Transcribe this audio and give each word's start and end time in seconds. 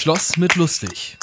Schloss 0.00 0.38
mit 0.38 0.56
lustig. 0.56 1.18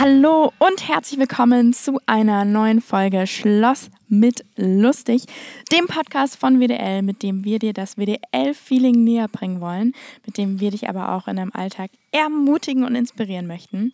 Hallo 0.00 0.54
und 0.58 0.88
herzlich 0.88 1.20
willkommen 1.20 1.74
zu 1.74 2.00
einer 2.06 2.46
neuen 2.46 2.80
Folge 2.80 3.26
Schloss 3.26 3.90
mit 4.08 4.42
lustig, 4.56 5.24
dem 5.70 5.86
Podcast 5.86 6.36
von 6.36 6.60
WDL, 6.60 7.02
mit 7.02 7.22
dem 7.22 7.44
wir 7.44 7.58
dir 7.58 7.74
das 7.74 7.98
WDL-Feeling 7.98 9.04
näher 9.04 9.28
bringen 9.28 9.60
wollen, 9.60 9.92
mit 10.24 10.38
dem 10.38 10.60
wir 10.60 10.70
dich 10.70 10.88
aber 10.88 11.12
auch 11.12 11.28
in 11.28 11.36
deinem 11.36 11.52
Alltag 11.52 11.90
ermutigen 12.10 12.84
und 12.84 12.94
inspirieren 12.94 13.46
möchten. 13.46 13.92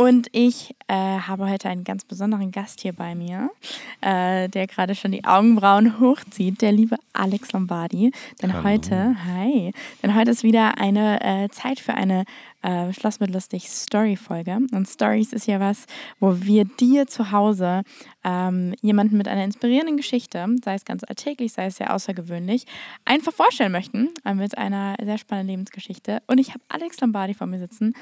Und 0.00 0.28
ich 0.32 0.74
äh, 0.88 0.94
habe 0.94 1.50
heute 1.50 1.68
einen 1.68 1.84
ganz 1.84 2.06
besonderen 2.06 2.52
Gast 2.52 2.80
hier 2.80 2.94
bei 2.94 3.14
mir, 3.14 3.50
äh, 4.00 4.48
der 4.48 4.66
gerade 4.66 4.94
schon 4.94 5.12
die 5.12 5.26
Augenbrauen 5.26 6.00
hochzieht, 6.00 6.62
der 6.62 6.72
liebe 6.72 6.96
Alex 7.12 7.52
Lombardi. 7.52 8.10
Denn 8.40 8.54
Hallo. 8.54 8.64
heute, 8.64 9.14
hi, 9.26 9.74
denn 10.02 10.14
heute 10.14 10.30
ist 10.30 10.42
wieder 10.42 10.78
eine 10.78 11.20
äh, 11.20 11.50
Zeit 11.50 11.80
für 11.80 11.92
eine 11.92 12.24
äh, 12.62 12.92
Schloss 12.94 13.20
mit 13.20 13.30
lustig 13.30 13.68
Story-Folge. 13.68 14.58
Und 14.72 14.88
Stories 14.88 15.34
ist 15.34 15.46
ja 15.46 15.60
was, 15.60 15.84
wo 16.18 16.40
wir 16.40 16.64
dir 16.64 17.06
zu 17.06 17.30
Hause 17.30 17.82
ähm, 18.24 18.74
jemanden 18.80 19.16
mit 19.16 19.28
einer 19.28 19.44
inspirierenden 19.44 19.96
Geschichte, 19.96 20.46
sei 20.64 20.74
es 20.74 20.84
ganz 20.84 21.04
alltäglich, 21.04 21.52
sei 21.52 21.66
es 21.66 21.76
sehr 21.76 21.94
außergewöhnlich, 21.94 22.66
einfach 23.04 23.32
vorstellen 23.32 23.72
möchten 23.72 24.08
äh, 24.24 24.34
mit 24.34 24.58
einer 24.58 24.96
sehr 25.02 25.18
spannenden 25.18 25.48
Lebensgeschichte. 25.48 26.22
Und 26.26 26.38
ich 26.38 26.50
habe 26.50 26.60
Alex 26.68 27.00
Lombardi 27.00 27.34
vor 27.34 27.46
mir 27.46 27.58
sitzen, 27.58 27.94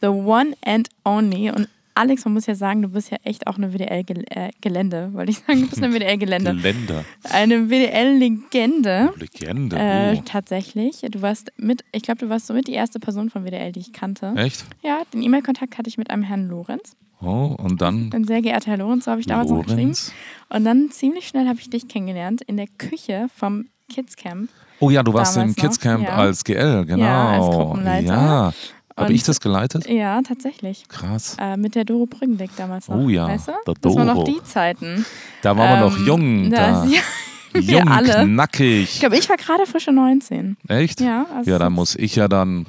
the 0.00 0.08
one 0.08 0.54
and 0.64 0.88
only. 1.04 1.50
Und 1.50 1.68
Alex, 1.94 2.24
man 2.26 2.34
muss 2.34 2.46
ja 2.46 2.54
sagen, 2.54 2.82
du 2.82 2.88
bist 2.88 3.10
ja 3.10 3.16
echt 3.24 3.46
auch 3.46 3.56
eine 3.56 3.72
WDL-Gelände, 3.72 5.14
wollte 5.14 5.30
ich 5.30 5.38
sagen. 5.38 5.62
Du 5.62 5.68
bist 5.68 5.82
eine 5.82 5.94
WDL-Gelände. 5.94 6.54
Geländer. 6.54 7.04
Eine 7.24 7.70
WDL-Legende. 7.70 9.14
Legende. 9.16 9.76
Äh, 9.76 10.16
oh. 10.16 10.22
tatsächlich. 10.26 11.00
Du 11.10 11.22
warst 11.22 11.52
mit, 11.56 11.84
ich 11.92 12.02
glaube, 12.02 12.18
du 12.18 12.28
warst 12.28 12.48
somit 12.48 12.68
die 12.68 12.74
erste 12.74 13.00
Person 13.00 13.30
von 13.30 13.44
WDL, 13.44 13.72
die 13.72 13.80
ich 13.80 13.92
kannte. 13.94 14.34
Echt? 14.36 14.66
Ja, 14.82 15.02
den 15.14 15.22
E-Mail-Kontakt 15.22 15.78
hatte 15.78 15.88
ich 15.88 15.96
mit 15.96 16.10
einem 16.10 16.22
Herrn 16.22 16.48
Lorenz. 16.48 16.96
Oh, 17.22 17.56
und 17.58 17.80
dann 17.80 18.10
Ein 18.12 18.24
sehr 18.24 18.42
geehrter 18.42 18.72
Herr 18.72 18.78
Lorenz, 18.78 19.06
so 19.06 19.10
habe 19.10 19.22
ich 19.22 19.26
damals 19.26 19.48
noch 19.48 19.62
geschrieben. 19.62 19.82
Lorenz. 19.82 20.12
Und 20.50 20.64
dann 20.64 20.90
ziemlich 20.90 21.26
schnell 21.28 21.48
habe 21.48 21.58
ich 21.58 21.70
dich 21.70 21.88
kennengelernt 21.88 22.42
in 22.42 22.58
der 22.58 22.66
Küche 22.66 23.28
vom 23.34 23.68
Kids 23.88 24.16
Camp. 24.16 24.50
Oh 24.80 24.90
ja, 24.90 25.02
du 25.02 25.14
warst 25.14 25.36
im 25.38 25.54
Kids 25.54 25.78
noch, 25.78 25.82
Camp 25.82 26.04
ja. 26.04 26.16
als 26.16 26.44
GL, 26.44 26.84
genau. 26.84 27.02
Ja, 27.02 27.28
als 27.30 27.56
Gruppenleiter. 27.56 28.06
Ja. 28.06 28.52
Habe 28.96 29.12
ich 29.12 29.22
das 29.24 29.40
geleitet? 29.40 29.86
Ja, 29.88 30.22
tatsächlich. 30.22 30.88
Krass. 30.88 31.36
Äh, 31.38 31.56
mit 31.56 31.74
der 31.74 31.84
Doro 31.84 32.06
Brüggendick 32.06 32.50
damals 32.56 32.88
noch. 32.88 32.96
Oh 32.96 33.08
ja, 33.08 33.28
weißt 33.28 33.48
du? 33.48 33.52
der 33.66 33.74
Das 33.80 33.94
waren 33.94 34.06
noch 34.06 34.14
Doro. 34.14 34.24
die 34.38 34.42
Zeiten. 34.44 35.04
Da 35.42 35.56
waren 35.56 35.78
wir 35.80 35.86
noch 35.90 35.96
Ähm, 35.98 36.06
jung. 36.06 36.50
da- 36.50 36.84
Da. 36.84 36.84
ja, 36.90 37.00
wir 37.52 37.78
Jung, 37.80 37.88
alle. 37.88 38.08
Ich 38.08 38.24
knackig. 38.24 39.00
glaube, 39.00 39.16
ich 39.18 39.28
war 39.28 39.36
gerade 39.36 39.66
frische 39.66 39.92
19. 39.92 40.56
Echt? 40.68 41.00
Ja, 41.00 41.26
also 41.34 41.50
Ja, 41.50 41.58
dann 41.58 41.72
jetzt 41.72 41.76
muss 41.76 41.94
ich 41.96 42.16
ja 42.16 42.26
dann. 42.28 42.66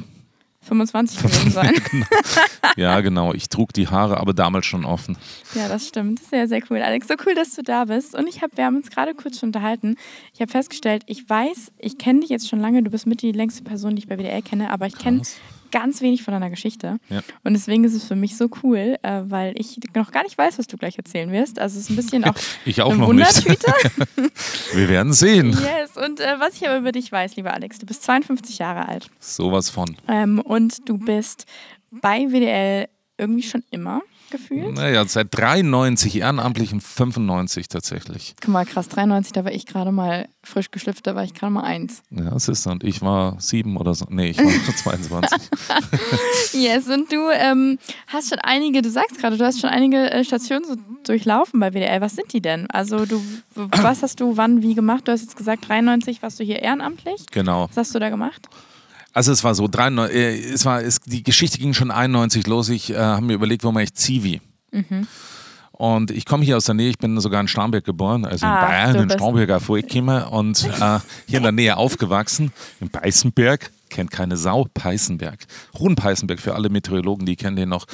25 0.61 1.19
gewesen 1.19 1.51
sein. 1.53 1.73
Ja, 2.75 2.99
genau. 2.99 3.33
Ich 3.33 3.47
trug 3.47 3.71
die 3.71 3.87
Haare 3.87 4.17
aber 4.19 4.33
damals 4.33 4.65
schon 4.65 4.83
offen. 4.83 5.17
Ja, 5.55 5.69
das 5.69 5.87
stimmt. 5.87 6.19
Sehr, 6.21 6.49
sehr 6.49 6.61
cool. 6.69 6.81
Alex, 6.81 7.07
so 7.07 7.13
cool, 7.25 7.35
dass 7.35 7.55
du 7.55 7.63
da 7.63 7.85
bist. 7.85 8.13
Und 8.15 8.27
ich 8.27 8.41
hab, 8.41 8.57
wir 8.57 8.65
haben 8.65 8.75
uns 8.75 8.89
gerade 8.89 9.13
kurz 9.13 9.39
schon 9.39 9.47
unterhalten. 9.49 9.95
Ich 10.33 10.41
habe 10.41 10.51
festgestellt, 10.51 11.03
ich 11.05 11.29
weiß, 11.29 11.71
ich 11.79 11.97
kenne 11.97 12.19
dich 12.19 12.29
jetzt 12.29 12.49
schon 12.49 12.59
lange, 12.59 12.83
du 12.83 12.89
bist 12.91 13.07
mit 13.07 13.21
die 13.21 13.31
längste 13.31 13.63
Person, 13.63 13.95
die 13.95 14.01
ich 14.01 14.07
bei 14.09 14.17
WDR 14.17 14.41
kenne, 14.41 14.69
aber 14.69 14.87
ich 14.87 14.97
kenne. 14.97 15.21
Ganz 15.71 16.01
wenig 16.01 16.23
von 16.23 16.33
deiner 16.33 16.49
Geschichte. 16.49 16.97
Ja. 17.09 17.21
Und 17.43 17.53
deswegen 17.53 17.83
ist 17.83 17.93
es 17.93 18.03
für 18.03 18.15
mich 18.15 18.37
so 18.37 18.49
cool, 18.63 18.97
äh, 19.03 19.21
weil 19.25 19.53
ich 19.59 19.79
noch 19.95 20.11
gar 20.11 20.23
nicht 20.23 20.37
weiß, 20.37 20.57
was 20.59 20.67
du 20.67 20.77
gleich 20.77 20.97
erzählen 20.97 21.31
wirst. 21.31 21.59
Also 21.59 21.77
es 21.77 21.85
ist 21.85 21.89
ein 21.91 21.95
bisschen 21.95 22.23
auch 22.25 22.35
Ich 22.65 22.81
auch 22.81 22.91
eine 22.91 22.99
noch 22.99 23.13
nicht. 23.13 23.45
Wundertüte. 23.45 23.71
Wir 24.73 24.89
werden 24.89 25.13
sehen. 25.13 25.51
yes. 25.51 25.97
Und 25.97 26.19
äh, 26.19 26.35
was 26.39 26.55
ich 26.55 26.67
aber 26.67 26.77
über 26.77 26.91
dich 26.91 27.11
weiß, 27.11 27.35
lieber 27.35 27.53
Alex, 27.53 27.79
du 27.79 27.85
bist 27.85 28.03
52 28.03 28.57
Jahre 28.59 28.87
alt. 28.87 29.09
Sowas 29.19 29.69
von. 29.69 29.95
Ähm, 30.07 30.39
und 30.39 30.87
du 30.89 30.97
bist 30.97 31.45
bei 31.91 32.27
WDL 32.29 32.87
irgendwie 33.17 33.43
schon 33.43 33.63
immer 33.71 34.01
gefühlt. 34.29 34.75
Naja, 34.75 35.05
seit 35.05 35.27
93 35.31 36.17
ehrenamtlich 36.19 36.73
und 36.73 36.81
95 36.81 37.67
tatsächlich. 37.67 38.35
Guck 38.41 38.49
mal, 38.49 38.65
krass, 38.65 38.89
93, 38.89 39.33
da 39.33 39.43
war 39.45 39.51
ich 39.51 39.65
gerade 39.65 39.91
mal 39.91 40.27
frisch 40.43 40.71
geschlüpft, 40.71 41.05
da 41.07 41.15
war 41.15 41.23
ich 41.23 41.33
gerade 41.33 41.51
mal 41.51 41.63
eins. 41.63 42.01
Ja, 42.09 42.29
das 42.31 42.47
ist 42.47 42.65
und 42.67 42.83
ich 42.83 43.01
war 43.01 43.39
sieben 43.39 43.77
oder 43.77 43.93
so. 43.93 44.05
Nee, 44.09 44.29
ich 44.31 44.37
war 44.39 44.51
schon 44.65 44.75
22. 44.75 45.49
Yes, 46.53 46.87
und 46.87 47.11
du 47.11 47.29
ähm, 47.31 47.77
hast 48.07 48.29
schon 48.29 48.39
einige, 48.39 48.81
du 48.81 48.89
sagst 48.89 49.19
gerade, 49.19 49.37
du 49.37 49.45
hast 49.45 49.59
schon 49.59 49.69
einige 49.69 50.09
äh, 50.11 50.23
Stationen 50.23 50.65
so 50.65 50.75
durchlaufen 51.03 51.59
bei 51.59 51.71
WDL. 51.71 52.01
Was 52.01 52.15
sind 52.15 52.33
die 52.33 52.41
denn? 52.41 52.69
Also 52.71 53.05
du, 53.05 53.21
was 53.55 54.03
hast 54.03 54.19
du 54.19 54.37
wann 54.37 54.61
wie 54.61 54.75
gemacht? 54.75 55.07
Du 55.07 55.11
hast 55.11 55.21
jetzt 55.21 55.37
gesagt, 55.37 55.67
93 55.67 56.21
warst 56.21 56.39
du 56.39 56.43
hier 56.43 56.61
ehrenamtlich. 56.61 57.25
genau. 57.31 57.67
Was 57.69 57.77
hast 57.77 57.95
du 57.95 57.99
da 57.99 58.09
gemacht? 58.09 58.47
Also 59.17 59.31
es 59.31 59.43
war 59.43 59.55
so, 59.55 59.67
93, 59.67 60.15
äh, 60.15 60.53
es 60.53 60.63
war, 60.63 60.79
es, 60.83 60.99
die 60.99 61.23
Geschichte 61.23 61.57
ging 61.57 61.73
schon 61.73 61.89
91 61.89 62.45
los. 62.45 62.69
Ich 62.69 62.91
äh, 62.91 62.97
habe 62.97 63.25
mir 63.25 63.33
überlegt, 63.33 63.63
wo 63.63 63.71
mache 63.71 63.85
ich 63.85 63.95
Zivi? 63.95 64.41
Mhm. 64.71 65.07
Und 65.71 66.11
ich 66.11 66.23
komme 66.23 66.45
hier 66.45 66.55
aus 66.55 66.65
der 66.65 66.75
Nähe, 66.75 66.91
ich 66.91 66.99
bin 66.99 67.19
sogar 67.19 67.41
in 67.41 67.47
Starnberg 67.47 67.83
geboren, 67.83 68.25
also 68.25 68.45
Ah, 68.45 68.59
in 68.59 68.67
Bayern, 68.67 69.09
in 69.09 69.09
Starnberger 69.09 69.59
vorgekommen 69.59 70.23
und 70.25 70.63
äh, 70.65 70.99
hier 71.25 71.37
in 71.37 71.43
der 71.43 71.51
Nähe 71.51 71.77
aufgewachsen, 71.77 72.53
in 72.79 72.89
Peißenberg, 72.89 73.71
kennt 73.89 74.11
keine 74.11 74.37
Sau, 74.37 74.67
Peißenberg. 74.71 75.39
Hohenpeißenberg 75.79 76.39
für 76.39 76.53
alle 76.53 76.69
Meteorologen, 76.69 77.25
die 77.25 77.35
kennen 77.35 77.55
den 77.55 77.69
noch. 77.69 77.87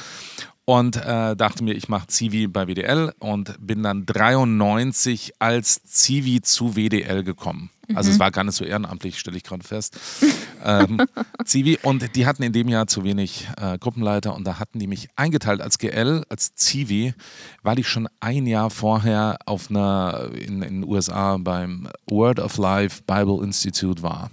Und 0.66 0.96
äh, 0.96 1.36
dachte 1.36 1.62
mir, 1.64 1.74
ich 1.74 1.90
mache 1.90 2.08
Zivi 2.08 2.48
bei 2.48 2.68
WDL 2.68 3.12
und 3.20 3.54
bin 3.60 3.84
dann 3.84 4.06
93 4.06 5.34
als 5.40 5.84
Zivi 5.84 6.42
zu 6.42 6.76
WDL 6.78 7.24
gekommen. 7.24 7.70
Also 7.94 8.10
Mhm. 8.10 8.14
es 8.14 8.20
war 8.20 8.32
gar 8.32 8.46
nicht 8.46 8.56
so 8.56 8.64
ehrenamtlich, 8.64 9.20
stelle 9.20 9.36
ich 9.36 9.44
gerade 9.44 9.64
fest. 9.66 10.00
ähm, 10.64 11.02
Zivi 11.44 11.78
und 11.84 12.16
die 12.16 12.26
hatten 12.26 12.44
in 12.44 12.54
dem 12.54 12.70
Jahr 12.70 12.88
zu 12.88 13.04
wenig 13.04 13.50
äh, 13.58 13.78
Gruppenleiter 13.78 14.34
und 14.34 14.46
da 14.46 14.58
hatten 14.58 14.80
die 14.80 14.88
mich 14.88 15.10
eingeteilt 15.18 15.60
als 15.60 15.80
GL, 15.80 16.24
als 16.30 16.56
Zivi, 16.56 17.14
weil 17.62 17.80
ich 17.80 17.90
schon 17.90 18.08
ein 18.22 18.48
Jahr 18.48 18.70
vorher 18.70 19.40
auf 19.46 19.70
einer 19.70 20.30
in, 20.34 20.62
in 20.62 20.82
den 20.82 20.90
USA 20.90 21.36
beim 21.38 21.90
Word 22.10 22.40
of 22.40 22.58
Life 22.58 23.02
Bible 23.06 23.44
Institute 23.44 24.02
war. 24.02 24.32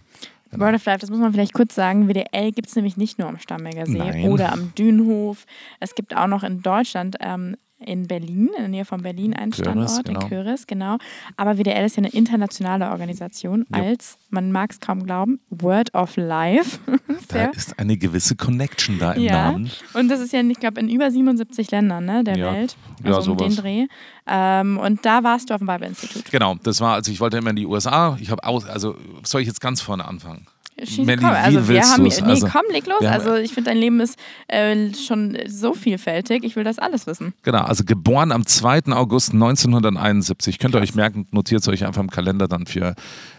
Word 0.52 0.74
of 0.74 0.84
Life, 0.84 0.98
das 0.98 1.10
muss 1.10 1.20
man 1.20 1.32
vielleicht 1.32 1.54
kurz 1.54 1.74
sagen. 1.74 2.08
WDL 2.08 2.52
gibt 2.52 2.68
es 2.68 2.76
nämlich 2.76 2.96
nicht 2.96 3.18
nur 3.18 3.28
am 3.28 3.38
Starnberger 3.38 3.86
See 3.86 3.98
Nein. 3.98 4.28
oder 4.28 4.52
am 4.52 4.72
Dünenhof. 4.74 5.46
Es 5.78 5.94
gibt 5.94 6.16
auch 6.16 6.26
noch 6.26 6.42
in 6.42 6.60
Deutschland, 6.62 7.16
ähm, 7.20 7.56
in 7.84 8.06
Berlin, 8.06 8.46
in 8.56 8.62
der 8.62 8.68
Nähe 8.68 8.84
von 8.84 9.02
Berlin, 9.02 9.32
Köris, 9.34 9.56
Standort, 9.56 10.04
genau. 10.04 10.20
in 10.20 10.28
Köris, 10.28 10.66
genau. 10.66 10.98
Aber 11.36 11.56
WDL 11.58 11.84
ist 11.86 11.96
ja 11.96 12.02
eine 12.02 12.12
internationale 12.12 12.90
Organisation 12.90 13.64
Ja. 13.74 13.82
als, 13.82 14.18
man 14.28 14.52
mag 14.52 14.70
es 14.72 14.80
kaum 14.80 15.04
glauben, 15.04 15.40
Word 15.50 15.94
of 15.94 16.16
Life. 16.16 16.78
Da 17.28 17.44
ist 17.46 17.78
eine 17.78 17.96
gewisse 17.96 18.34
Connection 18.34 18.98
da 18.98 19.12
im 19.12 19.22
ja. 19.22 19.52
Namen. 19.52 19.70
Und 19.94 20.08
das 20.08 20.18
ist 20.20 20.32
ja, 20.32 20.40
ich 20.40 20.58
glaube, 20.58 20.80
in 20.80 20.88
über 20.88 21.10
77 21.10 21.70
Ländern 21.70 22.04
ne, 22.04 22.24
der 22.24 22.36
Ja. 22.36 22.52
Welt. 22.52 22.76
Ja, 23.04 23.14
Also 23.14 23.32
um 23.32 23.38
den 23.38 23.50
sowas. 23.50 23.62
Dreh. 23.62 23.86
Ähm, 24.26 24.78
und 24.78 25.04
da 25.06 25.22
warst 25.22 25.48
du 25.50 25.54
auf 25.54 25.60
dem 25.60 25.66
Bible 25.68 25.86
Institut. 25.88 26.24
Genau, 26.30 26.56
das 26.62 26.80
war, 26.80 26.94
also 26.94 27.12
ich 27.12 27.20
wollte 27.20 27.36
immer 27.38 27.50
in 27.50 27.56
die 27.56 27.66
USA. 27.66 28.16
Ich 28.20 28.30
habe 28.30 28.42
aus, 28.44 28.66
also 28.66 28.96
soll 29.22 29.42
ich 29.42 29.46
jetzt 29.46 29.60
ganz 29.60 29.80
vorne 29.80 30.06
anfangen? 30.06 30.46
Schieß, 30.82 31.04
Melli, 31.04 31.20
komm, 31.20 31.30
wie 31.30 31.34
also 31.34 31.68
wir 31.68 31.82
haben 31.82 32.02
nee, 32.04 32.22
Also, 32.22 32.46
komm, 32.46 32.62
leg 32.70 32.86
los. 32.86 33.02
Also 33.02 33.34
ich 33.34 33.52
finde, 33.52 33.70
dein 33.70 33.78
Leben 33.78 34.00
ist 34.00 34.18
äh, 34.48 34.94
schon 34.94 35.36
so 35.46 35.74
vielfältig. 35.74 36.42
Ich 36.44 36.56
will 36.56 36.64
das 36.64 36.78
alles 36.78 37.06
wissen. 37.06 37.34
Genau, 37.42 37.60
also 37.60 37.84
geboren 37.84 38.32
am 38.32 38.46
2. 38.46 38.86
August 38.92 39.32
1971. 39.34 40.58
Könnt 40.58 40.74
ihr 40.74 40.80
euch 40.80 40.94
merken, 40.94 41.26
notiert 41.32 41.62
es 41.62 41.68
euch 41.68 41.84
einfach 41.84 42.00
im 42.00 42.10
Kalender 42.10 42.48
dann 42.48 42.66
für 42.66 42.94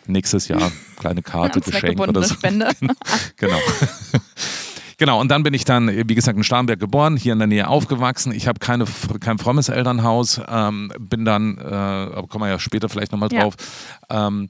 nächstes 0.05 0.47
Jahr. 0.47 0.71
Kleine 0.97 1.21
Karte, 1.23 1.61
Geschenk 1.61 1.99
oder 1.99 2.23
so. 2.23 2.35
Spende. 2.35 2.69
Genau. 3.37 3.57
Genau, 5.01 5.19
und 5.19 5.31
dann 5.31 5.41
bin 5.41 5.55
ich 5.55 5.65
dann, 5.65 5.87
wie 5.87 6.13
gesagt, 6.13 6.37
in 6.37 6.43
Starnberg 6.43 6.79
geboren, 6.79 7.17
hier 7.17 7.33
in 7.33 7.39
der 7.39 7.47
Nähe 7.47 7.67
aufgewachsen. 7.67 8.31
Ich 8.33 8.47
habe 8.47 8.59
keine, 8.59 8.85
kein 9.19 9.39
frommes 9.39 9.67
Elternhaus, 9.67 10.39
ähm, 10.47 10.91
bin 10.99 11.25
dann, 11.25 11.57
äh, 11.57 11.63
aber 11.63 12.27
kommen 12.27 12.43
wir 12.45 12.49
ja 12.49 12.59
später 12.59 12.87
vielleicht 12.87 13.11
nochmal 13.11 13.33
Ja. 13.33 13.41
drauf, 13.41 13.55
ähm, 14.11 14.47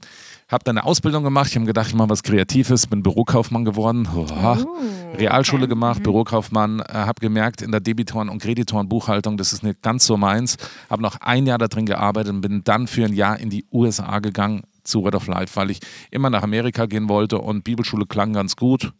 habe 0.49 0.65
dann 0.65 0.77
eine 0.77 0.85
Ausbildung 0.85 1.23
gemacht. 1.23 1.47
Ich 1.51 1.55
habe 1.55 1.65
gedacht, 1.65 1.87
ich 1.87 1.95
mache 1.95 2.09
was 2.09 2.21
Kreatives, 2.21 2.85
bin 2.87 3.01
Bürokaufmann 3.01 3.63
geworden. 3.63 4.09
Oha. 4.13 4.57
Oh, 4.61 5.17
Realschule 5.17 5.61
okay. 5.63 5.69
gemacht, 5.69 6.03
Bürokaufmann, 6.03 6.81
äh, 6.81 6.83
habe 6.95 7.21
gemerkt, 7.21 7.61
in 7.61 7.71
der 7.71 7.79
Debitoren- 7.79 8.27
und 8.27 8.41
Kreditorenbuchhaltung, 8.41 9.37
das 9.37 9.53
ist 9.53 9.63
nicht 9.63 9.81
ganz 9.81 10.05
so 10.05 10.17
meins. 10.17 10.57
Habe 10.89 11.01
noch 11.01 11.15
ein 11.21 11.47
Jahr 11.47 11.59
da 11.59 11.69
drin 11.69 11.85
gearbeitet 11.85 12.33
und 12.33 12.41
bin 12.41 12.61
dann 12.65 12.87
für 12.87 13.05
ein 13.05 13.13
Jahr 13.13 13.39
in 13.39 13.49
die 13.49 13.63
USA 13.71 14.19
gegangen 14.19 14.63
zu 14.83 15.01
Word 15.01 15.15
of 15.15 15.27
Life, 15.27 15.55
weil 15.55 15.71
ich 15.71 15.79
immer 16.09 16.29
nach 16.29 16.43
Amerika 16.43 16.87
gehen 16.87 17.07
wollte 17.07 17.37
und 17.37 17.63
Bibelschule 17.63 18.05
klang 18.05 18.33
ganz 18.33 18.57
gut. 18.57 18.91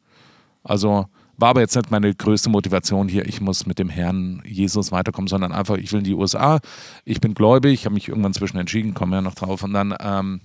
Also 0.64 1.08
war 1.42 1.50
aber 1.50 1.62
jetzt 1.62 1.76
nicht 1.76 1.92
meine 1.92 2.14
größte 2.14 2.50
Motivation 2.50 3.10
hier, 3.10 3.28
ich 3.28 3.42
muss 3.42 3.66
mit 3.66 3.80
dem 3.80 3.90
Herrn 3.90 4.42
Jesus 4.46 4.92
weiterkommen, 4.92 5.28
sondern 5.28 5.52
einfach, 5.52 5.78
ich 5.78 5.92
will 5.92 6.00
in 6.00 6.06
die 6.06 6.14
USA, 6.14 6.60
ich 7.04 7.20
bin 7.20 7.34
gläubig, 7.34 7.74
ich 7.74 7.86
habe 7.86 7.96
mich 7.96 8.08
irgendwann 8.08 8.34
zwischen 8.34 8.58
entschieden, 8.58 8.94
kommen 8.94 9.12
wir 9.12 9.18
ja 9.18 9.22
noch 9.22 9.36
drauf 9.36 9.64
und 9.64 9.74
dann 9.74 9.96
ähm, 10.00 10.42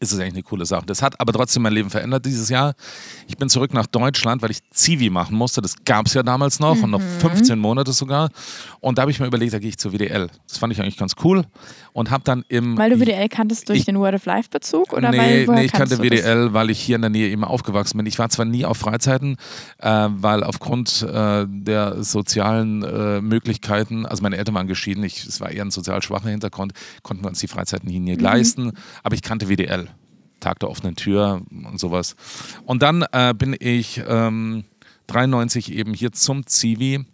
ist 0.00 0.12
es 0.12 0.20
eigentlich 0.20 0.34
eine 0.34 0.42
coole 0.42 0.66
Sache. 0.66 0.86
Das 0.86 1.02
hat 1.02 1.20
aber 1.20 1.32
trotzdem 1.32 1.62
mein 1.62 1.72
Leben 1.72 1.90
verändert 1.90 2.24
dieses 2.24 2.48
Jahr. 2.48 2.74
Ich 3.26 3.36
bin 3.36 3.48
zurück 3.48 3.74
nach 3.74 3.86
Deutschland, 3.86 4.42
weil 4.42 4.50
ich 4.50 4.58
Zivi 4.70 5.10
machen 5.10 5.36
musste. 5.36 5.60
Das 5.60 5.74
gab 5.84 6.06
es 6.06 6.14
ja 6.14 6.22
damals 6.22 6.60
noch 6.60 6.76
mhm. 6.76 6.84
und 6.84 6.90
noch 6.92 7.00
15 7.00 7.58
Monate 7.58 7.92
sogar. 7.92 8.30
Und 8.80 8.98
da 8.98 9.02
habe 9.02 9.10
ich 9.10 9.18
mir 9.18 9.26
überlegt, 9.26 9.54
da 9.54 9.58
gehe 9.58 9.70
ich 9.70 9.78
zur 9.78 9.92
WDL. 9.92 10.28
Das 10.46 10.58
fand 10.58 10.72
ich 10.72 10.80
eigentlich 10.80 10.98
ganz 10.98 11.14
cool 11.24 11.44
und 11.98 12.12
habe 12.12 12.22
dann 12.22 12.44
im... 12.48 12.78
Weil 12.78 12.90
du 12.90 13.00
WDL 13.00 13.28
kanntest 13.28 13.68
durch 13.68 13.80
ich, 13.80 13.84
den 13.84 13.98
Word 13.98 14.14
of 14.14 14.24
Life 14.24 14.48
Bezug? 14.50 14.92
Oder 14.92 15.10
nee, 15.10 15.18
weil, 15.18 15.46
nee 15.46 15.64
ich 15.64 15.72
kannte 15.72 15.98
WDL, 15.98 16.52
weil 16.52 16.70
ich 16.70 16.78
hier 16.78 16.94
in 16.94 17.02
der 17.02 17.10
Nähe 17.10 17.28
eben 17.28 17.42
aufgewachsen 17.42 17.96
bin. 17.96 18.06
Ich 18.06 18.18
war 18.20 18.28
zwar 18.28 18.44
nie 18.44 18.64
auf 18.64 18.78
Freizeiten, 18.78 19.36
äh, 19.78 20.08
weil 20.10 20.44
aufgrund 20.44 21.02
äh, 21.02 21.44
der 21.48 22.04
sozialen 22.04 22.84
äh, 22.84 23.20
Möglichkeiten, 23.20 24.06
also 24.06 24.22
meine 24.22 24.36
Eltern 24.36 24.54
waren 24.54 24.68
geschieden, 24.68 25.02
ich, 25.02 25.26
es 25.26 25.40
war 25.40 25.50
eher 25.50 25.64
ein 25.64 25.72
sozial 25.72 26.00
schwacher 26.00 26.28
Hintergrund, 26.28 26.72
konnten 27.02 27.24
wir 27.24 27.28
uns 27.28 27.40
die 27.40 27.48
Freizeiten 27.48 27.88
hier 27.90 28.00
nie 28.00 28.14
mhm. 28.14 28.20
leisten, 28.20 28.72
aber 29.02 29.16
ich 29.16 29.22
kannte 29.22 29.48
WDL. 29.48 29.88
Tag 30.38 30.60
der 30.60 30.70
offenen 30.70 30.94
Tür 30.94 31.42
und 31.50 31.80
sowas. 31.80 32.14
Und 32.64 32.82
dann 32.82 33.04
äh, 33.10 33.34
bin 33.36 33.56
ich 33.58 34.00
ähm, 34.06 34.62
93 35.08 35.72
eben 35.72 35.94
hier 35.94 36.12
zum 36.12 36.46
Zivi. 36.46 37.04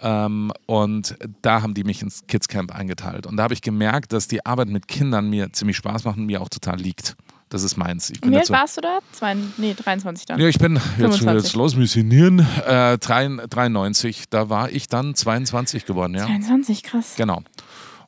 Ähm, 0.00 0.52
und 0.66 1.16
da 1.42 1.62
haben 1.62 1.74
die 1.74 1.84
mich 1.84 2.02
ins 2.02 2.26
Kids 2.26 2.48
Camp 2.48 2.74
eingeteilt. 2.74 3.26
Und 3.26 3.36
da 3.36 3.44
habe 3.44 3.54
ich 3.54 3.62
gemerkt, 3.62 4.12
dass 4.12 4.28
die 4.28 4.44
Arbeit 4.46 4.68
mit 4.68 4.88
Kindern 4.88 5.28
mir 5.28 5.52
ziemlich 5.52 5.76
Spaß 5.76 6.04
macht 6.04 6.18
und 6.18 6.26
mir 6.26 6.40
auch 6.40 6.48
total 6.48 6.78
liegt. 6.78 7.16
Das 7.48 7.62
ist 7.62 7.76
meins. 7.76 8.10
Ich 8.10 8.20
bin 8.20 8.30
Wie 8.30 8.36
alt 8.36 8.50
warst 8.50 8.76
du 8.76 8.82
da? 8.82 8.98
Zwei, 9.12 9.34
nee, 9.56 9.74
23 9.74 10.26
dann. 10.26 10.38
Ja, 10.38 10.48
ich 10.48 10.58
bin, 10.58 10.78
jetzt, 10.98 11.22
jetzt 11.22 11.54
los 11.54 11.76
missionieren, 11.76 12.46
äh, 12.66 12.98
93, 12.98 14.24
da 14.28 14.50
war 14.50 14.70
ich 14.70 14.86
dann 14.86 15.14
22 15.14 15.86
geworden. 15.86 16.14
Ja. 16.14 16.26
22, 16.26 16.82
krass. 16.82 17.14
Genau. 17.16 17.42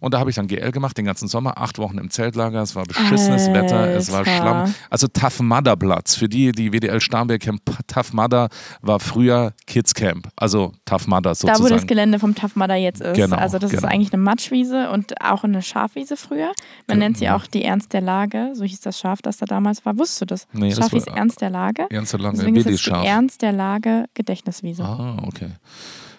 Und 0.01 0.15
da 0.15 0.19
habe 0.19 0.31
ich 0.31 0.37
dann 0.37 0.47
GL 0.47 0.73
gemacht, 0.73 0.97
den 0.97 1.05
ganzen 1.05 1.29
Sommer, 1.29 1.59
acht 1.59 1.79
Wochen 1.79 1.99
im 1.99 2.11
Zeltlager. 2.11 2.63
Es 2.63 2.75
war 2.75 2.85
beschissenes 2.85 3.49
Alter. 3.49 3.55
Wetter, 3.55 3.89
es 3.95 4.11
war 4.11 4.25
Schlamm. 4.25 4.75
Also 4.89 5.07
Tough 5.09 5.41
Mudder 5.41 5.77
Platz. 5.77 6.17
Für 6.17 6.29
die, 6.29 6.53
die 6.53 6.73
WDL 6.73 7.01
Starnberg 7.01 7.41
Camp, 7.41 7.61
Tough 7.87 8.13
Mudder 8.13 8.49
war 8.81 8.99
früher 8.99 9.53
Kids 9.67 9.95
Camp. 9.95 10.29
Also 10.37 10.73
Tough 10.85 11.07
Mudder 11.07 11.35
sozusagen. 11.35 11.59
Da, 11.59 11.65
wo 11.65 11.69
das 11.69 11.87
Gelände 11.87 12.19
vom 12.19 12.35
Tough 12.35 12.57
Mudder 12.57 12.77
jetzt 12.77 13.01
ist. 13.03 13.17
Genau, 13.17 13.37
also 13.37 13.59
das 13.59 13.71
genau. 13.71 13.87
ist 13.87 13.93
eigentlich 13.93 14.13
eine 14.13 14.23
Matschwiese 14.23 14.91
und 14.91 15.21
auch 15.21 15.45
eine 15.45 15.63
Schafwiese 15.63 16.17
früher. 16.17 16.53
Man 16.87 16.97
ja, 16.99 17.05
nennt 17.05 17.19
sie 17.19 17.29
auch 17.31 17.47
die 17.47 17.65
Ernst 17.65 17.93
der 17.93 18.01
Lage. 18.01 18.53
So 18.55 18.65
hieß 18.65 18.81
das 18.81 18.99
Schaf, 18.99 19.21
das 19.23 19.37
da 19.37 19.47
damals 19.47 19.85
war. 19.85 19.99
Wusstest 19.99 20.23
du 20.23 20.27
das? 20.27 20.47
Nee, 20.53 20.75
Schaf 20.75 20.91
hieß 20.91 21.05
Ernst 21.07 21.41
der 21.41 21.51
Lage. 21.51 21.87
Ernst 21.91 22.13
der 22.13 22.21
Lage, 22.21 22.37
Deswegen 22.39 22.57
ist 22.57 22.67
es 22.67 22.83
die 22.83 22.91
Ernst 22.91 23.43
der 23.43 23.53
Lage 23.53 24.07
Gedächtniswiese. 24.15 24.83
Ah, 24.83 25.17
okay. 25.27 25.51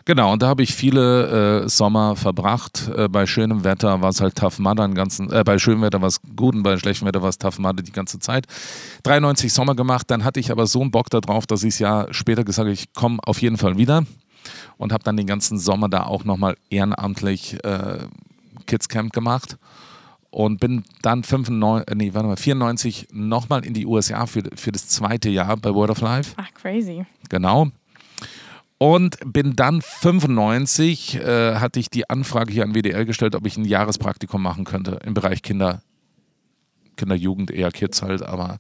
Genau, 0.06 0.34
und 0.34 0.42
da 0.42 0.48
habe 0.48 0.64
ich 0.64 0.74
viele 0.74 1.64
äh, 1.64 1.70
Sommer 1.70 2.16
verbracht. 2.16 2.90
Äh, 2.96 3.08
bei 3.08 3.26
schönem 3.26 3.64
Wetter 3.64 4.02
war 4.02 4.10
es 4.10 4.22
halt 4.22 4.36
Tough 4.36 4.60
Mudder 4.60 4.88
ganzen, 4.90 5.32
äh, 5.32 5.44
bei 5.44 5.60
schönem 5.60 5.82
Wetter 5.82 6.02
war 6.02 6.08
es 6.08 6.22
gut 6.36 6.56
und 6.56 6.64
bei 6.64 6.78
schlechtem 6.78 7.08
Wetter 7.08 7.22
war 7.22 7.30
es 7.30 7.38
Tough 7.38 7.60
Mudder 7.60 7.84
die 7.84 7.92
ganze 7.92 8.20
Zeit. 8.20 8.48
93 9.04 9.54
Sommer 9.54 9.76
gemacht, 9.76 10.10
dann 10.10 10.24
hatte 10.24 10.40
ich 10.40 10.52
aber 10.52 10.68
so 10.68 10.82
einen 10.82 10.92
Bock 10.92 11.10
darauf, 11.10 11.46
dass 11.46 11.64
ich 11.64 11.76
es 11.76 11.80
ja 11.80 12.08
später 12.12 12.44
gesagt 12.44 12.66
habe, 12.66 12.74
ich 12.74 12.94
komme 12.94 13.20
auf 13.26 13.42
jeden 13.42 13.58
Fall 13.58 13.78
wieder 13.78 14.04
und 14.78 14.92
habe 14.92 15.04
dann 15.04 15.18
den 15.18 15.28
ganzen 15.28 15.60
Sommer 15.60 15.90
da 15.90 16.04
auch 16.04 16.24
nochmal 16.24 16.56
ehrenamtlich 16.70 17.64
äh, 17.64 18.00
Kids 18.66 18.90
Camp 18.90 19.14
gemacht 19.14 19.58
und 20.32 20.60
bin 20.60 20.84
dann 21.02 21.24
95, 21.24 21.92
äh, 21.92 21.96
nee, 21.96 22.14
warte 22.14 22.28
mal, 22.28 22.38
94 22.38 23.10
nochmal 23.12 23.66
in 23.66 23.74
die 23.74 23.86
USA 23.86 24.26
für, 24.26 24.44
für 24.56 24.72
das 24.72 24.88
zweite 24.88 25.30
Jahr 25.30 25.58
bei 25.58 25.74
Word 25.74 25.92
of 25.92 26.02
Life. 26.02 26.34
Ach, 26.38 26.52
crazy. 26.54 27.06
Genau. 27.30 27.70
Und 28.82 29.20
bin 29.24 29.56
dann 29.56 29.80
95, 29.80 31.18
äh, 31.18 31.58
hatte 31.58 31.80
ich 31.80 31.92
die 31.92 32.10
Anfrage 32.10 32.52
hier 32.52 32.64
an 32.64 32.74
WDL 32.74 33.06
gestellt, 33.06 33.36
ob 33.36 33.46
ich 33.46 33.56
ein 33.56 33.64
Jahrespraktikum 33.64 34.42
machen 34.42 34.64
könnte 34.64 34.98
im 35.06 35.14
Bereich 35.14 35.44
Kinder, 35.44 35.84
Kinderjugend, 36.98 37.52
eher 37.52 37.70
Kids 37.70 38.02
halt, 38.02 38.24
aber 38.24 38.58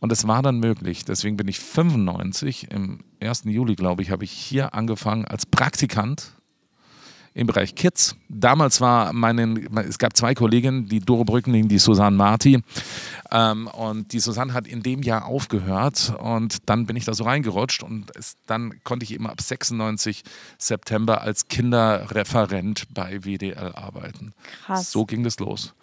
und 0.00 0.10
es 0.10 0.26
war 0.26 0.42
dann 0.42 0.58
möglich. 0.58 1.04
Deswegen 1.04 1.36
bin 1.36 1.46
ich 1.46 1.60
95, 1.60 2.72
im 2.72 3.04
1. 3.22 3.44
Juli, 3.44 3.76
glaube 3.76 4.02
ich, 4.02 4.10
habe 4.10 4.24
ich 4.24 4.32
hier 4.32 4.74
angefangen 4.74 5.26
als 5.26 5.46
Praktikant 5.46 6.32
im 7.34 7.46
Bereich 7.46 7.74
Kids. 7.74 8.16
Damals 8.28 8.80
war 8.80 9.12
meine, 9.12 9.60
es 9.88 9.98
gab 9.98 10.16
zwei 10.16 10.34
Kolleginnen, 10.34 10.86
die 10.86 11.00
Doro 11.00 11.24
Brückening, 11.24 11.68
die 11.68 11.78
Susanne 11.78 12.16
Marti. 12.16 12.62
Ähm, 13.30 13.68
und 13.68 14.12
die 14.12 14.20
Susanne 14.20 14.52
hat 14.52 14.66
in 14.66 14.82
dem 14.82 15.02
Jahr 15.02 15.24
aufgehört 15.24 16.14
und 16.18 16.68
dann 16.68 16.86
bin 16.86 16.96
ich 16.96 17.04
da 17.04 17.14
so 17.14 17.24
reingerutscht 17.24 17.82
und 17.82 18.14
es, 18.16 18.36
dann 18.46 18.82
konnte 18.84 19.04
ich 19.04 19.14
eben 19.14 19.26
ab 19.26 19.40
96 19.40 20.22
September 20.58 21.22
als 21.22 21.48
Kinderreferent 21.48 22.92
bei 22.92 23.20
WDL 23.24 23.72
arbeiten. 23.74 24.32
Krass. 24.66 24.92
So 24.92 25.06
ging 25.06 25.22
das 25.22 25.38
los. 25.38 25.74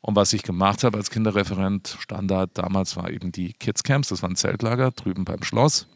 Und 0.00 0.14
was 0.14 0.32
ich 0.32 0.42
gemacht 0.42 0.84
habe 0.84 0.98
als 0.98 1.10
Kinderreferent, 1.10 1.96
Standard 1.98 2.50
damals 2.54 2.96
war 2.96 3.10
eben 3.10 3.32
die 3.32 3.52
Kids 3.54 3.82
Camps, 3.82 4.08
das 4.08 4.22
waren 4.22 4.36
Zeltlager 4.36 4.92
drüben 4.92 5.24
beim 5.24 5.42
Schloss 5.42 5.88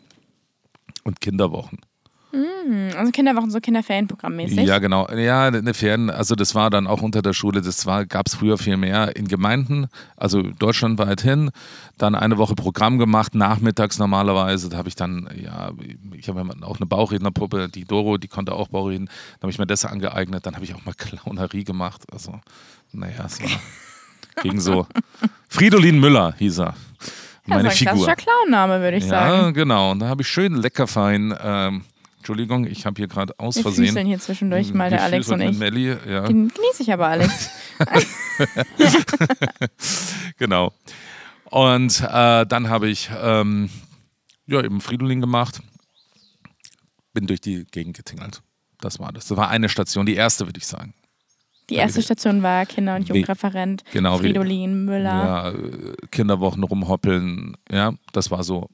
und 1.05 1.21
Kinderwochen. 1.21 1.79
Mhm, 2.33 2.91
also 2.97 3.11
Kinderwochen, 3.11 3.51
so 3.51 3.61
Kinderferienprogrammmäßig. 3.61 4.61
Ja, 4.61 4.79
genau. 4.79 5.09
Ja, 5.11 5.47
eine 5.47 5.75
Ferien, 5.75 6.11
also 6.11 6.37
das 6.37 6.55
war 6.55 6.71
dann 6.71 6.87
auch 6.87 7.03
unter 7.03 7.23
der 7.23 7.33
Schule, 7.33 7.61
das 7.61 7.85
gab 7.85 8.27
es 8.27 8.35
früher 8.35 8.57
viel 8.57 8.77
mehr 8.77 9.17
in 9.17 9.27
Gemeinden, 9.27 9.89
also 10.17 10.43
deutschlandweit 10.43 11.21
hin. 11.23 11.51
Dann 11.99 12.15
eine 12.15 12.39
Woche 12.39 12.55
Programm 12.55 12.99
gemacht, 12.99 13.35
nachmittags 13.35 13.99
normalerweise. 13.99 14.69
Da 14.69 14.77
habe 14.77 14.89
ich 14.89 14.95
dann, 14.95 15.29
ja, 15.43 15.73
ich 16.17 16.29
habe 16.29 16.49
auch 16.63 16.77
eine 16.77 16.87
Bauchrednerpuppe, 16.87 17.69
die 17.69 17.85
Doro, 17.85 18.17
die 18.17 18.29
konnte 18.29 18.53
auch 18.53 18.69
Bauchreden. 18.69 19.07
Da 19.07 19.43
habe 19.43 19.51
ich 19.51 19.59
mir 19.59 19.67
das 19.67 19.85
angeeignet. 19.85 20.47
Dann 20.47 20.55
habe 20.55 20.65
ich 20.65 20.75
auch 20.75 20.85
mal 20.85 20.95
Clownerie 20.97 21.65
gemacht. 21.65 22.03
Also, 22.13 22.41
naja, 22.93 23.25
es 23.27 23.43
war 23.43 23.51
gegen 24.43 24.61
so. 24.61 24.87
Fridolin 25.49 25.99
Müller 25.99 26.35
hieß 26.39 26.61
er. 26.61 26.75
Meine 27.47 27.69
ja, 27.69 27.75
so 27.75 27.89
ein 27.89 27.97
Figur. 27.97 28.15
Clownname, 28.15 28.81
würde 28.81 28.97
ich 28.99 29.05
ja, 29.05 29.11
sagen. 29.11 29.43
Ja, 29.47 29.51
genau. 29.51 29.91
Und 29.91 29.99
da 29.99 30.09
habe 30.09 30.23
ich 30.23 30.29
schön 30.29 30.55
leckerfein 30.55 31.35
ähm, 31.43 31.85
Entschuldigung, 32.21 32.67
ich 32.67 32.85
habe 32.85 32.99
hier 32.99 33.09
gerade 33.09 33.33
aus 33.39 33.57
Wir 33.57 33.63
Versehen. 33.63 33.95
Wir 33.95 34.03
hier 34.05 34.19
zwischendurch 34.19 34.75
mal 34.75 34.91
der 34.91 35.03
Alex 35.03 35.29
und 35.31 35.41
ich. 35.41 35.57
Melli, 35.57 35.97
ja. 36.07 36.27
Genieße 36.27 36.83
ich 36.83 36.93
aber, 36.93 37.09
Alex. 37.09 37.49
genau. 40.39 40.75
Und 41.45 42.03
äh, 42.03 42.45
dann 42.45 42.69
habe 42.69 42.91
ich 42.91 43.09
ähm, 43.23 43.71
ja, 44.47 44.63
eben 44.63 44.83
Fridolin 44.83 45.23
gemacht, 45.23 45.63
bin 47.15 47.27
durch 47.27 47.41
die 47.41 47.65
Gegend 47.65 47.97
getingelt. 47.97 48.43
Das 48.81 48.99
war 48.99 49.13
das. 49.13 49.29
Das 49.29 49.39
war 49.39 49.49
eine 49.49 49.71
Station, 49.71 50.05
die 50.05 50.15
erste, 50.15 50.47
würde 50.47 50.59
ich 50.59 50.67
sagen. 50.67 50.93
Die 51.71 51.77
erste 51.77 52.03
Station 52.03 52.43
war 52.43 52.67
Kinder- 52.67 52.97
und 52.97 53.09
Jugendreferent, 53.09 53.85
genau, 53.93 54.19
Fridolin, 54.19 54.85
Müller. 54.85 55.55
Ja, 55.55 55.55
Kinderwochen 56.11 56.65
rumhoppeln, 56.65 57.57
ja, 57.71 57.95
das 58.13 58.31
war 58.31 58.43
so 58.43 58.69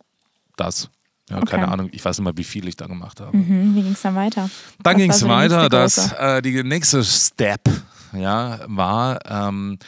das. 0.57 0.91
Ja, 1.29 1.39
okay. 1.39 1.47
keine 1.47 1.69
Ahnung, 1.69 1.89
ich 1.91 2.05
weiß 2.05 2.19
nicht 2.19 2.25
mal, 2.25 2.37
wie 2.37 2.45
viel 2.45 2.69
ich 2.69 2.77
da 2.77 2.87
gemacht 2.87 3.21
habe. 3.21 3.37
Mhm, 3.37 3.75
wie 3.75 3.83
ging 3.83 3.93
es 3.93 4.03
dann 4.03 4.15
weiter? 4.15 4.49
Dann 4.83 4.97
ging 4.97 5.11
es 5.11 5.27
weiter, 5.27 5.69
dass 5.69 6.13
äh, 6.13 6.41
die 6.41 6.63
nächste 6.63 7.03
Step 7.03 7.63
ja, 8.13 8.61
war, 8.67 9.19
ähm, 9.29 9.79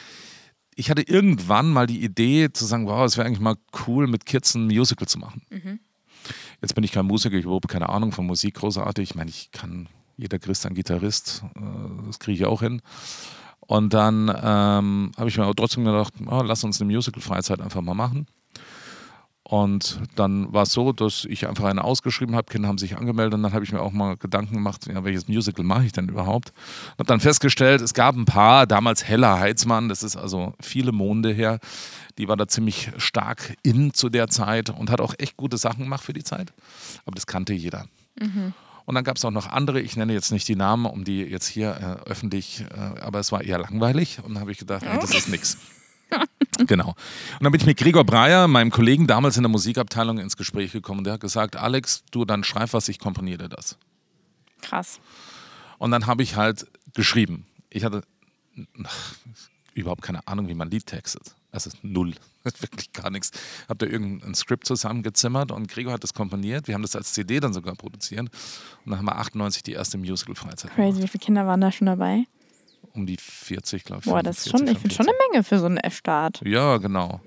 ich 0.75 0.89
hatte 0.89 1.01
irgendwann 1.01 1.71
mal 1.71 1.87
die 1.87 2.03
Idee 2.03 2.51
zu 2.51 2.65
sagen, 2.65 2.87
wow, 2.87 3.05
es 3.05 3.17
wäre 3.17 3.27
eigentlich 3.27 3.39
mal 3.39 3.55
cool, 3.87 4.07
mit 4.07 4.25
Kids 4.25 4.55
ein 4.55 4.65
Musical 4.65 5.07
zu 5.07 5.19
machen. 5.19 5.41
Mhm. 5.49 5.79
Jetzt 6.61 6.75
bin 6.75 6.83
ich 6.83 6.91
kein 6.91 7.05
Musiker, 7.05 7.35
ich 7.35 7.45
habe 7.45 7.67
keine 7.67 7.89
Ahnung 7.89 8.11
von 8.11 8.25
Musik 8.25 8.55
großartig. 8.55 9.11
Ich 9.11 9.15
meine, 9.15 9.29
ich 9.29 9.51
kann, 9.51 9.87
jeder 10.17 10.39
Christ 10.39 10.65
ein 10.65 10.73
Gitarrist, 10.73 11.43
äh, 11.55 11.61
das 12.05 12.19
kriege 12.19 12.37
ich 12.37 12.45
auch 12.45 12.61
hin. 12.61 12.81
Und 13.59 13.93
dann 13.93 14.29
ähm, 14.29 15.11
habe 15.15 15.29
ich 15.29 15.37
mir 15.37 15.43
aber 15.43 15.55
trotzdem 15.55 15.85
gedacht, 15.85 16.13
oh, 16.25 16.41
lass 16.41 16.63
uns 16.63 16.81
eine 16.81 16.91
Musical-Freizeit 16.91 17.61
einfach 17.61 17.81
mal 17.81 17.93
machen. 17.93 18.25
Und 19.49 19.99
dann 20.15 20.53
war 20.53 20.61
es 20.61 20.73
so, 20.73 20.93
dass 20.93 21.25
ich 21.25 21.47
einfach 21.47 21.63
eine 21.63 21.83
ausgeschrieben 21.83 22.35
habe, 22.35 22.51
Kinder 22.51 22.67
haben 22.67 22.77
sich 22.77 22.95
angemeldet 22.95 23.33
und 23.33 23.41
dann 23.41 23.51
habe 23.51 23.63
ich 23.63 23.71
mir 23.71 23.81
auch 23.81 23.91
mal 23.91 24.15
Gedanken 24.15 24.53
gemacht, 24.53 24.85
ja, 24.85 25.03
welches 25.03 25.27
Musical 25.27 25.65
mache 25.65 25.85
ich 25.85 25.91
denn 25.91 26.07
überhaupt? 26.07 26.49
Und 26.49 26.99
habe 26.99 27.07
dann 27.07 27.19
festgestellt, 27.19 27.81
es 27.81 27.95
gab 27.95 28.15
ein 28.15 28.25
paar, 28.25 28.67
damals 28.67 29.05
Hella 29.05 29.39
Heitzmann, 29.39 29.89
das 29.89 30.03
ist 30.03 30.15
also 30.17 30.53
viele 30.61 30.91
Monde 30.91 31.31
her, 31.31 31.57
die 32.19 32.27
war 32.27 32.37
da 32.37 32.47
ziemlich 32.47 32.91
stark 32.97 33.55
in 33.63 33.91
zu 33.91 34.09
der 34.09 34.27
Zeit 34.27 34.69
und 34.69 34.91
hat 34.91 35.01
auch 35.01 35.15
echt 35.17 35.35
gute 35.35 35.57
Sachen 35.57 35.85
gemacht 35.85 36.03
für 36.03 36.13
die 36.13 36.23
Zeit. 36.23 36.53
Aber 37.05 37.15
das 37.15 37.25
kannte 37.25 37.53
jeder. 37.53 37.87
Mhm. 38.21 38.53
Und 38.85 38.93
dann 38.93 39.03
gab 39.03 39.17
es 39.17 39.25
auch 39.25 39.31
noch 39.31 39.47
andere, 39.47 39.81
ich 39.81 39.97
nenne 39.97 40.13
jetzt 40.13 40.31
nicht 40.31 40.47
die 40.47 40.55
Namen, 40.55 40.85
um 40.85 41.03
die 41.03 41.21
jetzt 41.23 41.47
hier 41.47 41.99
äh, 42.05 42.07
öffentlich, 42.07 42.65
äh, 42.71 42.99
aber 43.01 43.17
es 43.17 43.31
war 43.31 43.43
eher 43.43 43.57
langweilig 43.57 44.19
und 44.23 44.35
dann 44.35 44.41
habe 44.41 44.51
ich 44.51 44.59
gedacht, 44.59 44.83
nee, 44.83 44.99
das 45.01 45.09
ist 45.09 45.27
nichts. 45.27 45.57
genau. 46.67 46.89
Und 46.89 47.43
dann 47.43 47.51
bin 47.51 47.61
ich 47.61 47.67
mit 47.67 47.77
Gregor 47.77 48.03
Breyer, 48.03 48.47
meinem 48.47 48.71
Kollegen 48.71 49.07
damals 49.07 49.37
in 49.37 49.43
der 49.43 49.49
Musikabteilung, 49.49 50.19
ins 50.19 50.37
Gespräch 50.37 50.71
gekommen. 50.71 51.03
Der 51.03 51.13
hat 51.13 51.21
gesagt, 51.21 51.55
Alex, 51.55 52.03
du 52.11 52.25
dann 52.25 52.43
schreib 52.43 52.73
was, 52.73 52.87
ich 52.89 52.99
komponiere 52.99 53.49
das. 53.49 53.77
Krass. 54.61 54.99
Und 55.77 55.91
dann 55.91 56.07
habe 56.07 56.23
ich 56.23 56.35
halt 56.35 56.67
geschrieben. 56.93 57.45
Ich 57.69 57.83
hatte 57.83 58.03
ach, 58.83 59.15
überhaupt 59.73 60.01
keine 60.01 60.27
Ahnung, 60.27 60.47
wie 60.47 60.53
man 60.53 60.69
Lied 60.69 60.85
textet. 60.85 61.35
Es 61.51 61.65
ist 61.65 61.83
null. 61.83 62.13
Wirklich 62.43 62.91
gar 62.93 63.09
nichts. 63.09 63.31
Habe 63.67 63.85
da 63.85 63.91
irgendein 63.91 64.35
Skript 64.35 64.65
zusammengezimmert 64.65 65.51
und 65.51 65.67
Gregor 65.67 65.93
hat 65.93 66.03
das 66.03 66.13
komponiert. 66.13 66.67
Wir 66.67 66.75
haben 66.75 66.83
das 66.83 66.95
als 66.95 67.13
CD 67.13 67.39
dann 67.39 67.53
sogar 67.53 67.75
produziert. 67.75 68.21
Und 68.21 68.29
dann 68.85 68.99
haben 68.99 69.05
wir 69.05 69.17
98 69.17 69.63
die 69.63 69.73
erste 69.73 69.97
Musical-Freizeit. 69.97 70.71
Crazy, 70.71 71.01
wie 71.01 71.07
viele 71.07 71.23
Kinder 71.23 71.47
waren 71.47 71.61
da 71.61 71.71
schon 71.71 71.87
dabei? 71.87 72.25
Um 72.93 73.05
die 73.05 73.17
40, 73.17 73.83
glaube 73.83 74.01
ich. 74.05 74.11
Boah, 74.11 74.23
das 74.23 74.39
ist 74.45 74.49
schon, 74.49 74.67
ich 74.67 74.77
finde 74.79 74.95
schon 74.95 75.07
eine 75.07 75.15
Menge 75.31 75.43
für 75.43 75.59
so 75.59 75.65
einen 75.65 75.77
F-Start. 75.77 76.41
Ja, 76.45 76.77
genau. 76.77 77.19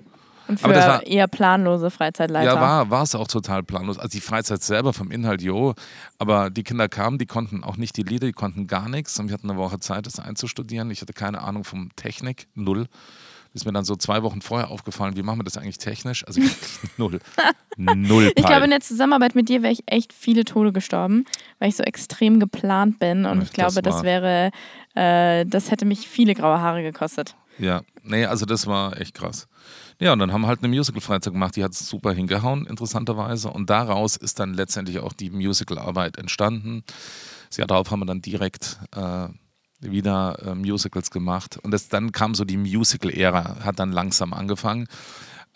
Und 0.47 0.59
für 0.59 0.65
Aber 0.65 0.73
das 0.73 0.87
war- 0.87 1.03
eher 1.07 1.27
planlose 1.27 1.89
Freizeitleiter. 1.89 2.55
Ja, 2.55 2.59
war, 2.61 2.89
war 2.89 3.03
es 3.03 3.15
auch 3.15 3.27
total 3.29 3.63
planlos. 3.63 3.97
Also 3.97 4.09
die 4.09 4.19
Freizeit 4.19 4.61
selber 4.61 4.91
vom 4.91 5.09
Inhalt, 5.09 5.41
jo. 5.41 5.73
Aber 6.19 6.49
die 6.49 6.63
Kinder 6.63 6.89
kamen, 6.89 7.17
die 7.17 7.25
konnten 7.25 7.63
auch 7.63 7.77
nicht 7.77 7.95
die 7.95 8.03
Lieder, 8.03 8.27
die 8.27 8.33
konnten 8.33 8.67
gar 8.67 8.89
nichts. 8.89 9.17
Und 9.19 9.29
wir 9.29 9.33
hatten 9.35 9.49
eine 9.49 9.57
Woche 9.57 9.79
Zeit, 9.79 10.05
das 10.05 10.19
einzustudieren. 10.19 10.91
Ich 10.91 11.01
hatte 11.01 11.13
keine 11.13 11.41
Ahnung 11.41 11.63
vom 11.63 11.89
Technik, 11.95 12.47
null. 12.55 12.87
Ist 13.53 13.65
mir 13.65 13.71
dann 13.71 13.85
so 13.85 13.95
zwei 13.95 14.23
Wochen 14.23 14.41
vorher 14.41 14.71
aufgefallen, 14.71 15.15
wie 15.15 15.21
machen 15.21 15.39
wir 15.39 15.43
das 15.43 15.57
eigentlich 15.57 15.77
technisch? 15.77 16.25
Also 16.25 16.41
null. 16.97 17.19
null 17.77 18.31
Ich 18.35 18.35
glaube, 18.35 18.51
Peil. 18.53 18.63
in 18.63 18.69
der 18.71 18.81
Zusammenarbeit 18.81 19.35
mit 19.35 19.47
dir 19.49 19.61
wäre 19.61 19.71
ich 19.73 19.83
echt 19.85 20.11
viele 20.11 20.43
Tode 20.43 20.73
gestorben, 20.73 21.25
weil 21.59 21.69
ich 21.69 21.75
so 21.75 21.83
extrem 21.83 22.39
geplant 22.39 22.99
bin. 22.99 23.25
Und 23.25 23.37
Ja, 23.37 23.43
ich 23.43 23.53
glaube, 23.53 23.81
das 23.81 23.95
das, 23.95 24.03
wäre, 24.03 24.51
äh, 24.95 25.45
das 25.45 25.69
hätte 25.69 25.85
mich 25.85 26.07
viele 26.07 26.33
graue 26.33 26.59
Haare 26.59 26.81
gekostet. 26.81 27.35
Ja, 27.59 27.81
nee, 28.01 28.25
also 28.25 28.45
das 28.47 28.65
war 28.65 28.99
echt 28.99 29.13
krass. 29.13 29.47
Ja, 29.99 30.13
und 30.13 30.19
dann 30.19 30.33
haben 30.33 30.41
wir 30.41 30.47
halt 30.47 30.59
eine 30.63 30.69
Musical-Freizeit 30.69 31.33
gemacht, 31.33 31.55
die 31.55 31.63
hat 31.63 31.75
super 31.75 32.11
hingehauen, 32.11 32.65
interessanterweise. 32.65 33.49
Und 33.49 33.69
daraus 33.69 34.15
ist 34.17 34.39
dann 34.39 34.55
letztendlich 34.55 34.97
auch 34.99 35.13
die 35.13 35.29
Musical-Arbeit 35.29 36.17
entstanden. 36.17 36.83
Jahr 37.57 37.67
darauf 37.67 37.91
haben 37.91 37.99
wir 37.99 38.05
dann 38.05 38.21
direkt 38.21 38.79
äh, 38.95 39.27
wieder 39.91 40.39
äh, 40.45 40.55
Musicals 40.55 41.11
gemacht. 41.11 41.59
Und 41.61 41.71
das, 41.71 41.89
dann 41.89 42.11
kam 42.11 42.35
so 42.35 42.45
die 42.45 42.57
Musical-Ära, 42.57 43.63
hat 43.63 43.79
dann 43.79 43.91
langsam 43.91 44.33
angefangen. 44.33 44.87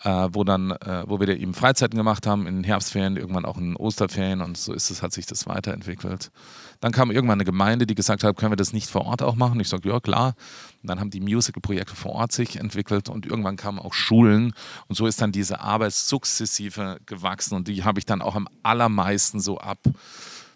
Äh, 0.04 0.28
wo 0.30 0.44
dann, 0.44 0.70
äh, 0.70 1.02
wo 1.08 1.18
wir 1.18 1.28
eben 1.28 1.54
Freizeiten 1.54 1.96
gemacht 1.96 2.24
haben, 2.24 2.46
in 2.46 2.62
Herbstferien, 2.62 3.16
irgendwann 3.16 3.44
auch 3.44 3.58
in 3.58 3.74
Osterferien 3.74 4.42
und 4.42 4.56
so 4.56 4.72
ist 4.72 4.90
es, 4.90 5.02
hat 5.02 5.12
sich 5.12 5.26
das 5.26 5.48
weiterentwickelt. 5.48 6.30
Dann 6.78 6.92
kam 6.92 7.10
irgendwann 7.10 7.38
eine 7.38 7.44
Gemeinde, 7.44 7.84
die 7.84 7.96
gesagt 7.96 8.22
hat, 8.22 8.36
können 8.36 8.52
wir 8.52 8.56
das 8.56 8.72
nicht 8.72 8.88
vor 8.88 9.06
Ort 9.06 9.22
auch 9.22 9.34
machen? 9.34 9.58
Ich 9.58 9.68
sage, 9.68 9.88
ja 9.88 9.98
klar. 9.98 10.36
Und 10.82 10.88
dann 10.88 11.00
haben 11.00 11.10
die 11.10 11.18
Musical-Projekte 11.18 11.96
vor 11.96 12.12
Ort 12.12 12.30
sich 12.30 12.60
entwickelt 12.60 13.08
und 13.08 13.26
irgendwann 13.26 13.56
kamen 13.56 13.80
auch 13.80 13.92
Schulen 13.92 14.52
und 14.86 14.94
so 14.94 15.04
ist 15.08 15.20
dann 15.20 15.32
diese 15.32 15.58
Arbeit 15.62 15.94
sukzessive 15.94 16.98
gewachsen 17.04 17.56
und 17.56 17.66
die 17.66 17.82
habe 17.82 17.98
ich 17.98 18.06
dann 18.06 18.22
auch 18.22 18.36
am 18.36 18.46
allermeisten 18.62 19.40
so 19.40 19.58
ab 19.58 19.80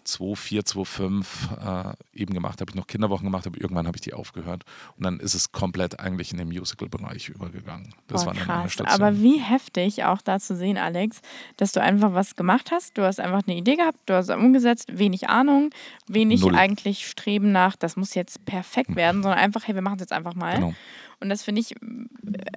2004, 0.03 0.65
2005 0.65 1.49
äh, 1.63 2.21
eben 2.21 2.33
gemacht, 2.33 2.61
habe 2.61 2.69
ich 2.69 2.75
noch 2.75 2.87
Kinderwochen 2.87 3.25
gemacht, 3.25 3.47
aber 3.47 3.59
irgendwann 3.59 3.87
habe 3.87 3.97
ich 3.97 4.01
die 4.01 4.13
aufgehört 4.13 4.63
und 4.97 5.05
dann 5.05 5.19
ist 5.19 5.33
es 5.33 5.51
komplett 5.51 5.99
eigentlich 5.99 6.31
in 6.31 6.37
den 6.37 6.47
Musical-Bereich 6.47 7.29
übergegangen. 7.29 7.93
Das 8.07 8.21
Boah, 8.21 8.27
war 8.27 8.33
dann 8.33 8.47
meine 8.47 8.61
krass. 8.63 8.73
Station. 8.73 9.01
Aber 9.01 9.19
wie 9.19 9.39
heftig 9.39 10.03
auch 10.03 10.21
da 10.21 10.39
zu 10.39 10.55
sehen, 10.55 10.77
Alex, 10.77 11.21
dass 11.57 11.71
du 11.71 11.81
einfach 11.81 12.13
was 12.13 12.35
gemacht 12.35 12.71
hast. 12.71 12.97
Du 12.97 13.03
hast 13.03 13.19
einfach 13.19 13.41
eine 13.47 13.57
Idee 13.57 13.75
gehabt, 13.75 13.97
du 14.05 14.13
hast 14.13 14.29
es 14.29 14.35
umgesetzt, 14.35 14.97
wenig 14.97 15.29
Ahnung, 15.29 15.69
wenig 16.07 16.41
Null. 16.41 16.55
eigentlich 16.55 17.07
Streben 17.07 17.51
nach, 17.51 17.75
das 17.75 17.95
muss 17.95 18.13
jetzt 18.13 18.45
perfekt 18.45 18.95
werden, 18.95 19.23
sondern 19.23 19.39
einfach, 19.39 19.67
hey, 19.67 19.75
wir 19.75 19.81
machen 19.81 19.95
es 19.95 20.01
jetzt 20.01 20.13
einfach 20.13 20.35
mal. 20.35 20.55
Genau. 20.55 20.73
Und 21.23 21.29
das 21.29 21.43
finde 21.43 21.61
ich 21.61 21.71
äh, 21.71 21.77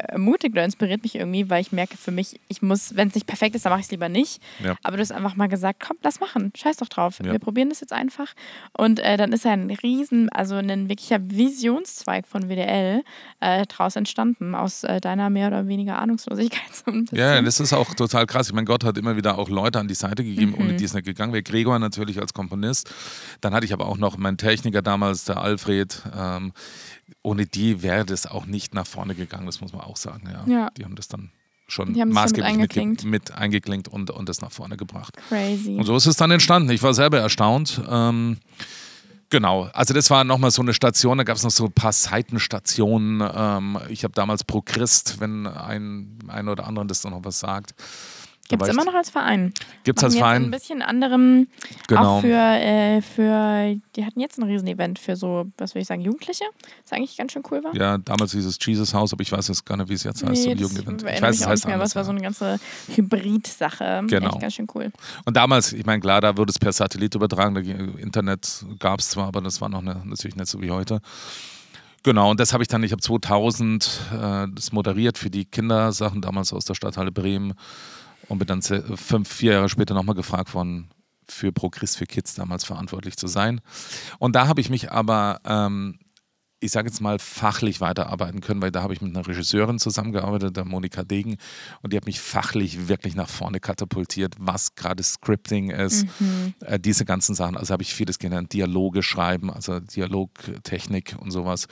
ermutigt 0.08 0.52
oder 0.54 0.64
inspiriert 0.64 1.02
mich 1.04 1.14
irgendwie, 1.14 1.48
weil 1.48 1.60
ich 1.60 1.70
merke 1.70 1.96
für 1.96 2.10
mich, 2.10 2.40
ich 2.48 2.62
muss, 2.62 2.96
wenn 2.96 3.08
es 3.08 3.14
nicht 3.14 3.26
perfekt 3.26 3.54
ist, 3.54 3.64
dann 3.64 3.70
mache 3.70 3.80
ich 3.80 3.86
es 3.86 3.92
lieber 3.92 4.08
nicht. 4.08 4.42
Ja. 4.62 4.76
Aber 4.82 4.96
du 4.96 5.02
hast 5.02 5.12
einfach 5.12 5.36
mal 5.36 5.46
gesagt, 5.46 5.84
komm, 5.86 5.96
lass 6.02 6.18
machen, 6.18 6.52
scheiß 6.56 6.78
doch 6.78 6.88
drauf. 6.88 7.20
Ja. 7.24 7.30
Wir 7.30 7.38
probieren 7.38 7.68
das 7.68 7.80
jetzt 7.80 7.92
einfach. 7.92 8.34
Und 8.76 8.98
äh, 8.98 9.16
dann 9.16 9.32
ist 9.32 9.44
ja 9.44 9.52
ein 9.52 9.70
riesen, 9.70 10.28
also 10.30 10.56
ein 10.56 10.88
wirklicher 10.88 11.20
Visionszweig 11.22 12.26
von 12.26 12.48
WDL 12.48 13.04
äh, 13.38 13.66
daraus 13.66 13.94
entstanden, 13.94 14.56
aus 14.56 14.82
äh, 14.82 15.00
deiner 15.00 15.30
mehr 15.30 15.46
oder 15.46 15.68
weniger 15.68 15.98
Ahnungslosigkeit. 15.98 16.60
So. 16.86 16.92
Ja, 17.16 17.40
das 17.40 17.60
ist 17.60 17.72
auch 17.72 17.94
total 17.94 18.26
krass. 18.26 18.48
Ich 18.48 18.52
meine, 18.52 18.64
Gott 18.64 18.84
hat 18.84 18.98
immer 18.98 19.16
wieder 19.16 19.38
auch 19.38 19.48
Leute 19.48 19.78
an 19.78 19.88
die 19.88 19.94
Seite 19.94 20.24
gegeben, 20.24 20.54
ohne 20.58 20.74
die 20.74 20.84
es 20.84 20.94
nicht 20.94 21.04
gegangen 21.04 21.32
wäre. 21.32 21.42
Gregor 21.42 21.78
natürlich 21.78 22.20
als 22.20 22.34
Komponist. 22.34 22.90
Dann 23.40 23.54
hatte 23.54 23.64
ich 23.64 23.72
aber 23.72 23.86
auch 23.86 23.96
noch 23.96 24.16
meinen 24.16 24.38
Techniker 24.38 24.82
damals, 24.82 25.24
der 25.24 25.38
Alfred. 25.38 26.02
Ähm, 26.16 26.52
ohne 27.22 27.46
die 27.46 27.82
wäre 27.82 28.04
das 28.04 28.26
auch 28.26 28.46
nicht 28.46 28.74
nach 28.74 28.86
vorne 28.86 29.14
gegangen, 29.14 29.46
das 29.46 29.60
muss 29.60 29.72
man 29.72 29.82
auch 29.82 29.96
sagen. 29.96 30.28
Ja. 30.30 30.44
Ja. 30.52 30.70
Die 30.76 30.84
haben 30.84 30.96
das 30.96 31.08
dann 31.08 31.30
schon 31.68 31.92
mit 31.92 32.06
maßgeblich 32.06 32.52
mit, 32.52 32.60
eingeklinkt. 32.60 33.04
mit 33.04 33.32
eingeklinkt 33.32 33.88
und, 33.88 34.10
und 34.10 34.28
das 34.28 34.40
nach 34.40 34.52
vorne 34.52 34.76
gebracht. 34.76 35.16
Crazy. 35.28 35.76
Und 35.76 35.84
so 35.84 35.96
ist 35.96 36.06
es 36.06 36.16
dann 36.16 36.30
entstanden. 36.30 36.70
Ich 36.70 36.82
war 36.82 36.94
selber 36.94 37.18
erstaunt. 37.18 37.80
Ähm, 37.88 38.38
genau, 39.30 39.64
also 39.72 39.92
das 39.92 40.10
war 40.10 40.24
nochmal 40.24 40.50
so 40.50 40.62
eine 40.62 40.74
Station, 40.74 41.18
da 41.18 41.24
gab 41.24 41.36
es 41.36 41.42
noch 41.42 41.50
so 41.50 41.66
ein 41.66 41.72
paar 41.72 41.92
Seitenstationen. 41.92 43.28
Ähm, 43.34 43.78
ich 43.88 44.04
habe 44.04 44.14
damals 44.14 44.44
Pro 44.44 44.62
Christ, 44.62 45.20
wenn 45.20 45.46
ein, 45.46 46.18
ein 46.28 46.48
oder 46.48 46.66
anderen 46.66 46.88
das 46.88 47.00
dann 47.00 47.12
noch 47.12 47.24
was 47.24 47.40
sagt. 47.40 47.74
Gibt 48.48 48.62
es 48.62 48.68
immer 48.68 48.84
noch 48.84 48.94
als 48.94 49.10
Verein. 49.10 49.52
Gibt 49.84 49.98
es 49.98 50.04
als 50.04 50.16
Verein? 50.16 50.44
Ein 50.44 50.50
bisschen 50.50 50.82
anderem, 50.82 51.48
Genau. 51.88 52.18
auch 52.18 52.20
für, 52.20 52.28
äh, 52.28 53.02
für, 53.02 53.76
die 53.96 54.04
hatten 54.04 54.20
jetzt 54.20 54.38
ein 54.38 54.44
Riesen-Event 54.44 54.98
für 54.98 55.16
so, 55.16 55.46
was 55.58 55.74
will 55.74 55.82
ich 55.82 55.88
sagen, 55.88 56.00
Jugendliche. 56.02 56.44
Das 56.82 56.92
eigentlich 56.92 57.16
ganz 57.16 57.32
schön 57.32 57.42
cool 57.50 57.62
war. 57.64 57.74
Ja, 57.74 57.98
damals 57.98 58.32
dieses 58.32 58.58
Jesus 58.60 58.94
Haus, 58.94 59.12
aber 59.12 59.22
ich 59.22 59.32
weiß 59.32 59.48
jetzt 59.48 59.64
gar 59.66 59.76
nicht, 59.76 59.88
wie 59.88 59.94
es 59.94 60.04
jetzt 60.04 60.24
heißt, 60.24 60.42
so 60.42 60.50
ein 60.50 60.56
das 60.56 60.60
Jugendevent. 60.60 61.02
Ich 61.02 61.22
weiß, 61.22 61.36
es 61.36 61.42
auch 61.42 61.48
heißt 61.48 61.64
nicht 61.64 61.66
mehr, 61.66 61.74
aber 61.74 61.82
anders. 61.82 61.90
es 61.90 61.96
war 61.96 62.04
so 62.04 62.10
eine 62.10 62.20
ganze 62.20 62.58
Hybrid-Sache. 62.94 64.04
Genau. 64.06 64.30
Echt 64.30 64.40
ganz 64.40 64.54
schön 64.54 64.66
cool. 64.74 64.92
Und 65.24 65.36
damals, 65.36 65.72
ich 65.72 65.84
meine, 65.84 66.00
klar, 66.00 66.20
da 66.20 66.36
wurde 66.36 66.50
es 66.50 66.58
per 66.58 66.72
Satellit 66.72 67.14
übertragen, 67.14 67.56
Internet 67.98 68.64
gab 68.78 69.00
es 69.00 69.10
zwar, 69.10 69.26
aber 69.26 69.40
das 69.40 69.60
war 69.60 69.68
noch 69.68 69.80
eine, 69.80 70.02
natürlich 70.04 70.36
nicht 70.36 70.48
so 70.48 70.60
wie 70.60 70.70
heute. 70.70 71.00
Genau, 72.02 72.30
und 72.30 72.38
das 72.38 72.52
habe 72.52 72.62
ich 72.62 72.68
dann, 72.68 72.84
ich 72.84 72.92
habe 72.92 73.02
2000 73.02 74.00
äh, 74.12 74.46
das 74.54 74.70
moderiert 74.70 75.18
für 75.18 75.28
die 75.28 75.44
Kindersachen, 75.44 76.20
damals 76.22 76.52
aus 76.52 76.64
der 76.64 76.74
Stadthalle 76.74 77.10
Bremen 77.10 77.54
und 78.28 78.38
bin 78.38 78.46
dann 78.46 78.62
fünf, 78.62 79.28
vier 79.28 79.52
Jahre 79.52 79.68
später 79.68 79.94
nochmal 79.94 80.14
gefragt 80.14 80.54
worden, 80.54 80.90
für 81.28 81.52
Pro 81.52 81.70
Christ 81.70 81.96
für 81.96 82.06
Kids 82.06 82.34
damals 82.34 82.64
verantwortlich 82.64 83.16
zu 83.16 83.26
sein. 83.26 83.60
Und 84.18 84.36
da 84.36 84.48
habe 84.48 84.60
ich 84.60 84.70
mich 84.70 84.90
aber, 84.92 85.40
ähm, 85.44 85.98
ich 86.60 86.70
sage 86.72 86.88
jetzt 86.88 87.00
mal, 87.00 87.18
fachlich 87.18 87.80
weiterarbeiten 87.80 88.40
können, 88.40 88.62
weil 88.62 88.70
da 88.70 88.82
habe 88.82 88.94
ich 88.94 89.02
mit 89.02 89.14
einer 89.14 89.26
Regisseurin 89.26 89.78
zusammengearbeitet, 89.78 90.56
der 90.56 90.64
Monika 90.64 91.04
Degen, 91.04 91.36
und 91.82 91.92
die 91.92 91.96
hat 91.96 92.06
mich 92.06 92.20
fachlich 92.20 92.88
wirklich 92.88 93.14
nach 93.14 93.28
vorne 93.28 93.60
katapultiert, 93.60 94.34
was 94.38 94.74
gerade 94.74 95.02
Scripting 95.02 95.70
ist, 95.70 96.06
äh, 96.60 96.78
diese 96.80 97.04
ganzen 97.04 97.34
Sachen. 97.34 97.56
Also 97.56 97.72
habe 97.72 97.82
ich 97.82 97.94
vieles 97.94 98.18
gelernt, 98.18 98.52
Dialoge 98.52 99.02
schreiben, 99.02 99.50
also 99.50 99.80
Dialogtechnik 99.80 101.16
und 101.18 101.30
sowas. 101.30 101.66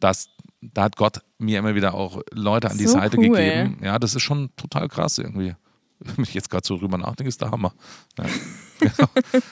Das, 0.00 0.28
da 0.60 0.84
hat 0.84 0.96
Gott 0.96 1.20
mir 1.38 1.58
immer 1.58 1.74
wieder 1.74 1.94
auch 1.94 2.22
Leute 2.32 2.70
an 2.70 2.78
die 2.78 2.86
So 2.86 2.92
Seite 2.92 3.16
cool. 3.18 3.30
gegeben. 3.30 3.78
Ja, 3.82 3.98
das 3.98 4.14
ist 4.14 4.22
schon 4.22 4.50
total 4.56 4.88
krass 4.88 5.18
irgendwie. 5.18 5.54
Wenn 6.16 6.24
ich 6.24 6.34
jetzt 6.34 6.48
gerade 6.50 6.66
so 6.66 6.76
drüber 6.78 6.96
nachdenke, 6.98 7.28
ist 7.28 7.40
der 7.40 7.50
Hammer. 7.50 7.72
Ja. 8.18 8.24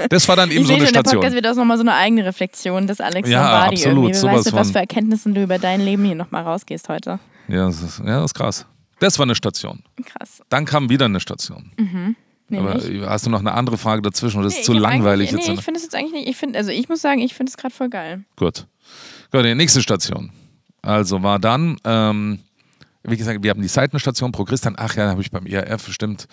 Das 0.09 0.29
war 0.29 0.37
dann 0.37 0.51
eben 0.53 0.61
Ich 0.63 0.67
so 0.69 0.75
eine 0.75 0.85
schon, 0.85 0.93
der 0.93 1.01
Station. 1.01 1.21
Podcast 1.21 1.35
wird 1.35 1.47
auch 1.49 1.55
nochmal 1.57 1.77
so 1.77 1.83
eine 1.83 1.95
eigene 1.95 2.25
Reflexion 2.25 2.87
des 2.87 3.01
Alex 3.01 3.29
Ja, 3.29 3.43
Lombardi 3.43 3.77
absolut, 3.77 4.05
irgendwie. 4.11 4.23
Wer 4.23 4.33
weiß, 4.35 4.53
was 4.53 4.71
für 4.71 4.79
Erkenntnissen 4.79 5.35
du 5.35 5.43
über 5.43 5.59
dein 5.59 5.81
Leben 5.81 6.05
hier 6.05 6.15
nochmal 6.15 6.45
rausgehst 6.45 6.89
heute. 6.89 7.19
Ja, 7.49 7.67
das 7.67 7.83
ist, 7.83 7.99
ja, 7.99 8.21
das 8.21 8.25
ist 8.27 8.35
krass. 8.35 8.67
Das 8.99 9.19
war 9.19 9.25
eine 9.25 9.35
Station. 9.35 9.83
Krass. 10.05 10.41
Dann 10.49 10.65
kam 10.65 10.89
wieder 10.89 11.05
eine 11.07 11.21
Station. 11.21 11.73
Aber 11.79 12.75
Nämlich? 12.77 12.89
äh, 13.03 13.07
hast 13.07 13.27
du 13.27 13.31
noch 13.31 13.41
eine 13.41 13.53
andere 13.53 13.77
Frage 13.77 14.03
dazwischen 14.03 14.39
oder 14.39 14.47
ist 14.47 14.55
Nee, 14.55 14.61
es 14.61 14.67
zu 14.67 14.73
langweilig 14.73 15.33
jetzt? 15.33 15.49
Nee, 15.49 15.55
ich 15.55 15.63
finde 15.63 15.79
es 15.79 15.85
jetzt 15.85 15.95
eigentlich 15.97 16.13
nicht. 16.13 16.29
Ich 16.29 16.37
finde, 16.37 16.59
also 16.59 16.71
ich 16.71 16.89
muss 16.89 17.03
sagen, 17.03 17.21
ich 17.21 17.35
finde 17.35 17.51
es 17.51 17.57
gerade 17.57 17.75
voll 17.75 17.89
geil. 17.91 18.25
Gut. 18.37 18.67
Gut, 19.33 19.45
die 19.45 19.55
nächste 19.55 19.83
Station. 19.83 20.31
Also 20.81 21.23
war 21.25 21.41
dann, 21.41 21.77
ähm, 21.85 22.39
wie 23.09 23.17
gesagt, 23.17 23.43
wir 23.43 23.51
haben 23.51 23.63
die 23.63 23.69
Seitenstation 23.69 24.33
Pro 24.33 24.45
Christian. 24.45 24.75
Ach 24.79 24.95
ja, 24.97 25.05
da 25.05 25.11
habe 25.11 25.21
ich 25.21 25.31
beim 25.31 25.47
ERF, 25.47 25.93
stimmt. 25.93 26.27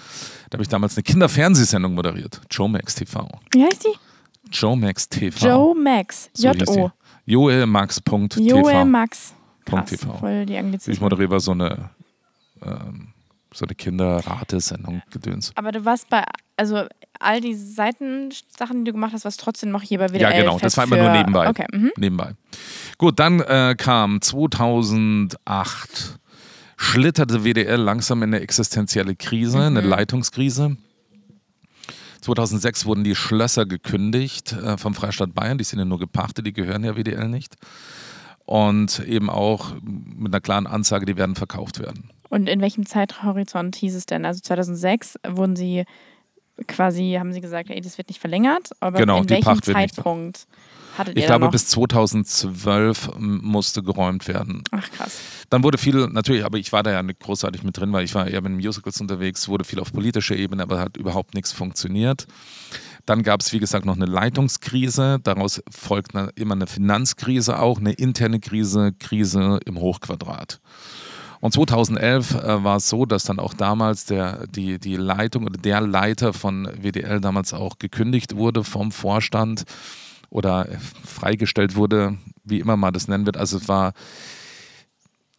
Da 0.50 0.56
habe 0.56 0.64
ich 0.64 0.70
damals 0.70 0.96
eine 0.98 1.04
Kinderfernsehsendung 1.04 1.94
moderiert. 1.94 2.42
Joe 2.50 2.70
Max 2.70 2.96
TV. 2.96 3.28
Wie 3.52 3.64
heißt 3.64 3.86
die? 3.86 3.98
Joe 4.52 4.76
Max 4.78 5.08
TV. 5.10 5.46
Joe 5.46 5.76
Max. 5.76 6.30
So 6.34 6.50
J-O. 6.50 6.74
die. 6.74 6.92
Joelmax.tv. 7.26 8.42
Joel 8.42 8.86
Max. 8.86 9.34
Punkt 9.66 9.90
Krass, 9.90 10.00
TV. 10.00 10.18
voll 10.18 10.46
die 10.46 10.62
Ich 10.88 11.00
moderiere 11.00 11.40
so 11.40 11.52
eine, 11.52 11.90
ähm, 12.62 13.14
so 13.54 13.66
eine 13.66 13.76
Kinderratesendung 13.76 15.02
gedöns. 15.10 15.54
Aber 15.56 15.72
du 15.72 15.86
warst 15.86 16.10
bei, 16.10 16.26
also 16.58 16.86
all 17.20 17.40
die 17.40 17.54
Seitensachen, 17.54 18.80
die 18.80 18.84
du 18.86 18.92
gemacht 18.92 19.14
hast, 19.14 19.24
warst 19.24 19.40
trotzdem 19.40 19.72
noch 19.72 19.82
hier 19.82 20.00
bei 20.00 20.10
WDL 20.10 20.22
Ja, 20.22 20.32
genau. 20.32 20.60
Das 20.60 20.76
war 20.76 20.84
immer 20.84 20.98
nur 20.98 21.12
nebenbei. 21.12 21.48
Okay, 21.48 21.66
mhm. 21.72 21.92
Nebenbei. 21.96 22.34
Gut, 22.98 23.20
dann 23.20 23.40
äh, 23.40 23.76
kam 23.78 24.20
2008, 24.22 26.20
schlitterte 26.78 27.44
WDL 27.44 27.76
langsam 27.80 28.24
in 28.24 28.34
eine 28.34 28.42
existenzielle 28.42 29.16
Krise, 29.16 29.60
eine 29.60 29.82
Leitungskrise. 29.82 30.78
2006 32.22 32.86
wurden 32.86 33.04
die 33.04 33.16
Schlösser 33.16 33.66
gekündigt 33.66 34.54
äh, 34.54 34.78
vom 34.78 34.94
Freistaat 34.94 35.34
Bayern. 35.34 35.58
Die 35.58 35.64
sind 35.64 35.80
ja 35.80 35.86
nur 35.86 36.00
gepachtet, 36.00 36.48
die 36.48 36.54
gehören 36.54 36.84
ja 36.84 36.96
WDL 36.96 37.28
nicht. 37.28 37.56
Und 38.46 39.00
eben 39.00 39.30
auch 39.30 39.74
mit 39.82 40.34
einer 40.34 40.42
klaren 40.42 40.68
Ansage, 40.68 41.06
die 41.06 41.18
werden 41.18 41.36
verkauft 41.36 41.80
werden. 41.80 42.10
Und 42.30 42.48
in 42.48 42.62
welchem 42.62 42.86
Zeithorizont 42.86 43.76
hieß 43.76 43.96
es 43.96 44.06
denn? 44.06 44.26
Also 44.26 44.42
2006 44.42 45.20
wurden 45.28 45.56
sie 45.56 45.84
quasi, 46.68 47.16
haben 47.20 47.34
sie 47.34 47.42
gesagt, 47.42 47.70
ey, 47.70 47.82
das 47.82 47.98
wird 47.98 48.10
nicht 48.10 48.20
verlängert, 48.20 48.70
aber 48.80 49.00
Genau, 49.00 49.20
in 49.20 49.28
die 49.28 49.32
welchem 49.36 49.44
Pacht 49.46 49.68
wird 49.68 49.78
nicht- 49.78 49.96
Zeitpunkt 49.96 50.48
hattet 50.98 51.18
Ich 51.18 51.26
glaube, 51.26 51.50
bis 51.50 51.68
2012 51.68 53.10
m, 53.16 53.40
musste 53.44 53.84
geräumt 53.84 54.28
werden. 54.28 54.64
Ach 54.72 54.90
krass. 54.92 55.20
Dann 55.50 55.64
wurde 55.64 55.78
viel, 55.78 56.08
natürlich, 56.08 56.46
aber 56.46 56.58
ich 56.58 56.72
war 56.72 56.84
da 56.84 56.92
ja 56.92 57.04
nicht 57.04 57.20
großartig 57.20 57.64
mit 57.64 57.78
drin, 57.78 57.94
weil 57.94 58.06
ich 58.06 58.16
war 58.16 58.28
eher 58.28 58.42
mit 58.42 58.54
Musicals 58.54 59.00
unterwegs, 59.02 59.48
wurde 59.48 59.64
viel 59.64 59.80
auf 59.80 59.92
politischer 59.92 60.36
Ebene, 60.36 60.64
aber 60.64 60.80
hat 60.80 60.98
überhaupt 60.98 61.34
nichts 61.34 61.52
funktioniert. 61.52 62.28
Dann 63.06 63.24
gab 63.24 63.42
es, 63.42 63.52
wie 63.52 63.60
gesagt, 63.60 63.86
noch 63.86 63.96
eine 63.96 64.06
Leitungskrise. 64.06 65.20
Daraus 65.24 65.62
folgt 65.70 66.16
eine, 66.16 66.30
immer 66.36 66.56
eine 66.56 66.68
Finanzkrise 66.68 67.60
auch, 67.60 67.80
eine 67.80 67.92
interne 67.92 68.40
Krise, 68.40 68.94
Krise 68.98 69.60
im 69.66 69.78
Hochquadrat. 69.78 70.62
Und 71.42 71.52
2011 71.52 72.36
äh, 72.36 72.64
war 72.64 72.78
es 72.78 72.88
so, 72.88 73.06
dass 73.06 73.26
dann 73.26 73.38
auch 73.38 73.54
damals 73.54 74.06
der, 74.06 74.48
die, 74.48 74.80
die 74.80 74.96
Leitung 74.96 75.44
oder 75.44 75.58
der 75.58 75.82
Leiter 75.82 76.32
von 76.32 76.70
WDL 76.82 77.20
damals 77.20 77.54
auch 77.54 77.80
gekündigt 77.80 78.38
wurde 78.38 78.64
vom 78.64 78.94
Vorstand 78.94 79.66
oder 80.34 80.68
freigestellt 81.06 81.76
wurde, 81.76 82.18
wie 82.44 82.60
immer 82.60 82.76
man 82.76 82.94
das 82.94 83.08
nennen 83.08 83.26
wird. 83.26 83.38
Also 83.38 83.58
es 83.58 83.68
war 83.68 83.94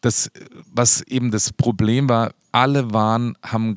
das, 0.01 0.31
was 0.73 1.03
eben 1.03 1.31
das 1.31 1.53
Problem 1.53 2.09
war, 2.09 2.33
alle 2.53 2.93
waren, 2.93 3.37
haben 3.43 3.77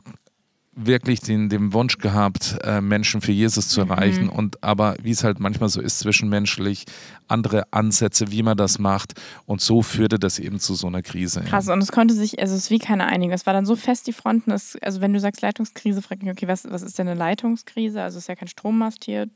wirklich 0.77 1.21
den, 1.21 1.50
den 1.50 1.74
Wunsch 1.74 1.97
gehabt, 1.97 2.59
äh, 2.63 2.81
Menschen 2.81 3.21
für 3.21 3.31
Jesus 3.31 3.67
zu 3.67 3.81
erreichen. 3.81 4.25
Mhm. 4.25 4.29
Und 4.29 4.63
aber 4.63 4.95
wie 5.01 5.09
es 5.09 5.24
halt 5.24 5.39
manchmal 5.39 5.69
so 5.69 5.81
ist, 5.81 6.00
zwischenmenschlich, 6.00 6.86
andere 7.27 7.63
Ansätze, 7.71 8.31
wie 8.31 8.43
man 8.43 8.55
das 8.55 8.77
macht. 8.77 9.13
Und 9.47 9.59
so 9.59 9.81
führte 9.81 10.19
das 10.19 10.38
eben 10.38 10.59
zu 10.59 10.75
so 10.75 10.86
einer 10.86 11.01
Krise. 11.01 11.41
Krass, 11.41 11.65
ja. 11.65 11.74
und 11.74 11.81
es 11.81 11.91
konnte 11.91 12.13
sich, 12.13 12.39
also 12.39 12.53
es 12.53 12.65
ist 12.65 12.69
wie 12.69 12.77
keine 12.77 13.07
Einigung. 13.07 13.33
Es 13.33 13.47
war 13.47 13.53
dann 13.53 13.65
so 13.65 13.75
fest, 13.75 14.05
die 14.05 14.13
Fronten, 14.13 14.51
es, 14.51 14.77
also 14.83 15.01
wenn 15.01 15.13
du 15.13 15.19
sagst 15.19 15.41
Leitungskrise, 15.41 16.03
frag 16.03 16.21
mich, 16.21 16.31
okay, 16.31 16.47
was, 16.47 16.69
was 16.69 16.83
ist 16.83 17.00
denn 17.00 17.07
eine 17.07 17.17
Leitungskrise? 17.17 18.03
Also 18.03 18.19
es 18.19 18.25
ist 18.25 18.29
ja 18.29 18.36
kein 18.36 18.47
Strommast 18.47 19.03
hier, 19.03 19.27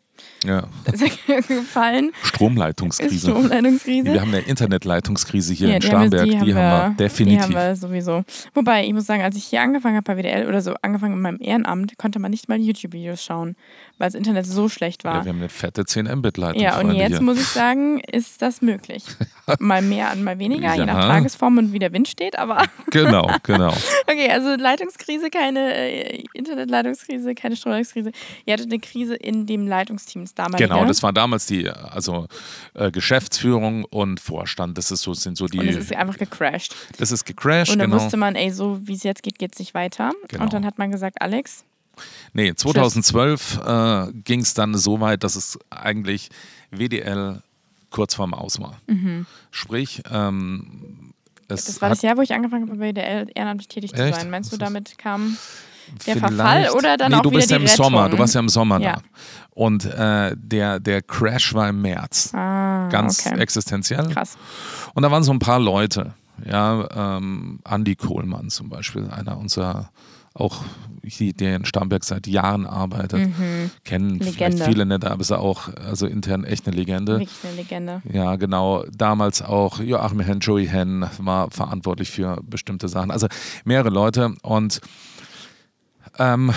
ja. 0.44 0.64
Gefallen. 1.48 2.12
Stromleitungskrise. 2.24 3.20
Stromleitungskrise. 3.30 4.12
Wir 4.12 4.22
haben 4.22 4.34
eine 4.34 4.40
Internetleitungskrise 4.40 5.54
hier 5.54 5.70
ja, 5.70 5.76
in 5.76 5.82
Starnberg. 5.82 6.26
Die, 6.26 6.38
haben, 6.38 6.46
die 6.46 6.56
haben 6.56 6.98
wir, 6.98 7.06
definitiv. 7.06 7.48
Die 7.48 7.56
haben 7.56 7.68
wir 7.68 7.76
sowieso. 7.76 8.24
Wobei, 8.54 8.86
ich 8.86 8.94
muss 8.94 9.06
sagen, 9.06 9.22
als 9.22 9.36
ich 9.36 9.44
hier 9.44 9.62
angefangen 9.62 9.98
habe 9.98 10.16
bei 10.16 10.22
WDL 10.22 10.48
oder 10.48 10.62
so 10.62 10.74
angefangen 10.82 11.14
mit 11.14 11.22
meinem 11.22 11.42
Ehrenamt, 11.42 11.98
konnte 11.98 12.20
man 12.20 12.32
nicht 12.32 12.50
mal 12.50 12.60
YouTube-Videos 12.60 13.24
schauen, 13.24 13.56
weil 14.02 14.08
das 14.08 14.16
Internet 14.16 14.48
so 14.48 14.68
schlecht 14.68 15.04
war. 15.04 15.18
Ja, 15.18 15.26
wir 15.26 15.30
haben 15.30 15.38
eine 15.38 15.50
fette 15.50 15.86
10 15.86 16.08
Mbit-Leitung. 16.08 16.60
Ja, 16.60 16.80
und 16.80 16.92
jetzt 16.94 17.10
hier. 17.10 17.22
muss 17.22 17.40
ich 17.40 17.48
sagen, 17.48 18.00
ist 18.00 18.42
das 18.42 18.64
möglich. 18.64 19.06
mal 19.60 19.84
mehr 19.84 20.12
und 20.12 20.24
mal 20.24 20.40
weniger, 20.40 20.70
ja. 20.70 20.76
je 20.76 20.86
nach 20.86 21.08
Tagesform 21.08 21.60
und 21.60 21.72
wie 21.72 21.78
der 21.78 21.94
Wind 21.94 22.08
steht, 22.08 22.38
aber. 22.38 22.66
genau, 22.92 23.30
genau. 23.44 23.72
Okay, 24.08 24.30
also 24.30 24.56
Leitungskrise, 24.56 25.30
keine 25.30 25.74
äh, 25.74 26.24
Internetleitungskrise, 26.34 27.36
keine 27.36 27.56
Stromleitungskrise. 27.56 28.12
Ihr 28.46 28.54
hattet 28.54 28.66
eine 28.66 28.80
Krise 28.80 29.16
in 29.16 29.46
dem 29.46 29.68
Leitungsteams 29.68 30.34
damals. 30.34 30.58
Genau, 30.58 30.84
das 30.84 31.02
war 31.04 31.14
damals 31.14 31.46
die 31.46 31.70
also 31.70 32.28
äh, 32.74 32.92
Geschäftsführung 32.92 33.86
und 33.86 34.20
Vorstand. 34.20 34.78
Das 34.78 34.92
ist 34.92 35.04
so, 35.04 35.14
sind 35.14 35.38
so 35.38 35.46
die. 35.46 35.60
Und 35.60 35.70
es 35.70 35.78
ist 35.78 35.96
einfach 35.96 36.18
gecrashed. 36.18 36.76
Das 36.98 37.12
ist 37.12 37.24
gecrashed. 37.26 37.72
Und 37.72 37.80
dann 37.80 37.92
genau. 37.92 38.04
wusste 38.04 38.18
man, 38.18 38.36
ey, 38.36 38.50
so 38.50 38.80
wie 38.84 38.96
es 38.96 39.04
jetzt 39.04 39.24
geht, 39.24 39.38
geht 39.38 39.54
es 39.54 39.60
nicht 39.60 39.74
weiter. 39.76 40.12
Genau. 40.28 40.44
Und 40.44 40.54
dann 40.54 40.66
hat 40.66 40.80
man 40.80 40.92
gesagt, 40.92 41.22
Alex. 41.22 41.64
Nee, 42.34 42.54
2012 42.54 43.60
äh, 43.66 44.12
ging 44.24 44.42
es 44.42 44.54
dann 44.54 44.76
so 44.76 45.00
weit, 45.00 45.24
dass 45.24 45.36
es 45.36 45.60
eigentlich 45.70 46.30
WDL 46.72 47.42
kurz 47.90 48.16
vorm 48.16 48.34
Aus 48.34 48.60
war. 48.60 48.78
Mhm. 48.88 49.26
Sprich, 49.52 50.04
ähm, 50.12 51.14
es 51.48 51.66
das 51.66 51.82
war 51.82 51.90
das 51.90 52.02
Jahr, 52.02 52.18
wo 52.18 52.22
ich 52.22 52.34
angefangen 52.34 52.70
habe, 52.70 52.78
bei 52.78 52.92
WDL 52.94 53.28
ehrenamtlich 53.36 53.68
tätig 53.68 53.92
zu 53.92 53.98
sein. 53.98 54.30
Meinst 54.30 54.52
du, 54.54 54.58
damit 54.58 54.98
kam 54.98 55.38
der 56.08 56.18
Verfall 56.18 56.70
oder 56.70 56.98
dann 56.98 57.12
nee, 57.12 57.18
auch 57.18 57.22
du 57.22 57.32
bist 57.32 57.50
wieder 57.50 57.58
ja 57.58 57.62
im 57.62 57.70
Rettung? 57.70 57.86
Sommer, 57.86 58.10
du 58.10 58.18
warst 58.18 58.34
ja 58.34 58.40
im 58.40 58.50
Sommer 58.50 58.80
ja. 58.80 58.94
da. 58.94 59.02
Und 59.52 59.86
äh, 59.86 60.36
der, 60.38 60.80
der 60.80 61.02
Crash 61.02 61.54
war 61.54 61.70
im 61.70 61.82
März. 61.82 62.34
Ah, 62.34 62.88
Ganz 62.90 63.26
okay. 63.26 63.38
existenziell. 63.40 64.08
Krass. 64.08 64.38
Und 64.94 65.04
da 65.04 65.12
waren 65.12 65.24
so 65.24 65.34
ein 65.34 65.40
paar 65.40 65.60
Leute. 65.60 66.14
Ja, 66.46 67.18
ähm, 67.18 67.60
Andy 67.70 67.96
Kohlmann 67.96 68.50
zum 68.50 68.70
Beispiel, 68.70 69.10
einer 69.10 69.38
unserer 69.38 69.92
auch 70.34 70.64
der 71.18 71.56
in 71.56 71.66
Starnberg 71.66 72.04
seit 72.04 72.28
Jahren 72.28 72.66
arbeitet, 72.66 73.38
mhm. 73.38 73.72
kennen 73.84 74.20
Legende. 74.20 74.34
vielleicht 74.34 74.64
viele 74.64 74.86
nicht, 74.86 75.04
aber 75.04 75.22
ist 75.22 75.32
er 75.32 75.40
auch 75.40 75.68
also 75.76 76.06
intern 76.06 76.44
echt 76.44 76.68
eine 76.68 76.76
Legende. 76.76 77.20
Wirklich 77.20 77.44
eine 77.44 77.56
Legende. 77.56 78.02
Ja, 78.12 78.36
genau. 78.36 78.86
Damals 78.96 79.42
auch 79.42 79.80
Joachim 79.80 80.20
Henn, 80.22 80.40
Joey 80.40 80.68
Henn 80.68 81.06
war 81.18 81.50
verantwortlich 81.52 82.10
für 82.10 82.40
bestimmte 82.44 82.88
Sachen. 82.88 83.12
Also 83.12 83.28
mehrere 83.66 83.90
Leute 83.90 84.36
und 84.44 84.80
ähm, 86.18 86.54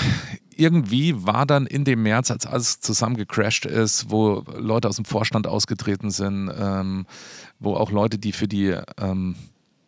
irgendwie 0.56 1.26
war 1.26 1.46
dann 1.46 1.66
in 1.66 1.84
dem 1.84 2.02
März, 2.02 2.30
als 2.30 2.46
alles 2.46 2.80
zusammen 2.80 3.16
gecrashed 3.16 3.66
ist, 3.66 4.10
wo 4.10 4.44
Leute 4.56 4.88
aus 4.88 4.96
dem 4.96 5.04
Vorstand 5.04 5.46
ausgetreten 5.46 6.10
sind, 6.10 6.52
ähm, 6.56 7.06
wo 7.58 7.74
auch 7.74 7.90
Leute, 7.90 8.18
die 8.18 8.32
für 8.32 8.46
die 8.46 8.76
ähm, 9.00 9.34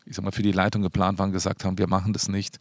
ich 0.07 0.15
sag 0.15 0.25
mal, 0.25 0.31
für 0.31 0.43
die 0.43 0.53
Leitung 0.53 0.83
geplant 0.83 1.19
waren, 1.19 1.33
gesagt 1.33 1.65
haben, 1.65 1.79
wir 1.79 1.89
machen 1.89 2.13
das 2.13 2.29
nicht. 2.29 2.59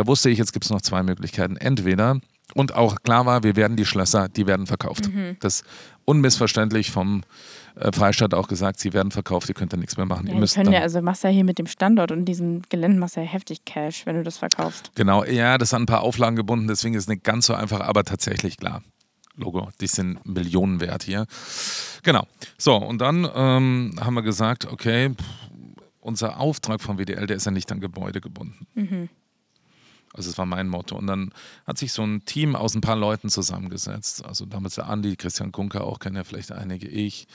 Da 0.00 0.06
wusste 0.06 0.30
ich, 0.30 0.38
jetzt 0.38 0.54
gibt 0.54 0.64
es 0.64 0.70
noch 0.70 0.80
zwei 0.80 1.02
Möglichkeiten. 1.02 1.58
Entweder, 1.58 2.22
und 2.54 2.74
auch 2.74 3.02
klar 3.02 3.26
war, 3.26 3.42
wir 3.42 3.54
werden 3.54 3.76
die 3.76 3.84
Schlösser, 3.84 4.30
die 4.30 4.46
werden 4.46 4.66
verkauft. 4.66 5.12
Mhm. 5.12 5.36
Das 5.40 5.62
unmissverständlich 6.06 6.90
vom 6.90 7.20
äh, 7.74 7.92
Freistaat 7.92 8.32
auch 8.32 8.48
gesagt, 8.48 8.80
sie 8.80 8.94
werden 8.94 9.10
verkauft, 9.10 9.50
ihr 9.50 9.54
könnt 9.54 9.74
da 9.74 9.76
nichts 9.76 9.98
mehr 9.98 10.06
machen. 10.06 10.26
Ja, 10.26 10.32
ihr 10.32 10.40
müsst 10.40 10.54
können 10.54 10.72
ja, 10.72 10.80
also 10.80 11.02
machst 11.02 11.22
ja 11.22 11.28
hier 11.28 11.44
mit 11.44 11.58
dem 11.58 11.66
Standort 11.66 12.12
und 12.12 12.24
diesem 12.24 12.62
Gelände 12.70 12.98
machst 12.98 13.16
ja 13.16 13.22
heftig 13.24 13.66
Cash, 13.66 14.06
wenn 14.06 14.16
du 14.16 14.22
das 14.22 14.38
verkaufst. 14.38 14.90
Genau, 14.94 15.22
ja, 15.22 15.58
das 15.58 15.74
an 15.74 15.82
ein 15.82 15.86
paar 15.86 16.00
Auflagen 16.00 16.34
gebunden, 16.34 16.66
deswegen 16.66 16.94
ist 16.94 17.02
es 17.02 17.08
nicht 17.08 17.22
ganz 17.22 17.44
so 17.44 17.52
einfach, 17.52 17.80
aber 17.80 18.02
tatsächlich 18.02 18.56
klar. 18.56 18.82
Logo, 19.36 19.68
die 19.82 19.86
sind 19.86 20.24
Millionen 20.24 20.80
wert 20.80 21.02
hier. 21.02 21.26
Genau. 22.04 22.26
So, 22.56 22.74
und 22.74 23.02
dann 23.02 23.28
ähm, 23.34 24.00
haben 24.00 24.14
wir 24.14 24.22
gesagt, 24.22 24.64
okay, 24.64 25.10
unser 26.00 26.40
Auftrag 26.40 26.80
vom 26.80 26.96
WDL, 26.96 27.26
der 27.26 27.36
ist 27.36 27.44
ja 27.44 27.50
nicht 27.50 27.70
an 27.70 27.80
Gebäude 27.80 28.22
gebunden. 28.22 28.66
Mhm. 28.74 29.10
Also 30.12 30.30
das 30.30 30.38
war 30.38 30.46
mein 30.46 30.68
Motto. 30.68 30.96
Und 30.96 31.06
dann 31.06 31.32
hat 31.66 31.78
sich 31.78 31.92
so 31.92 32.02
ein 32.02 32.24
Team 32.24 32.56
aus 32.56 32.74
ein 32.74 32.80
paar 32.80 32.96
Leuten 32.96 33.28
zusammengesetzt. 33.28 34.24
Also 34.24 34.44
damals 34.44 34.74
der 34.74 34.88
Andi, 34.88 35.16
Christian 35.16 35.52
Gunker 35.52 35.84
auch, 35.84 35.98
kennen 35.98 36.16
ja 36.16 36.24
vielleicht 36.24 36.52
einige, 36.52 36.88
ich. 36.88 37.28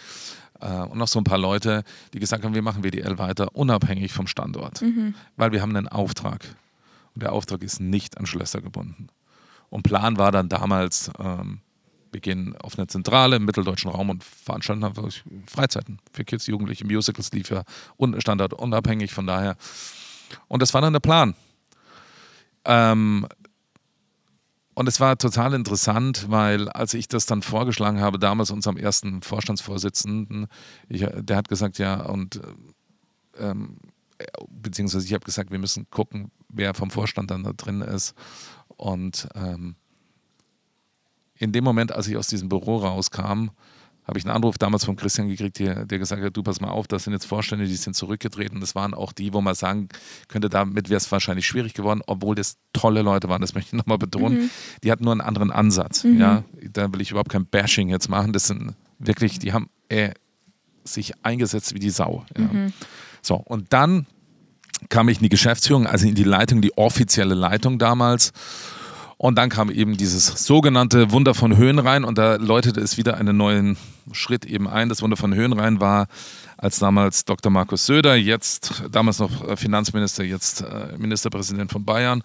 Äh, 0.60 0.82
und 0.82 0.98
noch 0.98 1.08
so 1.08 1.20
ein 1.20 1.24
paar 1.24 1.38
Leute, 1.38 1.84
die 2.14 2.20
gesagt 2.20 2.44
haben, 2.44 2.54
wir 2.54 2.62
machen 2.62 2.84
WDL 2.84 3.18
weiter, 3.18 3.56
unabhängig 3.56 4.12
vom 4.12 4.28
Standort. 4.28 4.82
Mhm. 4.82 5.16
Weil 5.38 5.52
wir 5.52 5.62
haben 5.62 5.76
einen 5.76 5.88
Auftrag. 5.88 6.44
Und 7.14 7.24
der 7.24 7.32
Auftrag 7.32 7.64
ist 7.64 7.80
nicht 7.80 8.18
an 8.18 8.26
Schlösser 8.26 8.62
gebunden. 8.62 9.08
Und 9.70 9.84
Plan 9.84 10.18
war 10.18 10.32
dann 10.32 10.50
damals, 10.50 11.10
ähm, 11.18 11.62
wir 12.12 12.20
gehen 12.20 12.56
auf 12.58 12.78
eine 12.78 12.88
Zentrale 12.88 13.38
im 13.38 13.46
mitteldeutschen 13.46 13.90
Raum 13.90 14.10
und 14.10 14.24
veranstalten 14.24 14.84
einfach 14.84 15.10
Freizeiten 15.48 16.00
für 16.14 16.24
Kids, 16.24 16.48
Jugendliche, 16.48 16.86
Musicals 16.86 17.32
lief 17.32 17.50
ja 17.50 17.64
Standard 18.20 18.54
unabhängig 18.54 19.14
von 19.14 19.28
daher. 19.28 19.58
Und 20.48 20.62
das 20.62 20.74
war 20.74 20.82
dann 20.82 20.94
der 20.94 21.00
Plan. 21.00 21.36
Ähm, 22.66 23.28
und 24.74 24.88
es 24.90 25.00
war 25.00 25.18
total 25.18 25.54
interessant, 25.54 26.30
weil 26.30 26.68
als 26.70 26.94
ich 26.94 27.08
das 27.08 27.26
dann 27.26 27.42
vorgeschlagen 27.42 28.02
habe, 28.02 28.20
damals 28.20 28.52
unserem 28.52 28.76
ersten 28.76 29.22
Vorstandsvorsitzenden, 29.22 30.48
ich, 30.90 31.06
der 31.14 31.38
hat 31.38 31.48
gesagt, 31.48 31.78
ja, 31.78 32.02
und 32.02 32.42
ähm, 33.40 33.78
beziehungsweise 34.50 35.06
ich 35.06 35.14
habe 35.14 35.26
gesagt, 35.26 35.52
wir 35.52 35.60
müssen 35.60 35.90
gucken, 35.90 36.32
wer 36.50 36.74
vom 36.74 36.92
Vorstand 36.92 37.32
dann 37.32 37.44
da 37.44 37.54
drin 37.54 37.82
ist. 37.82 38.16
Und 38.68 39.30
ähm, 39.36 39.76
in 41.38 41.52
dem 41.52 41.64
Moment, 41.64 41.92
als 41.92 42.08
ich 42.08 42.18
aus 42.18 42.28
diesem 42.28 42.50
Büro 42.50 42.78
rauskam, 42.78 43.50
habe 44.08 44.20
ich 44.20 44.26
einen 44.26 44.36
Anruf 44.36 44.58
damals 44.58 44.86
von 44.86 44.96
Christian 44.96 45.28
gekriegt, 45.28 45.58
der, 45.60 45.86
der 45.86 45.98
gesagt 45.98 46.24
hat, 46.24 46.38
du 46.38 46.44
pass 46.44 46.62
mal 46.62 46.70
auf, 46.70 46.88
das 46.88 47.06
sind 47.06 47.14
jetzt 47.14 47.26
Vorstände, 47.26 47.66
die 47.66 47.76
sind 47.76 47.96
zurückgetreten. 47.96 48.62
Das 48.62 48.76
waren 48.76 48.94
auch 48.94 49.12
die, 49.12 49.34
wo 49.34 49.42
man 49.42 49.56
sagen 49.56 49.90
könnte, 50.28 50.50
damit 50.50 50.90
wäre 50.90 50.98
es 50.98 51.12
wahrscheinlich 51.12 51.48
schwierig 51.48 51.74
geworden, 51.74 52.02
obwohl 52.06 52.36
das 52.36 52.58
tolle 52.74 53.02
Leute 53.02 53.30
waren, 53.30 53.42
das 53.42 53.56
möchte 53.56 53.76
ich 53.76 53.78
nochmal 53.78 53.98
betonen. 53.98 54.44
Mhm. 54.44 54.50
Die 54.84 54.92
hatten 54.92 55.04
nur 55.04 55.14
einen 55.14 55.22
anderen 55.22 55.52
Ansatz. 55.52 56.04
Mhm. 56.04 56.20
Ja? 56.20 56.44
Da 56.72 56.94
will 56.94 57.02
ich 57.02 57.12
überhaupt 57.12 57.32
kein 57.32 57.48
Bashing 57.48 57.90
jetzt 57.90 58.08
machen. 58.08 58.32
Das 58.32 58.46
sind 58.48 58.76
wirklich, 59.00 59.40
die 59.40 59.54
haben 59.54 59.70
äh, 59.90 60.12
sich 60.84 61.14
eingesetzt 61.24 61.74
wie 61.74 61.80
die 61.80 61.90
Sau. 61.90 62.26
Ja? 62.38 62.44
Mhm. 62.46 62.74
So, 63.22 63.36
und 63.36 63.74
dann 63.74 64.06
kam 64.90 65.10
ich 65.10 65.18
in 65.18 65.24
die 65.24 65.30
Geschäftsführung, 65.30 65.88
also 65.88 66.08
in 66.08 66.16
die 66.16 66.24
Leitung, 66.24 66.62
die 66.62 66.78
offizielle 66.78 67.34
Leitung 67.34 67.80
damals. 67.80 68.34
Und 69.18 69.38
dann 69.38 69.50
kam 69.50 69.70
eben 69.70 69.96
dieses 69.96 70.26
sogenannte 70.46 71.12
Wunder 71.12 71.34
von 71.34 71.56
Höhenrhein 71.56 72.04
und 72.04 72.18
da 72.18 72.36
läutete 72.36 72.82
es 72.82 72.98
wieder 72.98 73.16
einen 73.16 73.38
neuen 73.38 73.78
Schritt 74.12 74.46
eben 74.46 74.68
ein. 74.68 74.90
Das 74.90 75.02
Wunder 75.02 75.16
von 75.16 75.34
Höhenrhein 75.34 75.80
war, 75.80 76.08
als 76.58 76.80
damals 76.80 77.24
Dr. 77.24 77.52
Markus 77.52 77.86
Söder, 77.86 78.16
jetzt 78.16 78.84
damals 78.92 79.20
noch 79.20 79.58
Finanzminister, 79.58 80.24
jetzt 80.24 80.62
äh, 80.62 80.98
Ministerpräsident 80.98 81.72
von 81.72 81.86
Bayern, 81.86 82.24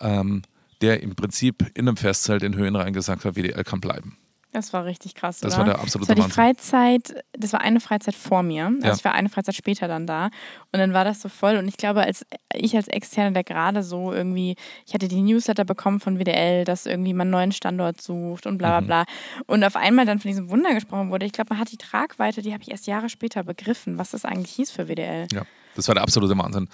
ähm, 0.00 0.42
der 0.80 1.02
im 1.02 1.14
Prinzip 1.14 1.70
in 1.74 1.86
einem 1.86 1.96
Festzelt 1.96 2.42
in 2.42 2.56
Höhenrhein 2.56 2.92
gesagt 2.92 3.24
hat, 3.24 3.36
WDL 3.36 3.64
kann 3.64 3.80
bleiben. 3.80 4.16
Das 4.56 4.72
war 4.72 4.86
richtig 4.86 5.14
krass. 5.14 5.40
Das 5.40 5.52
oder? 5.52 5.58
war 5.58 5.64
der 5.66 5.80
absolute 5.80 5.98
Das 6.00 6.08
war 6.08 6.14
die 6.14 6.20
Wahnsinn. 6.22 6.34
Freizeit, 6.34 7.24
das 7.32 7.52
war 7.52 7.60
eine 7.60 7.78
Freizeit 7.80 8.14
vor 8.14 8.42
mir. 8.42 8.66
Also 8.66 8.86
Ja. 8.86 8.94
ich 8.94 9.04
war 9.04 9.12
eine 9.14 9.28
Freizeit 9.28 9.54
später 9.54 9.86
dann 9.86 10.06
da. 10.06 10.26
Und 10.72 10.78
dann 10.80 10.94
war 10.94 11.04
das 11.04 11.20
so 11.20 11.28
voll. 11.28 11.56
Und 11.56 11.68
ich 11.68 11.76
glaube, 11.76 12.00
als 12.00 12.24
ich 12.54 12.74
als 12.74 12.88
Externe, 12.88 13.32
der 13.32 13.44
gerade 13.44 13.82
so 13.82 14.12
irgendwie, 14.12 14.56
ich 14.86 14.94
hatte 14.94 15.08
die 15.08 15.20
Newsletter 15.20 15.64
bekommen 15.66 16.00
von 16.00 16.18
WDL, 16.18 16.64
dass 16.64 16.86
irgendwie 16.86 17.12
man 17.12 17.26
einen 17.26 17.32
neuen 17.32 17.52
Standort 17.52 18.00
sucht 18.00 18.46
und 18.46 18.56
bla 18.58 18.80
Mhm. 18.80 18.86
bla 18.86 19.04
bla. 19.04 19.12
Und 19.46 19.62
auf 19.62 19.76
einmal 19.76 20.06
dann 20.06 20.20
von 20.20 20.28
diesem 20.30 20.48
Wunder 20.48 20.72
gesprochen 20.72 21.10
wurde. 21.10 21.26
Ich 21.26 21.32
glaube, 21.32 21.48
man 21.52 21.60
hat 21.60 21.70
die 21.70 21.76
Tragweite, 21.76 22.40
die 22.40 22.52
habe 22.54 22.62
ich 22.62 22.70
erst 22.70 22.86
Jahre 22.86 23.08
später 23.10 23.44
begriffen, 23.44 23.98
was 23.98 24.12
das 24.12 24.24
eigentlich 24.24 24.52
hieß 24.54 24.70
für 24.70 24.88
WDL. 24.88 25.26
Ja, 25.32 25.42
das 25.74 25.86
war 25.88 25.94
der 25.94 26.02
absolute 26.02 26.36
Wahnsinn. 26.38 26.68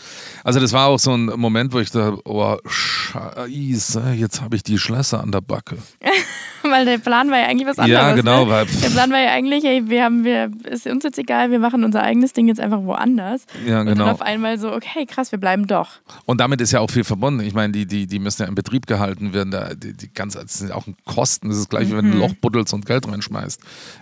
Also 0.44 0.60
das 0.60 0.72
war 0.72 0.86
auch 0.86 0.98
so 0.98 1.12
ein 1.14 1.24
Moment, 1.26 1.72
wo 1.72 1.80
ich 1.80 1.90
dachte, 1.90 2.18
oh, 2.24 2.56
scheiße, 2.64 4.12
jetzt 4.16 4.40
habe 4.40 4.56
ich 4.56 4.62
die 4.62 4.78
Schlösser 4.78 5.20
an 5.20 5.32
der 5.32 5.40
Backe. 5.40 5.78
weil 6.72 6.84
der 6.84 6.98
Plan 6.98 7.30
war 7.30 7.38
ja 7.38 7.46
eigentlich 7.46 7.68
was 7.68 7.78
anderes. 7.78 8.02
Ja, 8.02 8.12
genau. 8.14 8.46
Ne? 8.46 8.66
Der 8.82 8.88
Plan 8.88 9.10
war 9.12 9.20
ja 9.20 9.30
eigentlich, 9.30 9.62
hey, 9.62 9.88
wir 9.88 10.04
haben, 10.04 10.24
wir, 10.24 10.50
ist 10.64 10.86
uns 10.86 11.04
jetzt 11.04 11.18
egal, 11.18 11.50
wir 11.50 11.58
machen 11.58 11.84
unser 11.84 12.02
eigenes 12.02 12.32
Ding 12.32 12.48
jetzt 12.48 12.60
einfach 12.60 12.82
woanders. 12.82 13.44
Ja, 13.64 13.80
Und 13.80 13.86
genau. 13.86 14.06
dann 14.06 14.14
auf 14.14 14.22
einmal 14.22 14.58
so, 14.58 14.72
okay, 14.72 15.06
krass, 15.06 15.30
wir 15.30 15.38
bleiben 15.38 15.66
doch. 15.66 15.90
Und 16.26 16.40
damit 16.40 16.60
ist 16.60 16.72
ja 16.72 16.80
auch 16.80 16.90
viel 16.90 17.04
verbunden. 17.04 17.40
Ich 17.46 17.54
meine, 17.54 17.72
die, 17.72 17.86
die, 17.86 18.06
die 18.06 18.18
müssen 18.18 18.42
ja 18.42 18.48
in 18.48 18.54
Betrieb 18.54 18.86
gehalten 18.86 19.32
werden. 19.32 19.50
Da, 19.50 19.74
die, 19.74 19.92
die 19.92 20.12
ganz, 20.12 20.34
das 20.34 20.58
sind 20.58 20.72
auch 20.72 20.86
Kosten. 21.04 21.48
Das 21.48 21.58
ist 21.58 21.70
gleich, 21.70 21.88
wie 21.88 21.96
wenn 21.96 22.10
du 22.10 22.16
ein 22.16 22.18
Loch 22.18 22.34
buddelst 22.34 22.74
und 22.74 22.86
Geld 22.86 23.06
reinschmeißt. 23.06 23.60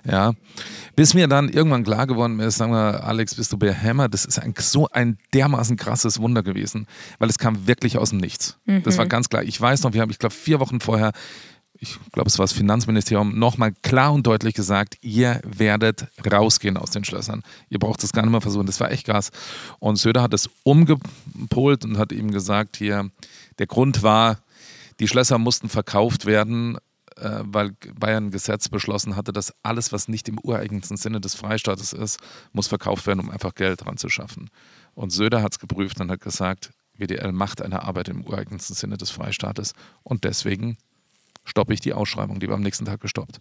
Ja. 0.08 0.32
Bis 0.96 1.14
mir 1.14 1.28
dann 1.28 1.48
irgendwann 1.48 1.84
klar 1.84 2.06
geworden 2.06 2.40
ist, 2.40 2.56
sagen 2.56 2.72
wir, 2.72 3.04
Alex, 3.04 3.34
bist 3.34 3.52
du 3.52 3.58
bei 3.58 3.74
Hammer? 3.74 4.08
Das 4.08 4.24
ist 4.24 4.38
ein, 4.38 4.54
so 4.58 4.88
ein 4.92 5.18
dermaßen 5.34 5.76
krasses 5.76 6.20
Wunder 6.20 6.42
gewesen, 6.42 6.86
weil 7.18 7.28
es 7.28 7.38
kam 7.38 7.66
wirklich 7.66 7.98
aus 7.98 8.10
dem 8.10 8.18
Nichts. 8.18 8.58
Das 8.84 8.98
war 8.98 9.06
ganz 9.06 9.28
klar. 9.28 9.42
Ich 9.42 9.60
weiß 9.60 9.82
noch, 9.82 9.92
wir 9.92 10.00
haben, 10.00 10.10
ich 10.10 10.18
glaube, 10.18 10.34
vier 10.34 10.60
Wochen 10.60 10.80
vorher 10.80 11.12
ich 11.82 11.98
glaube, 12.12 12.28
es 12.28 12.38
war 12.38 12.44
das 12.44 12.52
Finanzministerium, 12.52 13.38
nochmal 13.38 13.72
klar 13.82 14.12
und 14.12 14.26
deutlich 14.26 14.52
gesagt, 14.52 14.98
ihr 15.00 15.40
werdet 15.46 16.06
rausgehen 16.30 16.76
aus 16.76 16.90
den 16.90 17.04
Schlössern. 17.04 17.42
Ihr 17.70 17.78
braucht 17.78 18.02
das 18.02 18.12
gar 18.12 18.20
nicht 18.22 18.30
mehr 18.32 18.42
versuchen. 18.42 18.66
Das 18.66 18.80
war 18.80 18.90
echt 18.90 19.06
krass. 19.06 19.30
Und 19.78 19.96
Söder 19.96 20.20
hat 20.20 20.34
es 20.34 20.50
umgepolt 20.62 21.86
und 21.86 21.96
hat 21.96 22.12
ihm 22.12 22.30
gesagt, 22.30 22.76
hier, 22.76 23.10
der 23.58 23.66
Grund 23.66 24.02
war, 24.02 24.40
die 25.00 25.08
Schlösser 25.08 25.38
mussten 25.38 25.70
verkauft 25.70 26.26
werden, 26.26 26.76
äh, 27.16 27.40
weil 27.44 27.72
Bayern 27.98 28.26
ein 28.26 28.30
Gesetz 28.30 28.68
beschlossen 28.68 29.16
hatte, 29.16 29.32
dass 29.32 29.54
alles, 29.62 29.90
was 29.90 30.06
nicht 30.06 30.28
im 30.28 30.38
ureigensten 30.38 30.98
Sinne 30.98 31.18
des 31.18 31.34
Freistaates 31.34 31.94
ist, 31.94 32.20
muss 32.52 32.68
verkauft 32.68 33.06
werden, 33.06 33.20
um 33.20 33.30
einfach 33.30 33.54
Geld 33.54 33.86
dran 33.86 33.96
zu 33.96 34.10
schaffen. 34.10 34.50
Und 34.94 35.10
Söder 35.10 35.42
hat 35.42 35.52
es 35.52 35.58
geprüft 35.58 35.98
und 35.98 36.10
hat 36.10 36.20
gesagt, 36.20 36.72
WDL 36.94 37.32
macht 37.32 37.62
eine 37.62 37.84
Arbeit 37.84 38.10
im 38.10 38.22
ureigensten 38.26 38.76
Sinne 38.76 38.98
des 38.98 39.08
Freistaates 39.08 39.72
und 40.02 40.24
deswegen 40.24 40.76
stoppe 41.50 41.74
ich 41.74 41.80
die 41.80 41.92
Ausschreibung. 41.92 42.40
Die 42.40 42.48
war 42.48 42.54
am 42.54 42.62
nächsten 42.62 42.84
Tag 42.84 43.00
gestoppt. 43.00 43.40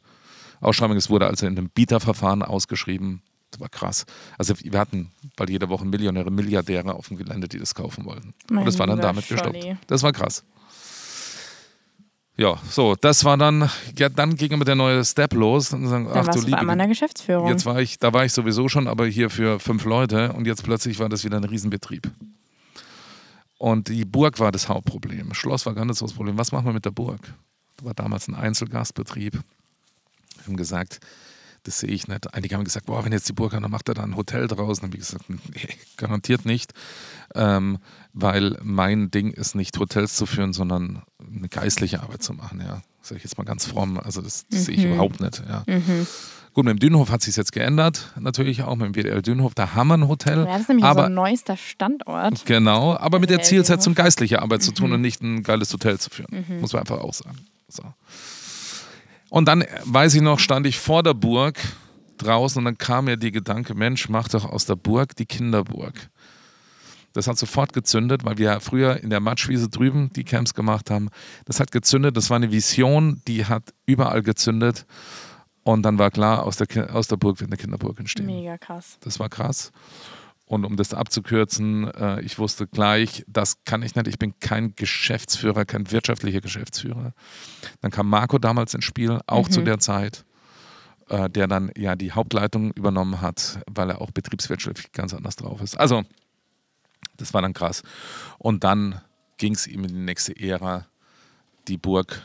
Ausschreibung, 0.59 0.97
es 0.97 1.09
wurde 1.09 1.27
also 1.27 1.45
in 1.45 1.57
einem 1.57 1.69
Bieterverfahren 1.69 2.43
ausgeschrieben. 2.43 3.21
Das 3.51 3.59
war 3.61 3.69
krass. 3.69 4.05
Also 4.37 4.53
wir 4.59 4.79
hatten 4.79 5.11
bald 5.35 5.49
jede 5.49 5.69
Woche 5.69 5.85
Millionäre, 5.85 6.29
Milliardäre 6.29 6.93
auf 6.93 7.07
dem 7.07 7.17
Gelände, 7.17 7.47
die 7.47 7.59
das 7.59 7.73
kaufen 7.73 8.05
wollten. 8.05 8.33
Mein 8.49 8.59
und 8.59 8.65
das 8.65 8.77
war 8.77 8.87
dann 8.87 8.99
damit 8.99 9.27
gestoppt. 9.27 9.55
Scholli. 9.55 9.77
Das 9.87 10.03
war 10.03 10.11
krass. 10.11 10.43
Ja, 12.37 12.57
so, 12.69 12.95
das 12.95 13.25
war 13.25 13.35
dann, 13.37 13.69
ja, 13.97 14.07
dann 14.07 14.37
ging 14.37 14.51
immer 14.51 14.63
der 14.63 14.75
neue 14.75 15.03
Step 15.03 15.33
los. 15.33 15.73
Und 15.73 15.87
sagen, 15.87 16.05
Dann 16.05 16.29
ach 16.29 16.33
du 16.33 16.39
liebe 16.39 16.65
der 16.65 16.87
Geschäftsführung. 16.87 17.49
Jetzt 17.49 17.65
war 17.65 17.81
ich, 17.81 17.99
da 17.99 18.13
war 18.13 18.23
ich 18.23 18.31
sowieso 18.31 18.69
schon, 18.69 18.87
aber 18.87 19.07
hier 19.07 19.29
für 19.29 19.59
fünf 19.59 19.83
Leute 19.83 20.31
und 20.33 20.47
jetzt 20.47 20.63
plötzlich 20.63 20.99
war 20.99 21.09
das 21.09 21.25
wieder 21.25 21.37
ein 21.37 21.43
Riesenbetrieb. 21.43 22.09
Und 23.57 23.89
die 23.89 24.05
Burg 24.05 24.39
war 24.39 24.53
das 24.53 24.69
Hauptproblem. 24.69 25.33
Schloss 25.33 25.65
war 25.65 25.73
gar 25.73 25.83
nicht 25.83 25.97
so 25.97 26.05
das 26.05 26.13
Problem. 26.13 26.37
Was 26.37 26.53
machen 26.53 26.65
wir 26.65 26.73
mit 26.73 26.85
der 26.85 26.91
Burg? 26.91 27.19
War 27.83 27.93
damals 27.93 28.27
ein 28.27 28.35
Einzelgastbetrieb. 28.35 29.33
Wir 29.33 30.45
haben 30.45 30.57
gesagt, 30.57 30.99
das 31.63 31.79
sehe 31.79 31.89
ich 31.89 32.07
nicht. 32.07 32.33
Einige 32.33 32.55
haben 32.55 32.63
gesagt, 32.63 32.85
boah, 32.85 33.03
wenn 33.03 33.11
jetzt 33.11 33.27
die 33.27 33.33
Burg 33.33 33.53
hat, 33.53 33.63
dann 33.63 33.71
macht 33.71 33.89
er 33.89 33.95
da 33.95 34.03
ein 34.03 34.15
Hotel 34.15 34.47
draußen. 34.47 34.81
Dann 34.81 34.91
habe 34.91 35.01
ich 35.01 35.07
gesagt, 35.07 35.29
nee, 35.29 35.75
garantiert 35.97 36.45
nicht. 36.45 36.73
Ähm, 37.35 37.79
weil 38.13 38.57
mein 38.61 39.11
Ding 39.11 39.31
ist 39.31 39.55
nicht 39.55 39.77
Hotels 39.77 40.15
zu 40.15 40.25
führen, 40.25 40.53
sondern 40.53 41.03
eine 41.19 41.49
geistliche 41.49 42.01
Arbeit 42.01 42.23
zu 42.23 42.33
machen, 42.33 42.61
ja. 42.61 42.81
Sag 43.01 43.17
ich 43.17 43.23
jetzt 43.23 43.37
mal 43.37 43.43
ganz 43.45 43.65
fromm. 43.65 43.97
Also 43.97 44.21
das, 44.21 44.45
das 44.49 44.65
sehe 44.65 44.75
ich 44.75 44.83
überhaupt 44.83 45.19
nicht, 45.21 45.41
ja. 45.47 45.63
Gut, 46.53 46.65
mit 46.65 46.73
dem 46.73 46.79
Dünenhof 46.79 47.11
hat 47.11 47.21
sich 47.21 47.35
jetzt 47.35 47.51
geändert, 47.51 48.11
natürlich 48.19 48.63
auch 48.63 48.75
mit 48.75 48.87
dem 48.87 48.93
WDL 48.95 49.21
Dünenhof. 49.21 49.53
Da 49.53 49.75
haben 49.75 49.89
wir 49.89 49.93
ein 49.95 50.07
Hotel. 50.07 50.39
ja, 50.39 50.45
das 50.45 50.61
ist 50.61 50.69
nämlich 50.69 50.83
aber, 50.83 51.01
so 51.01 51.05
ein 51.05 51.13
neuester 51.13 51.55
Standort. 51.55 52.45
Genau, 52.45 52.97
aber 52.97 53.19
mit 53.19 53.29
der 53.29 53.41
Zielsetzung, 53.41 53.93
geistliche 53.93 54.41
Arbeit 54.41 54.63
zu 54.63 54.73
tun 54.73 54.91
und 54.91 55.01
nicht 55.01 55.21
ein 55.21 55.43
geiles 55.43 55.71
Hotel 55.71 55.99
zu 55.99 56.09
führen. 56.09 56.45
Muss 56.59 56.73
man 56.73 56.81
einfach 56.81 56.99
auch 56.99 57.13
sagen. 57.13 57.37
So. 57.69 57.83
Und 59.29 59.47
dann, 59.47 59.61
äh, 59.61 59.67
weiß 59.85 60.15
ich 60.15 60.21
noch, 60.21 60.39
stand 60.39 60.65
ich 60.67 60.79
vor 60.79 61.03
der 61.03 61.13
Burg 61.13 61.59
draußen 62.17 62.59
und 62.59 62.65
dann 62.65 62.77
kam 62.77 63.05
mir 63.05 63.17
die 63.17 63.31
Gedanke, 63.31 63.73
Mensch, 63.73 64.09
mach 64.09 64.27
doch 64.27 64.45
aus 64.45 64.65
der 64.65 64.75
Burg 64.75 65.15
die 65.15 65.25
Kinderburg. 65.25 66.09
Das 67.13 67.27
hat 67.27 67.37
sofort 67.37 67.73
gezündet, 67.73 68.23
weil 68.23 68.37
wir 68.37 68.59
früher 68.59 69.01
in 69.01 69.09
der 69.09 69.19
Matschwiese 69.19 69.69
drüben 69.69 70.11
die 70.13 70.23
Camps 70.23 70.53
gemacht 70.53 70.91
haben. 70.91 71.09
Das 71.45 71.59
hat 71.59 71.71
gezündet, 71.71 72.17
das 72.17 72.29
war 72.29 72.37
eine 72.37 72.51
Vision, 72.51 73.21
die 73.27 73.45
hat 73.45 73.73
überall 73.85 74.21
gezündet. 74.21 74.85
Und 75.63 75.83
dann 75.83 75.97
war 75.97 76.11
klar, 76.11 76.43
aus 76.43 76.57
der, 76.57 76.95
aus 76.95 77.07
der 77.07 77.17
Burg 77.17 77.39
wird 77.39 77.49
eine 77.49 77.57
Kinderburg 77.57 77.99
entstehen. 77.99 78.27
Mega 78.27 78.57
krass. 78.57 78.97
Das 79.01 79.19
war 79.19 79.29
krass. 79.29 79.71
Und 80.49 80.65
um 80.65 80.77
das 80.77 80.95
abzukürzen, 80.95 81.93
äh, 81.93 82.21
ich 82.21 82.39
wusste 82.39 82.65
gleich, 82.65 83.23
das 83.27 83.63
kann 83.65 83.83
ich 83.83 83.93
nicht. 83.93 84.07
Ich 84.07 84.17
bin 84.17 84.33
kein 84.39 84.73
Geschäftsführer, 84.75 85.63
kein 85.63 85.91
wirtschaftlicher 85.91 86.41
Geschäftsführer. 86.41 87.13
Dann 87.81 87.91
kam 87.91 88.09
Marco 88.09 88.39
damals 88.39 88.73
ins 88.73 88.83
Spiel, 88.83 89.19
auch 89.27 89.47
zu 89.47 89.61
der 89.61 89.77
Zeit, 89.77 90.25
äh, 91.07 91.29
der 91.29 91.45
dann 91.47 91.71
ja 91.77 91.95
die 91.95 92.13
Hauptleitung 92.13 92.71
übernommen 92.71 93.21
hat, 93.21 93.59
weil 93.69 93.91
er 93.91 94.01
auch 94.01 94.09
betriebswirtschaftlich 94.09 94.91
ganz 94.91 95.13
anders 95.13 95.35
drauf 95.35 95.61
ist. 95.61 95.79
Also, 95.79 96.01
das 97.15 97.31
war 97.35 97.43
dann 97.43 97.53
krass. 97.53 97.83
Und 98.39 98.63
dann 98.63 99.01
ging 99.37 99.53
es 99.53 99.67
ihm 99.67 99.83
in 99.83 99.89
die 99.89 100.01
nächste 100.01 100.35
Ära, 100.35 100.87
die 101.67 101.77
Burg 101.77 102.23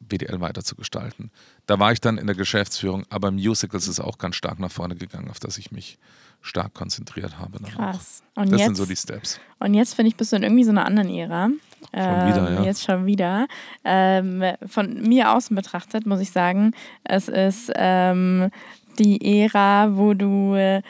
BDL 0.00 0.40
weiter 0.40 0.64
zu 0.64 0.74
gestalten. 0.74 1.30
Da 1.66 1.78
war 1.78 1.92
ich 1.92 2.00
dann 2.00 2.16
in 2.16 2.26
der 2.26 2.34
Geschäftsführung, 2.34 3.04
aber 3.10 3.30
Musicals 3.30 3.88
ist 3.88 4.00
auch 4.00 4.16
ganz 4.16 4.36
stark 4.36 4.58
nach 4.58 4.72
vorne 4.72 4.96
gegangen, 4.96 5.28
auf 5.28 5.38
das 5.38 5.58
ich 5.58 5.70
mich 5.70 5.98
stark 6.40 6.74
konzentriert 6.74 7.38
habe. 7.38 7.58
Krass. 7.60 8.22
Und 8.34 8.52
Das 8.52 8.60
jetzt, 8.60 8.66
sind 8.66 8.76
so 8.76 8.86
die 8.86 8.96
Steps. 8.96 9.40
und 9.58 9.74
jetzt 9.74 9.94
finde 9.94 10.08
ich, 10.08 10.16
bist 10.16 10.32
du 10.32 10.36
in 10.36 10.42
irgendwie 10.42 10.64
so 10.64 10.70
einer 10.70 10.86
anderen 10.86 11.10
Ära. 11.10 11.50
Schon 11.94 12.28
wieder, 12.28 12.52
ja. 12.52 12.62
Jetzt 12.62 12.84
schon 12.84 13.06
wieder. 13.06 13.46
Ähm, 13.84 14.42
von 14.66 15.00
mir 15.02 15.32
außen 15.32 15.54
betrachtet 15.54 16.06
muss 16.06 16.20
ich 16.20 16.30
sagen, 16.30 16.72
es 17.04 17.28
ist 17.28 17.72
ähm, 17.76 18.50
die 18.98 19.42
Ära, 19.42 19.96
wo 19.96 20.14
du 20.14 20.54
äh, 20.54 20.82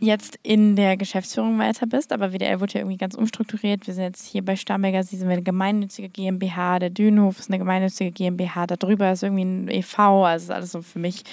jetzt 0.00 0.38
in 0.42 0.76
der 0.76 0.96
Geschäftsführung 0.96 1.58
weiter 1.58 1.86
bist, 1.86 2.12
aber 2.12 2.32
WDL 2.32 2.60
wurde 2.60 2.74
ja 2.74 2.80
irgendwie 2.80 2.98
ganz 2.98 3.14
umstrukturiert. 3.14 3.86
Wir 3.86 3.94
sind 3.94 4.04
jetzt 4.04 4.26
hier 4.26 4.44
bei 4.44 4.56
Starnberger, 4.56 5.02
sie 5.02 5.16
sind 5.16 5.28
eine 5.28 5.42
gemeinnützige 5.42 6.08
GmbH, 6.08 6.78
der 6.78 6.90
Dünenhof 6.90 7.38
ist 7.38 7.50
eine 7.50 7.58
gemeinnützige 7.58 8.10
GmbH, 8.10 8.66
darüber 8.66 9.12
ist 9.12 9.22
irgendwie 9.22 9.44
ein 9.44 9.68
e.V., 9.68 10.24
also 10.24 10.44
ist 10.44 10.50
alles 10.50 10.72
so 10.72 10.82
für 10.82 10.98
mich 10.98 11.24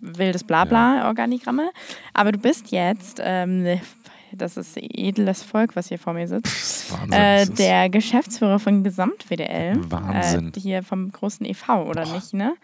wildes 0.00 0.44
Blabla-Organigramme. 0.44 1.70
Aber 2.14 2.32
du 2.32 2.38
bist 2.38 2.70
jetzt, 2.70 3.20
ähm, 3.22 3.80
das 4.32 4.56
ist 4.56 4.76
edles 4.76 5.42
Volk, 5.42 5.74
was 5.76 5.88
hier 5.88 5.98
vor 5.98 6.12
mir 6.12 6.28
sitzt, 6.28 6.92
Wahnsinn. 6.92 7.12
äh, 7.12 7.46
der 7.46 7.88
Geschäftsführer 7.88 8.58
von 8.58 8.84
Gesamt-WDL. 8.84 9.90
Wahnsinn. 9.90 10.52
Äh, 10.54 10.60
hier 10.60 10.82
vom 10.82 11.10
großen 11.10 11.46
e.V., 11.46 11.86
oder 11.88 12.04
nicht, 12.12 12.34
ne? 12.34 12.54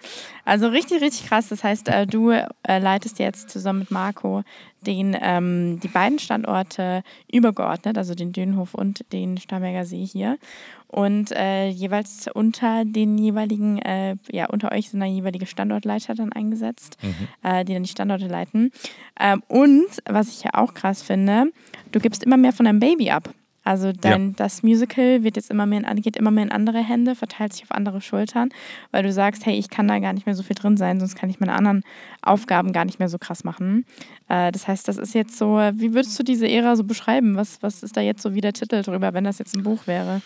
Also 0.44 0.68
richtig, 0.68 1.00
richtig 1.00 1.26
krass. 1.26 1.48
Das 1.48 1.64
heißt, 1.64 1.88
äh, 1.88 2.06
du 2.06 2.30
äh, 2.30 2.44
leitest 2.78 3.18
jetzt 3.18 3.50
zusammen 3.50 3.80
mit 3.80 3.90
Marco 3.90 4.42
den, 4.86 5.16
ähm, 5.20 5.80
die 5.80 5.88
beiden 5.88 6.18
Standorte 6.18 7.02
übergeordnet, 7.32 7.98
also 7.98 8.14
den 8.14 8.32
Dünenhof 8.32 8.74
und 8.74 9.04
den 9.12 9.38
Starnberger 9.38 9.84
See 9.84 10.04
hier. 10.04 10.38
Und 10.86 11.32
äh, 11.32 11.68
jeweils 11.68 12.28
unter 12.32 12.84
den 12.84 13.18
jeweiligen, 13.18 13.78
äh, 13.80 14.16
ja, 14.30 14.46
unter 14.48 14.70
euch 14.70 14.90
sind 14.90 15.00
dann 15.00 15.10
jeweilige 15.10 15.46
Standortleiter 15.46 16.14
dann 16.14 16.32
eingesetzt, 16.32 16.98
äh, 17.42 17.64
die 17.64 17.74
dann 17.74 17.82
die 17.82 17.88
Standorte 17.88 18.28
leiten. 18.28 18.70
Ähm, 19.18 19.42
und 19.48 19.88
was 20.08 20.28
ich 20.28 20.44
ja 20.44 20.50
auch 20.54 20.72
krass 20.72 21.02
finde, 21.02 21.46
du 21.90 21.98
gibst 21.98 22.22
immer 22.22 22.36
mehr 22.36 22.52
von 22.52 22.66
deinem 22.66 22.78
Baby 22.78 23.10
ab. 23.10 23.34
Also 23.64 23.92
dein, 23.92 24.36
das 24.36 24.62
Musical 24.62 25.24
wird 25.24 25.36
jetzt 25.36 25.50
immer 25.50 25.64
mehr 25.64 25.90
in, 25.90 26.02
geht 26.02 26.18
immer 26.18 26.30
mehr 26.30 26.44
in 26.44 26.52
andere 26.52 26.78
Hände, 26.78 27.14
verteilt 27.14 27.54
sich 27.54 27.62
auf 27.62 27.72
andere 27.72 28.02
Schultern, 28.02 28.50
weil 28.90 29.02
du 29.02 29.10
sagst, 29.10 29.46
hey, 29.46 29.58
ich 29.58 29.70
kann 29.70 29.88
da 29.88 29.98
gar 30.00 30.12
nicht 30.12 30.26
mehr 30.26 30.34
so 30.34 30.42
viel 30.42 30.54
drin 30.54 30.76
sein, 30.76 31.00
sonst 31.00 31.16
kann 31.16 31.30
ich 31.30 31.40
meine 31.40 31.54
anderen 31.54 31.82
Aufgaben 32.20 32.72
gar 32.72 32.84
nicht 32.84 32.98
mehr 32.98 33.08
so 33.08 33.16
krass 33.18 33.42
machen. 33.42 33.86
Äh, 34.28 34.52
das 34.52 34.68
heißt, 34.68 34.86
das 34.86 34.98
ist 34.98 35.14
jetzt 35.14 35.38
so, 35.38 35.56
wie 35.56 35.94
würdest 35.94 36.18
du 36.18 36.22
diese 36.22 36.46
Ära 36.46 36.76
so 36.76 36.84
beschreiben? 36.84 37.36
Was, 37.36 37.62
was 37.62 37.82
ist 37.82 37.96
da 37.96 38.02
jetzt 38.02 38.20
so 38.20 38.34
wie 38.34 38.42
der 38.42 38.52
Titel 38.52 38.82
drüber, 38.82 39.14
wenn 39.14 39.24
das 39.24 39.38
jetzt 39.38 39.56
ein 39.56 39.62
Buch 39.62 39.86
wäre? 39.86 40.20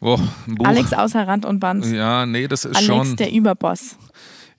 Oh, 0.00 0.18
ein 0.46 0.56
Buch. 0.56 0.66
Alex 0.66 0.92
außer 0.92 1.26
Rand 1.26 1.46
und 1.46 1.60
Band. 1.60 1.86
Ja, 1.86 2.26
nee, 2.26 2.46
das 2.46 2.66
ist 2.66 2.76
Alex, 2.76 2.86
schon. 2.86 3.16
der 3.16 3.32
Überboss. 3.32 3.96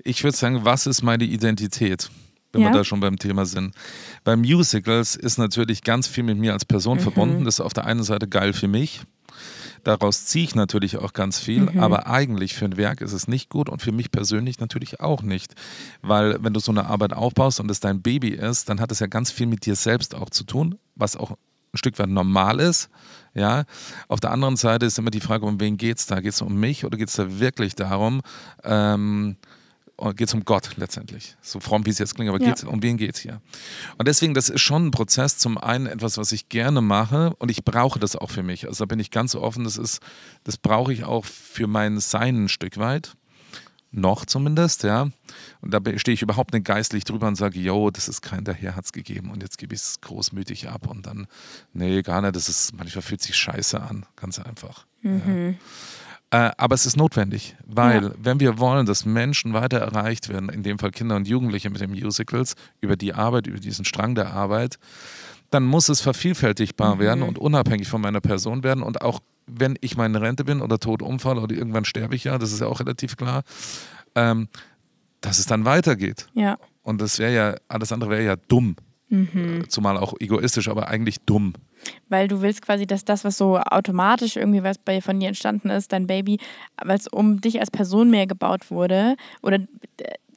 Ich 0.04 0.24
würde 0.24 0.36
sagen, 0.36 0.66
was 0.66 0.88
ist 0.88 1.04
meine 1.04 1.26
Identität? 1.26 2.10
Wenn 2.56 2.62
Ja. 2.64 2.70
wir 2.70 2.78
da 2.78 2.84
schon 2.86 3.02
beim 3.02 3.20
Thema 3.20 3.46
sind. 3.46 3.76
Bei 4.24 4.36
Musicals 4.38 5.16
ist 5.18 5.38
natürlich 5.38 5.84
ganz 5.84 6.08
viel 6.08 6.24
mit 6.24 6.38
mir 6.38 6.54
als 6.54 6.64
Mhm. 6.64 6.68
Person 6.70 7.00
verbunden. 7.00 7.44
Das 7.46 7.56
ist 7.56 7.60
auf 7.62 7.74
der 7.74 7.86
einen 7.86 8.04
Seite 8.04 8.28
geil 8.28 8.54
für 8.54 8.68
mich. 8.70 9.02
Daraus 9.84 10.26
ziehe 10.26 10.46
ich 10.46 10.56
natürlich 10.56 10.98
auch 10.98 11.14
ganz 11.14 11.38
viel, 11.38 11.64
Mhm. 11.64 11.80
aber 11.80 12.08
eigentlich 12.08 12.56
für 12.56 12.66
ein 12.66 12.78
Werk 12.78 13.02
ist 13.02 13.12
es 13.12 13.28
nicht 13.28 13.50
gut 13.50 13.70
und 13.70 13.82
für 13.84 13.92
mich 13.92 14.10
persönlich 14.10 14.60
natürlich 14.60 15.00
auch 15.00 15.22
nicht. 15.22 15.54
Weil 16.02 16.44
wenn 16.44 16.54
du 16.54 16.60
so 16.60 16.72
eine 16.72 16.88
Arbeit 16.88 17.14
aufbaust 17.14 17.60
und 17.60 17.70
es 17.70 17.82
dein 17.82 18.02
Baby 18.02 18.30
ist, 18.30 18.70
dann 18.70 18.80
hat 18.80 18.92
es 18.92 19.00
ja 19.00 19.08
ganz 19.08 19.30
viel 19.32 19.46
mit 19.48 19.66
dir 19.66 19.76
selbst 19.76 20.16
auch 20.16 20.30
zu 20.32 20.44
tun, 20.44 20.80
was 20.96 21.16
auch 21.16 21.32
ein 21.32 21.78
Stück 21.78 22.00
weit 22.00 22.10
normal 22.10 22.60
ist. 22.62 22.90
Ja. 23.36 23.66
Auf 24.08 24.22
der 24.22 24.32
anderen 24.32 24.56
Seite 24.56 24.86
ist 24.86 24.98
immer 24.98 25.12
die 25.12 25.20
Frage, 25.20 25.46
um 25.46 25.60
wen 25.60 25.76
geht 25.78 25.98
es 26.00 26.06
da? 26.08 26.22
Geht 26.22 26.32
es 26.34 26.42
um 26.42 26.56
mich 26.56 26.86
oder 26.86 26.98
geht 26.98 27.10
es 27.10 27.16
da 27.16 27.40
wirklich 27.40 27.76
darum, 27.76 28.22
ähm, 28.64 29.36
geht 30.16 30.28
es 30.28 30.34
um 30.34 30.44
Gott 30.46 30.72
letztendlich. 30.78 31.36
So 31.42 31.60
fromm, 31.60 31.86
wie 31.86 31.90
es 31.90 32.00
jetzt 32.00 32.16
klingt, 32.16 32.30
aber 32.30 32.42
Ja. 32.42 32.48
geht's, 32.50 32.64
um 32.64 32.82
wen 32.84 32.98
geht 32.98 33.16
es 33.16 33.22
hier? 33.22 33.42
Und 33.98 34.08
deswegen, 34.08 34.34
das 34.34 34.50
ist 34.50 34.62
schon 34.62 34.88
ein 34.88 34.92
Prozess, 34.92 35.38
zum 35.38 35.58
einen 35.58 35.86
etwas, 35.88 36.18
was 36.18 36.32
ich 36.32 36.50
gerne 36.50 36.82
mache 36.82 37.34
und 37.38 37.50
ich 37.50 37.64
brauche 37.64 38.00
das 38.00 38.16
auch 38.16 38.30
für 38.32 38.44
mich. 38.44 38.68
Also 38.68 38.84
da 38.84 38.88
bin 38.88 39.00
ich 39.00 39.12
ganz 39.12 39.36
offen, 39.36 39.64
das 39.64 39.78
ist, 39.78 40.02
das 40.44 40.58
brauche 40.58 40.92
ich 40.94 41.04
auch 41.06 41.24
für 41.26 41.68
mein 41.68 42.00
Sein 42.00 42.46
ein 42.46 42.50
Stück 42.50 42.78
weit. 42.78 43.16
noch 43.98 44.26
zumindest, 44.26 44.84
ja. 44.84 45.04
Und 45.62 45.72
da 45.74 45.80
stehe 45.96 46.14
ich 46.14 46.22
überhaupt 46.22 46.52
nicht 46.54 46.66
geistlich 46.66 47.06
drüber 47.06 47.28
und 47.30 47.36
sage, 47.36 47.58
yo, 47.62 47.92
das 47.92 48.10
ist 48.10 48.22
kein, 48.22 48.44
der 48.44 48.54
Herr 48.54 48.76
hat 48.76 48.84
es 48.84 48.92
gegeben 48.92 49.32
und 49.32 49.42
jetzt 49.42 49.58
gebe 49.58 49.74
ich 49.74 49.80
es 49.80 50.02
großmütig 50.02 50.68
ab 50.68 50.88
und 50.88 51.06
dann, 51.08 51.28
nee, 51.72 52.02
gar 52.02 52.22
nicht, 52.22 52.36
das 52.36 52.50
ist, 52.50 52.74
manchmal 52.76 53.04
fühlt 53.04 53.22
sich 53.22 53.38
scheiße 53.38 53.82
an, 53.82 54.06
ganz 54.18 54.38
einfach. 54.38 54.86
Mhm. 55.02 55.22
Ja. 55.54 55.54
Äh, 56.36 56.52
aber 56.58 56.76
es 56.76 56.86
ist 56.86 56.98
notwendig, 56.98 57.56
weil 57.66 58.04
ja. 58.04 58.12
wenn 58.22 58.42
wir 58.42 58.60
wollen, 58.60 58.86
dass 58.86 59.06
Menschen 59.06 59.54
weiter 59.54 59.78
erreicht 59.78 60.28
werden, 60.28 60.50
in 60.50 60.64
dem 60.64 60.80
Fall 60.80 60.92
Kinder 60.92 61.16
und 61.16 61.30
Jugendliche 61.30 61.70
mit 61.70 61.80
den 61.80 61.92
Musicals, 61.92 62.56
über 62.82 62.98
die 62.98 63.14
Arbeit, 63.14 63.48
über 63.48 63.60
diesen 63.60 63.86
Strang 63.86 64.16
der 64.16 64.34
Arbeit, 64.34 64.78
dann 65.50 65.64
muss 65.64 65.88
es 65.88 66.02
vervielfältigbar 66.02 66.96
mhm. 66.96 67.00
werden 67.00 67.24
und 67.24 67.40
unabhängig 67.40 67.88
von 67.88 68.02
meiner 68.02 68.20
Person 68.20 68.64
werden 68.66 68.84
und 68.84 69.02
auch 69.02 69.22
wenn 69.48 69.78
ich 69.80 69.96
meine 69.96 70.20
Rente 70.20 70.44
bin 70.44 70.62
oder 70.62 70.78
tot 70.78 71.02
umfalle 71.02 71.40
oder 71.40 71.56
irgendwann 71.56 71.86
sterbe 71.86 72.16
ich 72.16 72.26
ja, 72.26 72.38
das 72.38 72.52
ist 72.52 72.60
ja 72.60 72.68
auch 72.68 72.82
relativ 72.82 73.16
klar, 73.16 73.44
ähm, 74.16 74.50
dass 75.22 75.40
es 75.40 75.46
dann 75.46 75.64
weitergeht. 75.64 76.28
Ja. 76.34 76.58
Und 76.82 77.00
das 77.00 77.18
wäre 77.18 77.34
ja, 77.34 77.56
alles 77.70 77.94
andere 77.94 78.10
wäre 78.10 78.26
ja 78.26 78.36
dumm. 78.36 78.76
Mhm. 79.08 79.70
Zumal 79.70 79.98
auch 79.98 80.14
egoistisch, 80.20 80.68
aber 80.68 80.90
eigentlich 80.90 81.20
dumm. 81.22 81.54
Weil 82.10 82.28
du 82.28 82.42
willst 82.42 82.62
quasi, 82.62 82.86
dass 82.86 83.06
das, 83.06 83.24
was 83.24 83.38
so 83.38 83.58
automatisch 83.58 84.36
irgendwie 84.36 84.64
was 84.64 84.78
bei 84.78 85.02
von 85.02 85.20
dir 85.20 85.28
entstanden 85.28 85.70
ist, 85.70 85.92
dein 85.92 86.08
Baby, 86.08 86.40
weil 86.84 86.98
es 86.98 87.08
um 87.08 87.42
dich 87.42 87.60
als 87.60 87.72
Person 87.72 88.10
mehr 88.10 88.28
gebaut 88.28 88.72
wurde, 88.72 89.16
oder 89.42 89.60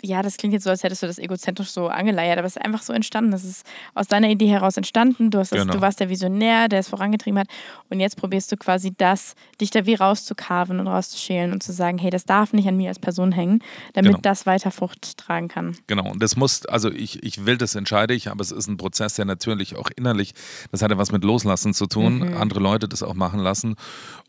ja, 0.03 0.23
das 0.23 0.37
klingt 0.37 0.55
jetzt 0.55 0.65
so, 0.65 0.71
als 0.71 0.83
hättest 0.83 1.03
du 1.03 1.07
das 1.07 1.19
egozentrisch 1.19 1.71
so 1.71 1.89
angeleiert, 1.89 2.39
aber 2.39 2.47
es 2.47 2.57
ist 2.57 2.65
einfach 2.65 2.83
so 2.83 2.93
entstanden. 2.93 3.31
Das 3.31 3.45
ist 3.45 3.67
aus 3.95 4.07
deiner 4.07 4.29
Idee 4.29 4.49
heraus 4.49 4.77
entstanden. 4.77 5.31
Du, 5.31 5.39
hast 5.39 5.53
das, 5.53 5.61
genau. 5.61 5.75
du 5.75 5.81
warst 5.81 6.01
der 6.01 6.09
Visionär, 6.09 6.69
der 6.69 6.81
es 6.81 6.89
vorangetrieben 6.89 7.41
hat. 7.41 7.49
Und 7.91 8.01
jetzt 8.01 8.17
probierst 8.17 8.51
du 8.53 8.57
quasi 8.57 8.93
das, 8.97 9.35
dich 9.61 9.71
da 9.71 9.87
wie 9.87 9.95
rauszukarven 9.95 10.81
und 10.81 10.87
rauszuschälen 10.87 11.53
und 11.53 11.63
zu 11.63 11.73
sagen, 11.73 11.99
hey, 11.99 12.11
das 12.11 12.25
darf 12.25 12.53
nicht 12.53 12.69
an 12.69 12.77
mir 12.77 12.89
als 12.89 12.99
Person 12.99 13.33
hängen, 13.33 13.63
damit 13.95 14.13
genau. 14.13 14.21
das 14.23 14.47
weiter 14.47 14.71
Frucht 14.71 15.19
tragen 15.19 15.49
kann. 15.49 15.77
Genau, 15.87 16.11
und 16.11 16.23
das 16.23 16.37
muss, 16.37 16.67
also 16.67 16.91
ich, 16.91 17.23
ich 17.23 17.47
will, 17.47 17.59
das 17.59 17.75
entscheide 17.75 18.15
ich, 18.15 18.29
aber 18.29 18.43
es 18.43 18.53
ist 18.53 18.69
ein 18.69 18.77
Prozess, 18.77 19.15
der 19.15 19.25
natürlich 19.25 19.77
auch 19.77 19.91
innerlich, 19.97 20.35
das 20.71 20.83
hat 20.83 20.91
ja 20.91 20.99
was 20.99 21.13
mit 21.13 21.25
Loslassen 21.25 21.75
zu 21.75 21.87
tun, 21.87 22.19
mhm. 22.19 22.37
andere 22.37 22.61
Leute 22.61 22.89
das 22.89 23.03
auch 23.03 23.15
machen 23.15 23.41
lassen. 23.41 23.77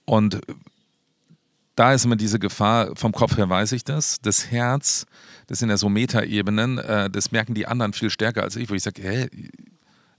Und 0.05 0.41
da 1.80 1.94
ist 1.94 2.04
immer 2.04 2.18
diese 2.18 2.39
Gefahr, 2.39 2.94
vom 2.96 3.13
Kopf 3.13 3.38
her 3.38 3.50
weiß 3.50 3.72
ich 3.72 3.86
das. 3.86 4.20
Das 4.20 4.52
Herz, 4.52 5.06
das 5.48 5.60
sind 5.60 5.70
ja 5.70 5.78
so 5.78 5.88
Metaebenen, 5.88 6.78
äh, 6.78 7.10
das 7.10 7.32
merken 7.32 7.54
die 7.54 7.68
anderen 7.68 7.94
viel 7.94 8.10
stärker 8.10 8.44
als 8.44 8.58
ich, 8.58 8.70
wo 8.70 8.74
ich 8.74 8.84
sage, 8.84 9.02
hä, 9.02 9.30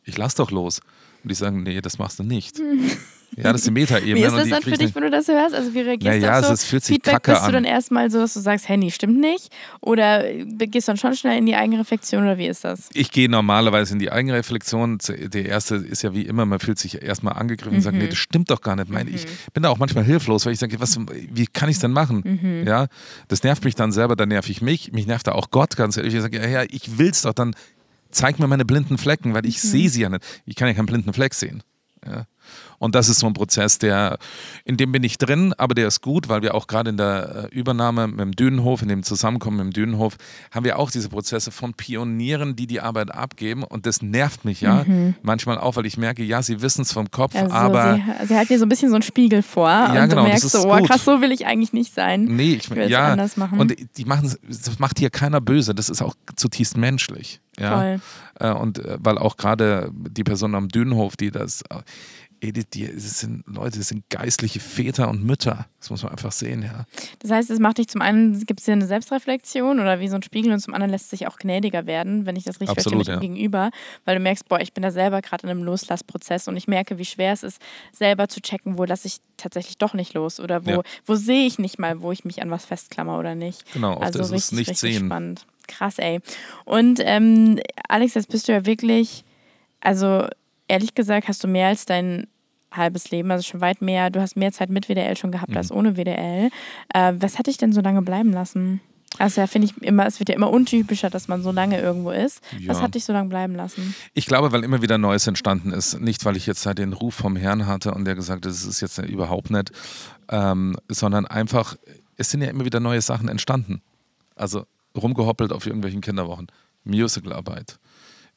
ich 0.04 0.16
lass 0.16 0.34
doch 0.36 0.50
los. 0.50 0.80
Und 1.22 1.30
die 1.30 1.34
sagen, 1.34 1.62
nee, 1.62 1.82
das 1.82 1.98
machst 1.98 2.18
du 2.18 2.22
nicht. 2.22 2.58
Ja, 3.36 3.52
das 3.52 3.60
ist 3.60 3.68
die 3.68 3.70
Metaebene. 3.70 4.16
Wie 4.16 4.22
ist 4.22 4.36
das 4.36 4.48
dann 4.48 4.62
für 4.62 4.70
dich, 4.72 4.94
wenn 4.94 5.02
du 5.02 5.10
das 5.10 5.28
hörst? 5.28 5.54
Also 5.54 5.72
wie 5.72 5.80
reagierst 5.80 6.20
naja, 6.20 6.32
du 6.32 6.38
auf 6.40 6.46
so 6.46 6.52
es 6.52 6.64
fühlt 6.64 6.84
sich 6.84 6.94
Feedback? 6.94 7.22
Kacke 7.22 7.32
bist 7.32 7.46
du 7.46 7.52
dann 7.52 7.64
erstmal 7.64 8.10
so, 8.10 8.18
dass 8.18 8.34
du 8.34 8.40
sagst, 8.40 8.68
Handy 8.68 8.90
stimmt 8.90 9.20
nicht? 9.20 9.52
Oder 9.80 10.24
gehst 10.32 10.88
du 10.88 10.92
dann 10.92 10.96
schon 10.96 11.14
schnell 11.14 11.38
in 11.38 11.46
die 11.46 11.54
Eigenreflexion 11.54 12.22
oder 12.22 12.38
wie 12.38 12.46
ist 12.46 12.64
das? 12.64 12.88
Ich 12.92 13.12
gehe 13.12 13.28
normalerweise 13.28 13.92
in 13.92 13.98
die 13.98 14.10
Eigenreflexion. 14.10 14.98
Der 15.08 15.46
erste 15.46 15.76
ist 15.76 16.02
ja 16.02 16.12
wie 16.14 16.22
immer, 16.22 16.44
man 16.44 16.58
fühlt 16.58 16.78
sich 16.78 17.02
erstmal 17.02 17.34
angegriffen 17.34 17.72
mhm. 17.72 17.76
und 17.76 17.82
sagt, 17.82 17.96
nee, 17.96 18.08
das 18.08 18.18
stimmt 18.18 18.50
doch 18.50 18.60
gar 18.60 18.76
nicht. 18.76 18.90
Mhm. 18.90 19.14
Ich 19.14 19.26
bin 19.52 19.62
da 19.62 19.68
auch 19.68 19.78
manchmal 19.78 20.04
hilflos, 20.04 20.46
weil 20.46 20.52
ich 20.52 20.58
sage, 20.58 20.80
was, 20.80 20.98
wie 20.98 21.46
kann 21.46 21.68
ich 21.68 21.76
es 21.76 21.80
denn 21.80 21.92
machen? 21.92 22.22
Mhm. 22.24 22.66
Ja, 22.66 22.88
das 23.28 23.44
nervt 23.44 23.64
mich 23.64 23.76
dann 23.76 23.92
selber, 23.92 24.16
dann 24.16 24.28
nerv 24.28 24.48
ich 24.48 24.60
mich. 24.60 24.92
Mich 24.92 25.06
nervt 25.06 25.26
da 25.26 25.32
auch 25.32 25.50
Gott 25.50 25.76
ganz 25.76 25.96
ehrlich. 25.96 26.14
Ich 26.14 26.20
sage, 26.20 26.38
ja, 26.38 26.48
ja 26.48 26.62
ich 26.68 26.98
will 26.98 27.10
es 27.10 27.22
doch, 27.22 27.32
dann 27.32 27.54
zeig 28.10 28.38
mir 28.38 28.48
meine 28.48 28.64
blinden 28.64 28.98
Flecken, 28.98 29.34
weil 29.34 29.46
ich 29.46 29.62
mhm. 29.62 29.68
sehe 29.68 29.88
sie 29.88 30.02
ja 30.02 30.08
nicht. 30.08 30.24
Ich 30.46 30.56
kann 30.56 30.68
ja 30.68 30.74
keinen 30.74 30.86
blinden 30.86 31.12
Fleck 31.12 31.34
sehen. 31.34 31.62
Ja. 32.04 32.24
Und 32.78 32.94
das 32.94 33.08
ist 33.08 33.18
so 33.18 33.26
ein 33.26 33.34
Prozess, 33.34 33.78
der, 33.78 34.18
in 34.64 34.76
dem 34.76 34.90
bin 34.90 35.04
ich 35.04 35.18
drin, 35.18 35.52
aber 35.58 35.74
der 35.74 35.86
ist 35.86 36.00
gut, 36.00 36.28
weil 36.28 36.42
wir 36.42 36.54
auch 36.54 36.66
gerade 36.66 36.90
in 36.90 36.96
der 36.96 37.50
äh, 37.52 37.54
Übernahme 37.54 38.06
mit 38.06 38.20
dem 38.20 38.32
Dünenhof, 38.32 38.80
in 38.80 38.88
dem 38.88 39.02
Zusammenkommen 39.02 39.58
mit 39.58 39.66
dem 39.66 39.72
Dünenhof, 39.72 40.16
haben 40.50 40.64
wir 40.64 40.78
auch 40.78 40.90
diese 40.90 41.10
Prozesse 41.10 41.50
von 41.50 41.74
Pionieren, 41.74 42.56
die 42.56 42.66
die 42.66 42.80
Arbeit 42.80 43.14
abgeben. 43.14 43.64
Und 43.64 43.84
das 43.84 44.00
nervt 44.00 44.44
mich 44.44 44.62
ja 44.62 44.84
mhm. 44.86 45.14
manchmal 45.22 45.58
auch, 45.58 45.76
weil 45.76 45.84
ich 45.84 45.98
merke, 45.98 46.22
ja, 46.22 46.42
sie 46.42 46.62
wissen 46.62 46.82
es 46.82 46.92
vom 46.92 47.10
Kopf, 47.10 47.34
also 47.34 47.52
aber. 47.52 48.00
Sie, 48.20 48.28
sie 48.28 48.36
hat 48.36 48.48
dir 48.48 48.58
so 48.58 48.64
ein 48.64 48.70
bisschen 48.70 48.88
so 48.88 48.94
einen 48.94 49.02
Spiegel 49.02 49.42
vor 49.42 49.68
ja, 49.68 50.02
und 50.02 50.08
genau, 50.08 50.22
du 50.22 50.28
merkst 50.28 50.50
so, 50.50 50.70
oh, 50.70 50.82
krass, 50.82 51.04
so 51.04 51.20
will 51.20 51.32
ich 51.32 51.46
eigentlich 51.46 51.72
nicht 51.74 51.94
sein. 51.94 52.24
Nee, 52.24 52.54
ich, 52.54 52.64
ich 52.64 52.70
will 52.70 52.90
ja, 52.90 53.12
anders 53.12 53.36
machen. 53.36 53.60
Und 53.60 53.74
die 53.96 54.04
machen, 54.06 54.34
das 54.48 54.78
macht 54.78 54.98
hier 54.98 55.10
keiner 55.10 55.40
böse, 55.40 55.74
das 55.74 55.90
ist 55.90 56.00
auch 56.00 56.14
zutiefst 56.36 56.76
menschlich. 56.76 57.40
Ja? 57.58 57.78
Voll. 57.78 58.00
Äh, 58.38 58.52
und 58.52 58.78
äh, 58.78 58.98
weil 59.00 59.18
auch 59.18 59.36
gerade 59.36 59.90
die 59.92 60.24
Person 60.24 60.54
am 60.54 60.68
Dünenhof, 60.68 61.16
die 61.16 61.30
das 61.30 61.62
Edith, 62.42 62.66
die, 62.72 62.86
das 62.86 63.20
sind 63.20 63.44
Leute, 63.46 63.78
das 63.78 63.88
sind 63.88 64.08
geistliche 64.08 64.60
Väter 64.60 65.08
und 65.08 65.24
Mütter. 65.24 65.66
Das 65.78 65.90
muss 65.90 66.02
man 66.02 66.12
einfach 66.12 66.32
sehen, 66.32 66.62
ja. 66.62 66.86
Das 67.20 67.30
heißt, 67.30 67.50
es 67.50 67.58
macht 67.58 67.78
dich 67.78 67.88
zum 67.88 68.00
einen, 68.00 68.44
gibt 68.46 68.60
es 68.60 68.66
hier 68.66 68.72
eine 68.72 68.86
Selbstreflexion 68.86 69.78
oder 69.78 70.00
wie 70.00 70.08
so 70.08 70.16
ein 70.16 70.22
Spiegel 70.22 70.52
und 70.52 70.60
zum 70.60 70.74
anderen 70.74 70.90
lässt 70.90 71.10
sich 71.10 71.26
auch 71.26 71.36
gnädiger 71.36 71.86
werden, 71.86 72.26
wenn 72.26 72.36
ich 72.36 72.44
das 72.44 72.60
richtig 72.60 72.78
Absolut, 72.78 73.06
verstehe, 73.06 73.14
ja. 73.16 73.20
Gegenüber, 73.20 73.70
weil 74.04 74.16
du 74.16 74.22
merkst, 74.22 74.48
boah, 74.48 74.60
ich 74.60 74.72
bin 74.72 74.82
da 74.82 74.90
selber 74.90 75.20
gerade 75.20 75.44
in 75.44 75.50
einem 75.50 75.62
Loslassprozess 75.62 76.48
und 76.48 76.56
ich 76.56 76.66
merke, 76.66 76.98
wie 76.98 77.04
schwer 77.04 77.32
es 77.32 77.42
ist, 77.42 77.60
selber 77.92 78.28
zu 78.28 78.40
checken, 78.40 78.78
wo 78.78 78.84
lasse 78.84 79.06
ich 79.06 79.18
tatsächlich 79.36 79.78
doch 79.78 79.94
nicht 79.94 80.14
los 80.14 80.40
oder 80.40 80.64
wo, 80.66 80.70
ja. 80.70 80.82
wo 81.04 81.14
sehe 81.14 81.46
ich 81.46 81.58
nicht 81.58 81.78
mal, 81.78 82.00
wo 82.00 82.12
ich 82.12 82.24
mich 82.24 82.42
an 82.42 82.50
was 82.50 82.64
festklammer 82.64 83.18
oder 83.18 83.34
nicht. 83.34 83.70
Genau, 83.72 83.94
auf 83.94 84.02
also 84.02 84.18
das 84.18 84.32
richtig, 84.32 84.60
ist 84.60 84.68
nicht 84.68 84.78
sehen. 84.78 85.06
spannend. 85.06 85.46
Krass, 85.70 85.98
ey. 85.98 86.20
Und 86.64 87.00
ähm, 87.02 87.60
Alex, 87.88 88.14
jetzt 88.14 88.28
bist 88.28 88.48
du 88.48 88.52
ja 88.52 88.66
wirklich, 88.66 89.24
also 89.80 90.26
ehrlich 90.68 90.94
gesagt 90.94 91.28
hast 91.28 91.42
du 91.44 91.48
mehr 91.48 91.68
als 91.68 91.84
dein 91.86 92.26
halbes 92.72 93.10
Leben, 93.10 93.30
also 93.30 93.42
schon 93.42 93.60
weit 93.60 93.82
mehr, 93.82 94.10
du 94.10 94.20
hast 94.20 94.36
mehr 94.36 94.52
Zeit 94.52 94.70
mit 94.70 94.88
WDL 94.88 95.16
schon 95.16 95.32
gehabt 95.32 95.50
mhm. 95.50 95.56
als 95.56 95.72
ohne 95.72 95.96
WDL. 95.96 96.50
Äh, 96.94 97.12
was 97.18 97.38
hat 97.38 97.46
dich 97.46 97.56
denn 97.56 97.72
so 97.72 97.80
lange 97.80 98.02
bleiben 98.02 98.32
lassen? 98.32 98.80
Also 99.18 99.40
ja, 99.40 99.46
finde 99.48 99.66
ich 99.66 99.82
immer, 99.82 100.06
es 100.06 100.20
wird 100.20 100.28
ja 100.28 100.36
immer 100.36 100.50
untypischer, 100.50 101.10
dass 101.10 101.26
man 101.26 101.42
so 101.42 101.50
lange 101.50 101.80
irgendwo 101.80 102.10
ist. 102.10 102.40
Ja. 102.58 102.68
Was 102.68 102.80
hat 102.80 102.94
dich 102.94 103.04
so 103.04 103.12
lange 103.12 103.28
bleiben 103.28 103.56
lassen? 103.56 103.94
Ich 104.14 104.26
glaube, 104.26 104.52
weil 104.52 104.62
immer 104.62 104.82
wieder 104.82 104.98
Neues 104.98 105.26
entstanden 105.26 105.72
ist. 105.72 106.00
Nicht, 106.00 106.24
weil 106.24 106.36
ich 106.36 106.46
jetzt 106.46 106.64
halt 106.64 106.78
den 106.78 106.92
Ruf 106.92 107.16
vom 107.16 107.34
Herrn 107.34 107.66
hatte 107.66 107.92
und 107.92 108.04
der 108.04 108.14
gesagt 108.14 108.44
hat, 108.46 108.50
das 108.50 108.64
ist 108.64 108.80
jetzt 108.80 108.98
überhaupt 108.98 109.50
nicht, 109.50 109.72
ähm, 110.28 110.76
sondern 110.88 111.26
einfach, 111.26 111.76
es 112.16 112.30
sind 112.30 112.42
ja 112.42 112.48
immer 112.48 112.64
wieder 112.64 112.78
neue 112.78 113.00
Sachen 113.00 113.28
entstanden. 113.28 113.82
Also 114.36 114.64
rumgehoppelt 114.96 115.52
auf 115.52 115.66
irgendwelchen 115.66 116.00
Kinderwochen. 116.00 116.48
Musicalarbeit 116.84 117.78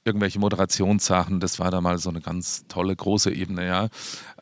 irgendwelche 0.06 0.39
Moderationssachen, 0.39 1.39
das 1.39 1.60
war 1.60 1.72
da 1.72 1.82
mal 1.82 1.98
so 1.98 2.10
eine 2.10 2.22
ganz 2.22 2.66
tolle, 2.68 2.96
große 2.96 3.32
Ebene, 3.34 3.66
ja. 3.66 3.88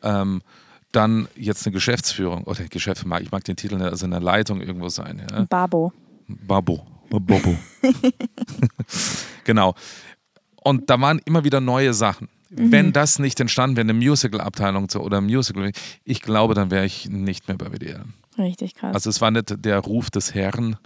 Ähm, 0.02 0.42
dann 0.90 1.28
jetzt 1.36 1.66
eine 1.66 1.72
Geschäftsführung 1.72 2.44
oder 2.44 2.64
Geschäft, 2.64 3.06
ich 3.20 3.30
mag 3.30 3.44
den 3.44 3.56
Titel 3.56 3.76
nicht, 3.76 3.86
also 3.86 4.04
eine 4.04 4.18
Leitung 4.18 4.60
irgendwo 4.60 4.88
sein. 4.88 5.22
Ja. 5.30 5.44
Babo. 5.48 5.92
Babo. 6.26 6.86
Bobo. 7.08 7.56
genau. 9.44 9.74
Und 10.62 10.88
da 10.88 11.00
waren 11.00 11.20
immer 11.24 11.44
wieder 11.44 11.60
neue 11.60 11.92
Sachen. 11.94 12.28
Mhm. 12.50 12.72
Wenn 12.72 12.92
das 12.92 13.18
nicht 13.18 13.38
entstanden 13.40 13.76
wäre, 13.76 13.84
eine 13.84 13.94
Musical-Abteilung 13.94 14.88
oder 14.96 15.18
ein 15.18 15.24
Musical, 15.24 15.72
ich 16.04 16.22
glaube, 16.22 16.54
dann 16.54 16.70
wäre 16.70 16.86
ich 16.86 17.08
nicht 17.08 17.48
mehr 17.48 17.56
bei 17.56 17.70
WDR. 17.70 18.04
Richtig 18.38 18.74
krass. 18.74 18.94
Also 18.94 19.10
es 19.10 19.20
war 19.20 19.30
nicht 19.30 19.64
der 19.64 19.78
Ruf 19.78 20.10
des 20.10 20.34
Herrn, 20.34 20.76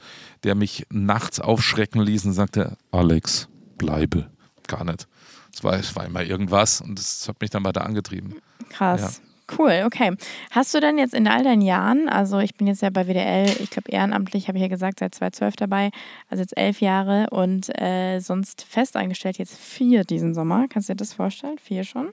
der 0.45 0.55
mich 0.55 0.87
nachts 0.91 1.41
aufschrecken 1.41 2.01
ließ 2.01 2.25
und 2.25 2.33
sagte, 2.33 2.77
Alex, 2.91 3.49
bleibe 3.79 4.29
gar 4.67 4.85
nicht. 4.85 5.07
Es 5.55 5.65
war, 5.65 5.75
es 5.75 5.95
war 5.97 6.05
immer 6.05 6.23
irgendwas 6.23 6.81
und 6.81 6.99
das 6.99 7.29
hat 7.29 7.41
mich 7.41 7.51
dann 7.51 7.65
weiter 7.65 7.85
angetrieben. 7.85 8.35
Krass. 8.69 9.01
Ja. 9.01 9.27
Cool, 9.57 9.85
okay. 9.87 10.13
Hast 10.51 10.75
du 10.75 10.81
denn 10.81 10.99
jetzt 10.99 11.15
in 11.15 11.29
all 11.29 11.45
deinen 11.45 11.63
Jahren, 11.63 12.09
also 12.09 12.41
ich 12.41 12.57
bin 12.57 12.67
jetzt 12.67 12.83
ja 12.83 12.91
bei 12.91 13.07
WDL, 13.07 13.49
ich 13.63 13.71
glaube 13.71 13.93
ehrenamtlich, 13.93 14.49
habe 14.49 14.59
ich 14.59 14.63
ja 14.63 14.69
gesagt, 14.69 14.99
seit 14.99 15.15
2012 15.15 15.57
dabei, 15.57 15.91
also 16.29 16.43
jetzt 16.43 16.57
elf 16.57 16.81
Jahre 16.81 17.29
und 17.31 17.69
äh, 17.81 18.19
sonst 18.19 18.63
fest 18.63 18.97
eingestellt, 18.97 19.39
jetzt 19.39 19.57
vier 19.57 20.03
diesen 20.03 20.35
Sommer. 20.35 20.67
Kannst 20.69 20.89
du 20.89 20.95
dir 20.95 20.97
das 20.97 21.13
vorstellen? 21.13 21.59
Vier 21.59 21.85
schon. 21.85 22.09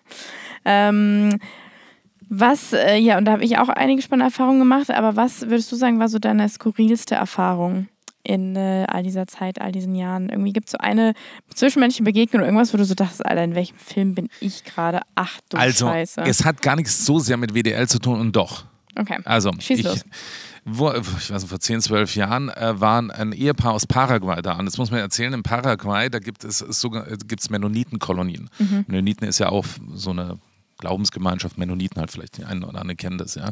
Ähm, 0.64 1.40
was, 2.30 2.74
äh, 2.74 2.98
ja, 2.98 3.18
und 3.18 3.26
da 3.26 3.34
habe 3.34 3.44
ich 3.44 3.58
auch 3.58 3.70
einige 3.70 4.02
spannende 4.02 4.26
Erfahrungen 4.26 4.60
gemacht, 4.60 4.92
aber 4.92 5.16
was 5.16 5.42
würdest 5.42 5.72
du 5.72 5.76
sagen, 5.76 6.00
war 6.00 6.10
so 6.10 6.20
deine 6.20 6.48
skurrilste 6.50 7.16
Erfahrung? 7.16 7.88
in 8.24 8.56
äh, 8.56 8.86
all 8.88 9.04
dieser 9.04 9.28
Zeit, 9.28 9.60
all 9.60 9.72
diesen 9.72 9.96
Jahren? 9.96 10.30
Irgendwie 10.30 10.54
gibt 10.54 10.68
es 10.68 10.72
so 10.72 10.78
eine 10.78 11.14
zwischenmenschliche 11.54 12.04
Begegnung 12.04 12.42
oder 12.42 12.48
irgendwas, 12.48 12.74
wo 12.74 12.78
du 12.78 12.86
so 12.86 12.96
dachtest, 12.96 13.26
Alter, 13.26 13.44
in 13.44 13.56
welchem 13.56 13.78
Film 13.78 14.16
bin 14.16 14.30
ich 14.40 14.64
gerade? 14.64 15.02
Ach 15.16 15.40
du 15.50 15.58
also, 15.58 15.88
Scheiße. 15.88 16.22
Es 16.22 16.46
hat 16.46 16.62
gar 16.62 16.76
nichts 16.76 17.06
so 17.06 17.20
sehr 17.20 17.38
mit 17.38 17.54
WDL 17.54 17.88
zu 17.88 18.00
tun 18.00 18.20
und 18.20 18.36
doch. 18.36 18.66
Okay. 18.96 19.20
Also, 19.26 19.52
Schieß 19.60 19.80
ich, 19.80 19.86
los. 19.86 20.06
Wo, 20.66 20.92
ich 20.92 21.32
weiß 21.32 21.42
nicht, 21.42 21.50
vor 21.50 21.60
10, 21.60 21.82
12 21.82 22.16
Jahren 22.16 22.50
äh, 22.50 22.80
waren 22.80 23.12
ein 23.12 23.34
Ehepaar 23.34 23.74
aus 23.74 23.86
Paraguay 23.86 24.42
da. 24.42 24.54
Und 24.58 24.66
das 24.66 24.78
muss 24.78 24.92
man 24.92 25.02
erzählen, 25.02 25.34
in 25.34 25.44
Paraguay, 25.44 26.10
da 26.10 26.20
gibt 26.20 26.46
es 26.46 26.60
sogar 26.60 27.06
gibt's 27.28 27.50
Mennonitenkolonien. 27.50 28.50
Mhm. 28.60 28.86
Mennoniten 28.88 29.28
ist 29.28 29.40
ja 29.40 29.50
auch 29.50 29.66
so 29.94 30.12
eine 30.12 30.40
Glaubensgemeinschaft, 30.78 31.58
Mennoniten 31.58 32.00
halt 32.00 32.12
vielleicht, 32.12 32.38
die 32.38 32.46
einen 32.46 32.64
oder 32.64 32.80
anderen 32.80 32.98
kennen 32.98 33.18
das, 33.18 33.36
ja. 33.36 33.52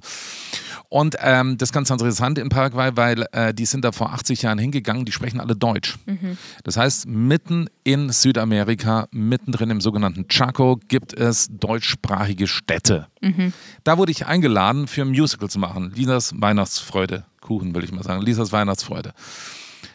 Und 0.89 1.15
ähm, 1.19 1.57
das 1.57 1.69
ist 1.69 1.73
ganz 1.73 1.89
interessant 1.89 2.37
in 2.37 2.49
Paraguay, 2.49 2.91
weil 2.95 3.25
äh, 3.31 3.53
die 3.53 3.65
sind 3.65 3.85
da 3.85 3.91
vor 3.91 4.11
80 4.13 4.41
Jahren 4.41 4.57
hingegangen, 4.57 5.05
die 5.05 5.11
sprechen 5.11 5.39
alle 5.39 5.55
Deutsch. 5.55 5.97
Mhm. 6.05 6.37
Das 6.63 6.77
heißt, 6.77 7.07
mitten 7.07 7.69
in 7.83 8.09
Südamerika, 8.09 9.07
mittendrin 9.11 9.69
im 9.69 9.81
sogenannten 9.81 10.27
Chaco, 10.27 10.79
gibt 10.87 11.13
es 11.13 11.47
deutschsprachige 11.49 12.47
Städte. 12.47 13.07
Mhm. 13.21 13.53
Da 13.83 13.97
wurde 13.97 14.11
ich 14.11 14.25
eingeladen, 14.25 14.87
für 14.87 15.01
ein 15.01 15.09
Musical 15.09 15.49
zu 15.49 15.59
machen. 15.59 15.91
Lisas 15.95 16.33
Weihnachtsfreude. 16.35 17.25
Kuchen, 17.39 17.73
will 17.73 17.83
ich 17.83 17.91
mal 17.91 18.03
sagen. 18.03 18.21
Lisas 18.21 18.51
Weihnachtsfreude. 18.51 19.13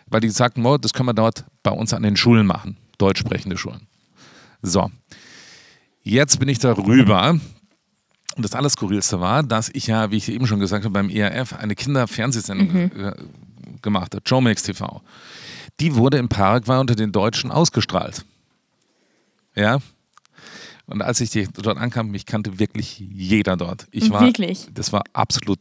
weil 0.08 0.20
die 0.20 0.30
sagten, 0.30 0.64
oh, 0.64 0.78
das 0.78 0.92
können 0.92 1.08
wir 1.08 1.14
dort 1.14 1.44
bei 1.62 1.70
uns 1.70 1.92
an 1.92 2.02
den 2.02 2.16
Schulen 2.16 2.46
machen, 2.46 2.76
deutsch 2.98 3.20
sprechende 3.20 3.56
Schulen. 3.56 3.86
So, 4.62 4.90
jetzt 6.06 6.38
bin 6.38 6.48
ich 6.48 6.58
darüber. 6.58 7.30
Und 7.30 8.44
das 8.44 8.52
Allerskurrilste 8.52 9.20
war, 9.20 9.42
dass 9.42 9.70
ich 9.72 9.86
ja, 9.86 10.10
wie 10.10 10.16
ich 10.16 10.28
eben 10.28 10.46
schon 10.46 10.60
gesagt 10.60 10.84
habe, 10.84 10.92
beim 10.92 11.08
ERF 11.08 11.54
eine 11.54 11.74
Kinderfernsehsendung 11.74 12.72
mhm. 12.72 13.12
gemacht 13.80 14.14
habe, 14.14 14.22
Showmax 14.26 14.62
TV. 14.62 15.02
Die 15.80 15.94
wurde 15.94 16.18
in 16.18 16.28
Paraguay 16.28 16.78
unter 16.78 16.94
den 16.94 17.12
Deutschen 17.12 17.50
ausgestrahlt. 17.50 18.24
Ja, 19.54 19.80
und 20.86 21.02
als 21.02 21.20
ich 21.20 21.48
dort 21.52 21.78
ankam, 21.78 22.10
mich 22.10 22.26
kannte 22.26 22.60
wirklich 22.60 22.98
jeder 22.98 23.56
dort. 23.56 23.88
Ich 23.90 24.10
war, 24.10 24.20
wirklich? 24.20 24.68
Das 24.72 24.92
war 24.92 25.02
absolut 25.14 25.58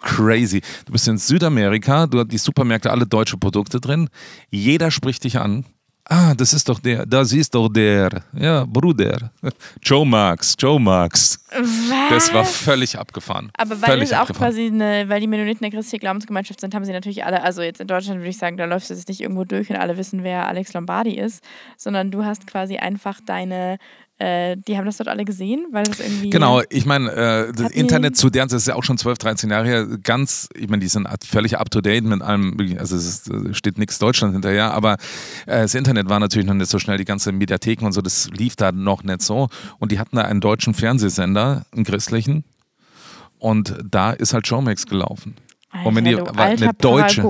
crazy. 0.00 0.62
Du 0.86 0.92
bist 0.92 1.06
in 1.06 1.18
Südamerika, 1.18 2.06
du 2.06 2.20
hast 2.20 2.28
die 2.28 2.38
Supermärkte, 2.38 2.90
alle 2.90 3.06
deutsche 3.06 3.36
Produkte 3.36 3.78
drin. 3.78 4.08
Jeder 4.50 4.90
spricht 4.90 5.24
dich 5.24 5.38
an. 5.38 5.66
Ah, 6.10 6.34
das 6.34 6.54
ist 6.54 6.66
doch 6.66 6.80
der, 6.80 7.04
das 7.04 7.34
ist 7.34 7.54
doch 7.54 7.68
der, 7.68 8.08
ja, 8.32 8.64
Bruder. 8.64 9.30
Joe 9.82 10.06
Marx, 10.06 10.54
Joe 10.58 10.80
Marx. 10.80 11.38
Was? 11.50 12.08
Das 12.08 12.32
war 12.32 12.46
völlig 12.46 12.98
abgefahren. 12.98 13.50
Aber 13.58 13.80
weil 13.82 14.00
es 14.00 14.14
auch 14.14 14.20
abgefahren. 14.20 14.52
quasi 14.52 14.66
eine, 14.68 15.06
weil 15.10 15.20
die 15.20 15.26
Mennoniten 15.26 15.66
eine 15.66 15.74
christliche 15.74 16.00
Glaubensgemeinschaft 16.00 16.60
sind, 16.60 16.74
haben 16.74 16.86
sie 16.86 16.92
natürlich 16.92 17.26
alle, 17.26 17.42
also 17.42 17.60
jetzt 17.60 17.82
in 17.82 17.88
Deutschland 17.88 18.20
würde 18.20 18.30
ich 18.30 18.38
sagen, 18.38 18.56
da 18.56 18.64
läufst 18.64 18.88
du 18.88 18.94
jetzt 18.94 19.08
nicht 19.08 19.20
irgendwo 19.20 19.44
durch 19.44 19.68
und 19.68 19.76
alle 19.76 19.98
wissen, 19.98 20.24
wer 20.24 20.46
Alex 20.48 20.72
Lombardi 20.72 21.18
ist, 21.18 21.44
sondern 21.76 22.10
du 22.10 22.24
hast 22.24 22.46
quasi 22.46 22.78
einfach 22.78 23.20
deine 23.26 23.76
äh, 24.18 24.56
die 24.56 24.76
haben 24.76 24.84
das 24.84 24.96
dort 24.96 25.08
alle 25.08 25.24
gesehen, 25.24 25.66
weil 25.70 25.84
das 25.84 26.00
irgendwie. 26.00 26.30
Genau, 26.30 26.60
ich 26.70 26.86
meine, 26.86 27.10
äh, 27.12 27.52
das 27.52 27.70
Internet 27.70 28.16
zu 28.16 28.30
deren, 28.30 28.48
das 28.48 28.62
ist 28.62 28.68
ja 28.68 28.74
auch 28.74 28.82
schon 28.82 28.98
12, 28.98 29.18
13 29.18 29.50
Jahre 29.50 29.66
her, 29.66 29.86
ganz, 30.02 30.48
ich 30.56 30.68
meine, 30.68 30.80
die 30.80 30.88
sind 30.88 31.08
völlig 31.24 31.58
up 31.58 31.70
to 31.70 31.80
date 31.80 32.04
mit 32.04 32.20
allem, 32.20 32.56
also 32.78 32.96
es 32.96 33.06
ist, 33.06 33.30
äh, 33.30 33.54
steht 33.54 33.78
nichts 33.78 33.98
Deutschland 33.98 34.32
hinterher, 34.32 34.74
aber 34.74 34.94
äh, 35.46 35.62
das 35.62 35.74
Internet 35.74 36.08
war 36.08 36.18
natürlich 36.18 36.48
noch 36.48 36.54
nicht 36.54 36.70
so 36.70 36.80
schnell, 36.80 36.98
die 36.98 37.04
ganze 37.04 37.30
Mediatheken 37.30 37.86
und 37.86 37.92
so, 37.92 38.00
das 38.00 38.28
lief 38.30 38.56
da 38.56 38.72
noch 38.72 39.04
nicht 39.04 39.22
so. 39.22 39.48
Und 39.78 39.92
die 39.92 40.00
hatten 40.00 40.16
da 40.16 40.22
einen 40.22 40.40
deutschen 40.40 40.74
Fernsehsender, 40.74 41.64
einen 41.72 41.84
christlichen, 41.84 42.44
und 43.38 43.76
da 43.88 44.10
ist 44.10 44.34
halt 44.34 44.48
Showmax 44.48 44.86
gelaufen. 44.86 45.36
Alter, 45.70 45.86
und 45.86 45.96
wenn 45.96 46.04
die 46.04 46.12
du 46.12 46.24
alter 46.24 46.64
eine 46.64 46.74
deutsche 46.74 47.22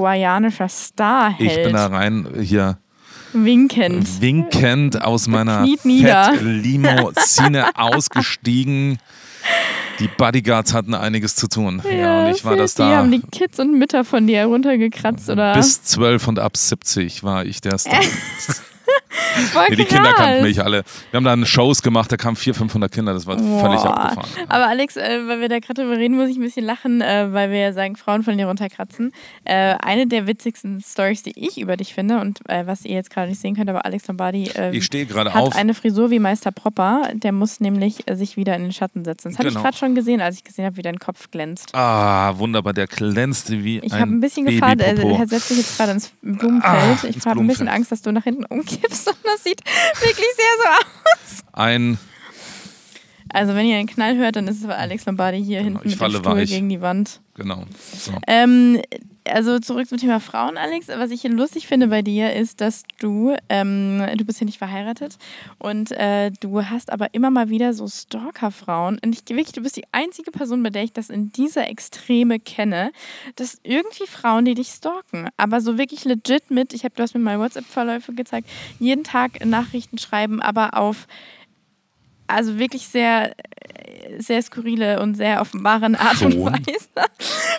Star 0.69 1.35
Ich 1.39 1.55
bin 1.55 1.75
da 1.75 1.89
rein 1.89 2.29
hier 2.41 2.79
Winkend. 3.33 4.21
Winkend 4.21 5.03
aus 5.03 5.29
meiner 5.29 5.67
Fett-Limousine 5.67 7.71
ausgestiegen. 7.77 8.99
Die 9.99 10.09
Bodyguards 10.09 10.75
hatten 10.75 10.95
einiges 10.95 11.35
zu 11.35 11.49
tun. 11.49 11.83
Ja, 11.85 11.91
ja 11.91 12.27
und 12.27 12.35
ich 12.35 12.45
war 12.45 12.57
das 12.57 12.75
da. 12.75 12.89
Die 12.89 12.97
haben 12.97 13.11
die 13.11 13.21
Kids 13.21 13.59
und 13.59 13.79
Mütter 13.79 14.05
von 14.05 14.27
dir 14.27 14.45
runtergekratzt, 14.45 15.29
oder? 15.29 15.55
Bis 15.55 15.83
12 15.83 16.29
und 16.29 16.39
ab 16.39 16.57
70 16.57 17.25
war 17.25 17.45
ich 17.45 17.61
der 17.61 17.79
Star. 17.79 18.01
nee, 19.69 19.77
die 19.77 19.85
Kinder 19.85 20.13
kannten 20.13 20.43
mich 20.43 20.63
alle. 20.63 20.83
Wir 21.11 21.19
haben 21.19 21.25
dann 21.25 21.47
Shows 21.47 21.83
gemacht, 21.83 22.11
da 22.11 22.17
kamen 22.17 22.37
400, 22.37 22.59
500 22.59 22.93
Kinder, 22.93 23.15
das 23.15 23.27
war 23.27 23.37
Boah. 23.37 23.61
völlig 23.61 23.81
abgefahren. 23.81 24.47
Aber 24.49 24.69
Alex, 24.69 24.97
äh, 24.97 25.21
weil 25.27 25.41
wir 25.41 25.49
da 25.49 25.59
gerade 25.59 25.83
drüber 25.83 25.97
reden, 25.97 26.17
muss 26.17 26.29
ich 26.29 26.37
ein 26.37 26.43
bisschen 26.43 26.65
lachen, 26.65 27.01
äh, 27.01 27.33
weil 27.33 27.51
wir 27.51 27.59
ja 27.59 27.73
sagen, 27.73 27.97
Frauen 27.97 28.23
von 28.23 28.37
dir 28.37 28.47
runterkratzen. 28.47 29.13
Äh, 29.45 29.75
eine 29.81 30.07
der 30.07 30.27
witzigsten 30.27 30.81
Stories, 30.81 31.23
die 31.23 31.33
ich 31.37 31.61
über 31.61 31.77
dich 31.77 31.95
finde 31.95 32.21
und 32.21 32.41
äh, 32.49 32.67
was 32.67 32.85
ihr 32.85 32.95
jetzt 32.95 33.11
gerade 33.11 33.29
nicht 33.29 33.41
sehen 33.41 33.57
könnt, 33.57 33.71
aber 33.71 33.85
Alex 33.85 34.07
Lombardi 34.09 34.51
ähm, 34.55 34.75
ich 34.75 34.89
hat 35.15 35.35
auf. 35.35 35.57
eine 35.57 35.75
Frisur 35.75 36.11
wie 36.11 36.19
Meister 36.19 36.53
Propper. 36.53 37.11
Der 37.15 37.33
muss 37.33 37.61
nämlich 37.61 38.09
äh, 38.09 38.17
sich 38.17 38.37
wieder 38.37 38.57
in 38.57 38.63
den 38.63 38.73
Schatten 38.73 39.05
setzen. 39.05 39.31
Das 39.31 39.39
habe 39.39 39.49
genau. 39.49 39.61
ich 39.61 39.65
gerade 39.65 39.77
schon 39.77 39.95
gesehen, 39.95 40.21
als 40.21 40.37
ich 40.37 40.45
gesehen 40.45 40.65
habe, 40.65 40.77
wie 40.77 40.83
dein 40.83 40.99
Kopf 40.99 41.31
glänzt. 41.31 41.75
Ah, 41.75 42.37
wunderbar, 42.39 42.73
der 42.73 42.87
glänzte 42.87 43.63
wie 43.65 43.79
ich 43.79 43.83
ein 43.83 43.87
Ich 43.87 43.93
habe 43.95 44.13
ein 44.13 44.21
bisschen 44.21 44.47
gefahren, 44.47 44.79
er 44.81 45.27
setzt 45.27 45.49
sich 45.49 45.59
jetzt 45.59 45.77
gerade 45.77 45.93
ins 45.93 46.11
Blumenfeld. 46.23 46.65
Ah, 46.65 46.99
ich 47.09 47.27
habe 47.27 47.41
ein 47.41 47.47
bisschen 47.47 47.69
Angst, 47.69 47.93
dass 47.93 48.03
du 48.03 48.13
nach 48.13 48.25
hinten 48.25 48.45
umkippst 48.45 48.78
und 49.07 49.17
das 49.25 49.45
sieht 49.45 49.61
wirklich 50.01 50.27
sehr 50.37 50.57
so 50.63 50.69
aus. 50.69 51.45
Ein. 51.53 51.99
Also, 53.33 53.55
wenn 53.55 53.67
ihr 53.67 53.77
einen 53.77 53.89
Knall 53.89 54.17
hört, 54.17 54.37
dann 54.37 54.49
ist 54.49 54.63
es 54.63 54.69
Alex 54.69 55.07
Lombardi 55.07 55.43
hier 55.43 55.63
genau, 55.63 55.81
hinten 55.81 55.89
mit 55.91 56.01
dem 56.01 56.11
Stuhl 56.11 56.37
weich. 56.37 56.49
gegen 56.49 56.69
die 56.69 56.81
Wand. 56.81 57.21
Genau. 57.35 57.65
So. 57.97 58.13
Ähm, 58.27 58.81
also 59.31 59.59
zurück 59.59 59.89
zum 59.89 59.99
Thema 59.99 60.21
Frauen, 60.21 60.57
Alex. 60.57 60.89
Was 60.89 61.11
ich 61.11 61.23
hier 61.23 61.31
lustig 61.31 61.67
finde 61.67 61.89
bei 61.89 62.03
dir 62.03 62.35
ist, 62.35 62.61
dass 62.61 62.83
du, 62.99 63.37
ähm, 63.49 64.05
du 64.17 64.25
bist 64.25 64.39
hier 64.39 64.47
nicht 64.47 64.59
verheiratet 64.59 65.19
und 65.59 65.93
äh, 65.93 66.31
du 66.41 66.65
hast 66.65 66.91
aber 66.93 67.09
immer 67.13 67.31
mal 67.31 67.49
wieder 67.49 67.75
so 67.75 67.87
Stalker-Frauen. 67.87 68.99
Und 69.05 69.15
ich 69.15 69.29
wirklich, 69.29 69.53
du 69.53 69.63
bist 69.63 69.77
die 69.77 69.85
einzige 69.93 70.31
Person, 70.31 70.63
bei 70.63 70.71
der 70.71 70.83
ich 70.83 70.93
das 70.93 71.11
in 71.11 71.33
dieser 71.33 71.69
Extreme 71.69 72.41
kenne, 72.41 72.91
dass 73.37 73.59
irgendwie 73.63 74.07
Frauen, 74.07 74.45
die 74.45 74.55
dich 74.55 74.69
stalken, 74.69 75.29
aber 75.37 75.61
so 75.61 75.79
wirklich 75.79 76.05
legit 76.05 76.51
mit, 76.51 76.73
ich 76.73 76.85
habe, 76.85 76.95
du 76.97 77.03
hast 77.03 77.15
mir 77.15 77.21
mal 77.21 77.39
WhatsApp-Verläufe 77.39 78.15
gezeigt, 78.15 78.49
jeden 78.79 79.05
Tag 79.05 79.45
Nachrichten 79.45 79.99
schreiben, 79.99 80.43
aber 80.43 80.77
auf 80.77 81.07
also 82.29 82.59
wirklich 82.59 82.87
sehr, 82.87 83.35
sehr 84.19 84.43
skurrile 84.43 85.01
und 85.01 85.17
sehr 85.17 85.41
offenbaren 85.41 85.97
Art 85.97 86.19
Schon. 86.19 86.35
und 86.35 86.45
Weise. 86.53 86.89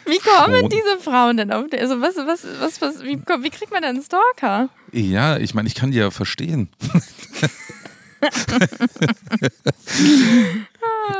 Wie 0.05 0.19
kommen 0.19 0.61
Schon. 0.61 0.69
diese 0.69 0.97
Frauen 1.03 1.37
denn 1.37 1.51
auf? 1.51 1.65
Also 1.77 2.01
was, 2.01 2.15
was, 2.17 2.45
was, 2.59 2.81
was, 2.81 3.03
wie, 3.03 3.17
wie 3.17 3.49
kriegt 3.49 3.71
man 3.71 3.81
denn 3.81 3.95
einen 3.95 4.03
Stalker? 4.03 4.69
Ja, 4.91 5.37
ich 5.37 5.53
meine, 5.53 5.67
ich 5.67 5.75
kann 5.75 5.91
die 5.91 5.97
ja 5.97 6.11
verstehen. 6.11 6.69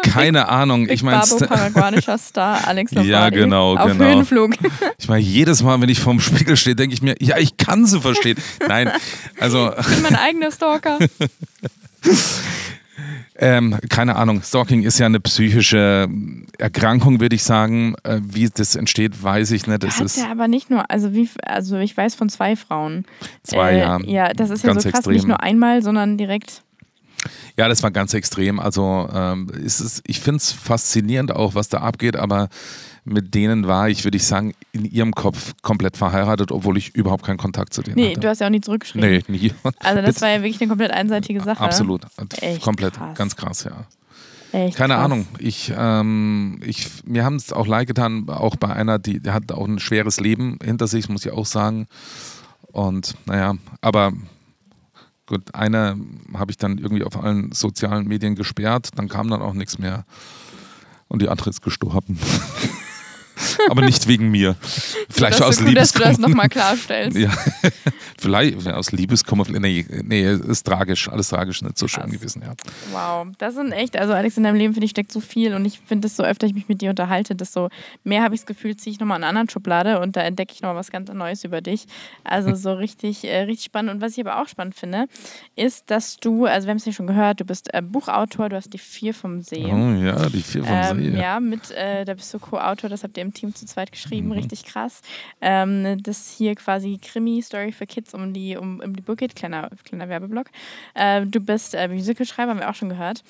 Keine 0.04 0.40
Big, 0.40 0.50
Ahnung. 0.50 0.84
Big 0.86 0.96
ich 0.96 1.04
meine, 1.04 1.22
paraguanischer 1.22 2.18
Star 2.18 2.68
Alex 2.68 2.92
Lombardi 2.92 3.12
Ja, 3.12 3.30
genau, 3.30 3.78
auf 3.78 3.92
genau. 3.92 4.06
Höhenflug. 4.06 4.56
Ich 4.98 5.08
meine, 5.08 5.22
jedes 5.22 5.64
Mal, 5.64 5.80
wenn 5.82 5.90
ich 5.90 6.00
vorm 6.00 6.20
Spiegel 6.20 6.58
stehe, 6.58 6.76
denke 6.76 6.94
ich 6.94 7.02
mir, 7.02 7.16
ja, 7.20 7.38
ich 7.38 7.58
kann 7.58 7.86
sie 7.86 8.02
verstehen. 8.02 8.38
Nein, 8.68 8.92
also. 9.40 9.74
Ich 9.80 9.88
bin 9.88 10.02
mein 10.02 10.16
eigener 10.16 10.52
Stalker. 10.52 11.00
Ähm, 13.42 13.78
keine 13.88 14.18
Ahnung. 14.18 14.42
Stalking 14.44 14.84
ist 14.84 15.00
ja 15.00 15.06
eine 15.06 15.22
psychische 15.22 16.10
Erkrankung, 16.58 17.22
würde 17.22 17.36
ich 17.38 17.44
sagen. 17.44 17.96
Äh, 18.04 18.20
wie 18.22 18.50
das 18.50 18.76
entsteht, 18.76 19.24
weiß 19.24 19.52
ich 19.52 19.66
nicht. 19.66 19.82
Das 19.82 20.02
ist 20.02 20.18
ja 20.18 20.30
aber 20.30 20.50
nicht 20.50 20.70
nur, 20.70 20.92
also 20.92 21.14
wie, 21.14 21.30
also 21.44 21.78
ich 21.78 21.96
weiß 21.96 22.16
von 22.16 22.28
zwei 22.28 22.58
Frauen. 22.58 23.06
Zwei, 23.44 23.76
äh, 23.76 23.80
ja. 23.80 24.00
Ja, 24.02 24.34
das 24.34 24.50
ist 24.50 24.66
ja 24.66 24.74
so 24.74 24.82
krass, 24.82 24.86
extrem. 24.86 25.14
nicht 25.14 25.28
nur 25.28 25.42
einmal, 25.42 25.82
sondern 25.82 26.18
direkt. 26.18 26.64
Ja, 27.58 27.70
das 27.70 27.82
war 27.82 27.92
ganz 27.92 28.14
extrem. 28.14 28.60
Also 28.60 29.10
ähm, 29.14 29.50
ist 29.50 29.80
es, 29.80 30.02
ich 30.06 30.20
finde 30.20 30.38
es 30.38 30.52
faszinierend 30.52 31.34
auch, 31.34 31.56
was 31.56 31.70
da 31.70 31.80
abgeht, 31.80 32.18
aber 32.18 32.50
mit 33.10 33.34
denen 33.34 33.68
war 33.68 33.90
ich, 33.90 34.04
würde 34.04 34.18
ich 34.18 34.26
sagen, 34.26 34.54
in 34.72 34.86
ihrem 34.86 35.14
Kopf 35.14 35.54
komplett 35.62 35.98
verheiratet, 35.98 36.52
obwohl 36.52 36.78
ich 36.78 36.96
überhaupt 36.96 37.26
keinen 37.26 37.38
Kontakt 37.38 37.74
zu 37.74 37.82
denen 37.82 37.96
nee, 37.96 38.12
hatte. 38.12 38.20
du 38.20 38.30
hast 38.30 38.40
ja 38.40 38.48
auch 38.48 38.52
nie 38.52 38.62
zurückgeschrieben. 38.62 39.10
Nee, 39.10 39.24
nie. 39.28 39.52
Also 39.80 40.02
das 40.02 40.22
war 40.22 40.30
ja 40.30 40.42
wirklich 40.42 40.62
eine 40.62 40.70
komplett 40.70 40.92
einseitige 40.92 41.42
Sache. 41.42 41.60
Absolut. 41.60 42.04
Echt 42.42 42.62
komplett. 42.62 42.94
Krass. 42.94 43.18
Ganz 43.18 43.36
krass, 43.36 43.64
ja. 43.64 43.86
Echt 44.52 44.78
Keine 44.78 44.96
krass. 44.96 45.06
Ahnung. 45.06 45.28
Ich, 45.38 45.74
ähm, 45.76 46.60
ich, 46.64 46.88
mir 47.06 47.24
haben 47.24 47.36
es 47.36 47.52
auch 47.52 47.68
leid 47.68 47.88
getan, 47.88 48.30
auch 48.30 48.56
bei 48.56 48.74
einer, 48.74 49.00
die, 49.00 49.20
die 49.20 49.32
hat 49.32 49.52
auch 49.52 49.68
ein 49.68 49.80
schweres 49.80 50.20
Leben 50.20 50.58
hinter 50.64 50.88
sich, 50.88 51.10
muss 51.10 51.26
ich 51.26 51.32
auch 51.32 51.46
sagen. 51.46 51.88
Und 52.72 53.16
naja, 53.26 53.56
aber 53.82 54.14
gut, 55.26 55.54
eine 55.54 55.98
habe 56.36 56.52
ich 56.52 56.58
dann 56.58 56.78
irgendwie 56.78 57.04
auf 57.04 57.22
allen 57.22 57.52
sozialen 57.52 58.08
Medien 58.08 58.36
gesperrt, 58.36 58.90
dann 58.96 59.08
kam 59.08 59.30
dann 59.30 59.42
auch 59.42 59.54
nichts 59.54 59.78
mehr. 59.78 60.06
Und 61.08 61.22
die 61.22 61.30
andere 61.30 61.50
ist 61.50 61.62
gestorben. 61.62 62.20
aber 63.70 63.82
nicht 63.82 64.08
wegen 64.08 64.30
mir. 64.30 64.56
Vielleicht 65.10 65.42
aus 65.42 65.58
gut, 65.58 65.68
Liebeskummer. 65.68 66.06
dass 66.06 66.18
du 66.18 66.22
das 66.22 66.30
nochmal 66.30 66.50
klarstellst. 66.50 67.18
ja. 67.18 67.32
Vielleicht 68.20 68.68
aus 68.68 68.92
Liebeskummer. 68.92 69.46
Nee, 69.48 69.86
nee, 70.04 70.34
ist 70.34 70.66
tragisch. 70.66 71.08
Alles 71.08 71.30
tragisch, 71.30 71.62
nicht 71.62 71.78
so 71.78 71.86
Krass. 71.86 72.04
schön 72.04 72.12
gewesen, 72.12 72.44
ja. 72.46 72.54
Wow, 72.92 73.28
das 73.38 73.56
sind 73.56 73.72
echt, 73.72 73.96
also 73.96 74.14
Alex, 74.14 74.36
in 74.38 74.44
deinem 74.44 74.56
Leben, 74.56 74.74
finde 74.74 74.86
ich, 74.86 74.92
steckt 74.92 75.12
so 75.12 75.22
viel 75.22 75.54
und 75.54 75.64
ich 75.66 75.80
finde 75.80 76.08
es 76.08 76.18
so 76.18 76.24
öfter, 76.24 76.46
ich 76.46 76.54
mich 76.54 76.68
mit 76.68 76.82
dir 76.82 76.90
unterhalte, 76.90 77.36
desto 77.36 77.70
mehr 78.04 78.24
habe 78.24 78.36
ich 78.36 78.42
das 78.42 78.48
Gefühl, 78.48 78.76
ziehe 78.76 78.94
ich 78.94 79.00
nochmal 79.00 79.18
in 79.18 79.24
einer 79.24 79.30
anderen 79.30 79.50
Schublade 79.50 80.02
und 80.02 80.16
da 80.16 80.22
entdecke 80.22 80.54
ich 80.54 80.62
nochmal 80.62 80.76
was 80.76 80.92
ganz 80.92 81.10
Neues 81.10 81.44
über 81.44 81.62
dich. 81.62 81.86
Also 82.24 82.54
so 82.56 82.74
richtig, 82.74 83.24
äh, 83.24 83.42
richtig 83.42 83.66
spannend. 83.66 83.92
Und 83.92 84.02
was 84.02 84.18
ich 84.18 84.26
aber 84.26 84.42
auch 84.42 84.48
spannend 84.48 84.76
finde, 84.76 85.06
ist, 85.56 85.90
dass 85.90 86.18
du, 86.18 86.46
also 86.46 86.68
wir 86.68 86.72
haben 86.72 86.78
es 86.78 86.86
ja 86.86 86.92
schon 86.92 87.08
gehört, 87.08 87.40
du 87.40 87.46
bist 87.46 87.74
äh, 87.74 87.82
Buchautor, 87.82 88.50
du 88.50 88.56
hast 88.56 88.74
die 88.74 88.78
Vier 88.78 89.14
vom 89.14 89.42
See. 89.42 89.66
Oh 89.66 90.04
ja, 90.04 90.30
die 90.30 90.42
Vier 90.42 90.64
vom 90.64 90.74
ähm, 90.74 91.14
See. 91.14 91.20
Ja, 91.20 91.40
mit, 91.40 91.72
äh, 91.72 92.06
da 92.06 92.14
bist 92.14 92.34
du 92.34 92.40
Co-Autor, 92.40 92.90
das 92.90 93.04
habt 93.04 93.18
ihr 93.18 93.24
im 93.24 93.29
Team 93.34 93.54
zu 93.54 93.66
zweit 93.66 93.92
geschrieben, 93.92 94.28
mhm. 94.28 94.34
richtig 94.34 94.66
krass. 94.66 95.02
Ähm, 95.42 96.02
das 96.04 96.32
hier 96.32 96.56
quasi 96.56 97.00
Krimi-Story 97.02 97.72
für 97.72 97.88
Kids 97.88 98.14
um 98.14 98.34
die, 98.34 98.58
um, 98.58 98.80
um 98.80 98.96
die 98.96 99.02
Burg 99.02 99.20
geht, 99.20 99.36
kleiner, 99.36 99.70
kleiner 99.84 100.10
Werbeblock. 100.10 100.48
Äh, 100.94 101.26
du 101.26 101.40
bist 101.40 101.76
äh, 101.76 101.88
Musicalschreiber, 101.88 102.52
haben 102.52 102.60
wir 102.60 102.70
auch 102.70 102.76
schon 102.76 102.90
gehört. 102.90 103.24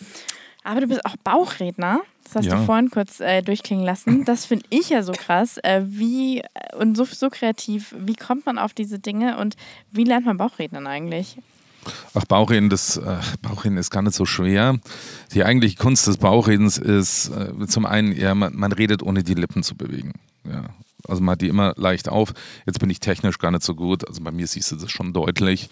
Aber 0.63 0.81
du 0.81 0.87
bist 0.87 1.05
auch 1.05 1.15
Bauchredner. 1.17 2.01
Das 2.23 2.35
hast 2.35 2.45
ja. 2.45 2.57
du 2.57 2.65
vorhin 2.65 2.89
kurz 2.89 3.19
äh, 3.21 3.41
durchklingen 3.41 3.85
lassen. 3.85 4.25
Das 4.25 4.45
finde 4.45 4.65
ich 4.69 4.89
ja 4.89 5.03
so 5.03 5.13
krass. 5.13 5.57
Äh, 5.63 5.81
wie 5.85 6.43
und 6.77 6.95
so, 6.95 7.05
so 7.05 7.29
kreativ, 7.29 7.95
wie 7.97 8.15
kommt 8.15 8.45
man 8.45 8.57
auf 8.57 8.73
diese 8.73 8.99
Dinge 8.99 9.37
und 9.37 9.55
wie 9.91 10.03
lernt 10.03 10.25
man 10.25 10.37
Bauchrednern 10.37 10.85
eigentlich? 10.85 11.37
Ach, 12.13 12.25
Bauchreden, 12.25 12.69
das 12.69 12.97
äh, 12.97 13.17
Bauchreden 13.41 13.77
ist 13.77 13.89
gar 13.89 14.01
nicht 14.01 14.15
so 14.15 14.25
schwer. 14.25 14.77
Die 15.33 15.43
eigentliche 15.43 15.77
Kunst 15.77 16.07
des 16.07 16.17
Bauchredens 16.17 16.77
ist 16.77 17.29
äh, 17.29 17.67
zum 17.67 17.85
einen, 17.85 18.11
ja, 18.15 18.35
man, 18.35 18.55
man, 18.55 18.71
redet 18.71 19.03
ohne 19.03 19.23
die 19.23 19.33
Lippen 19.33 19.63
zu 19.63 19.75
bewegen. 19.75 20.13
Ja. 20.45 20.65
Also 21.07 21.23
man 21.23 21.33
hat 21.33 21.41
die 21.41 21.47
immer 21.47 21.73
leicht 21.77 22.09
auf. 22.09 22.33
Jetzt 22.65 22.79
bin 22.79 22.89
ich 22.89 22.99
technisch 22.99 23.39
gar 23.39 23.51
nicht 23.51 23.63
so 23.63 23.73
gut. 23.73 24.07
Also 24.07 24.21
bei 24.21 24.31
mir 24.31 24.47
siehst 24.47 24.71
du 24.71 24.75
das 24.75 24.91
schon 24.91 25.13
deutlich. 25.13 25.69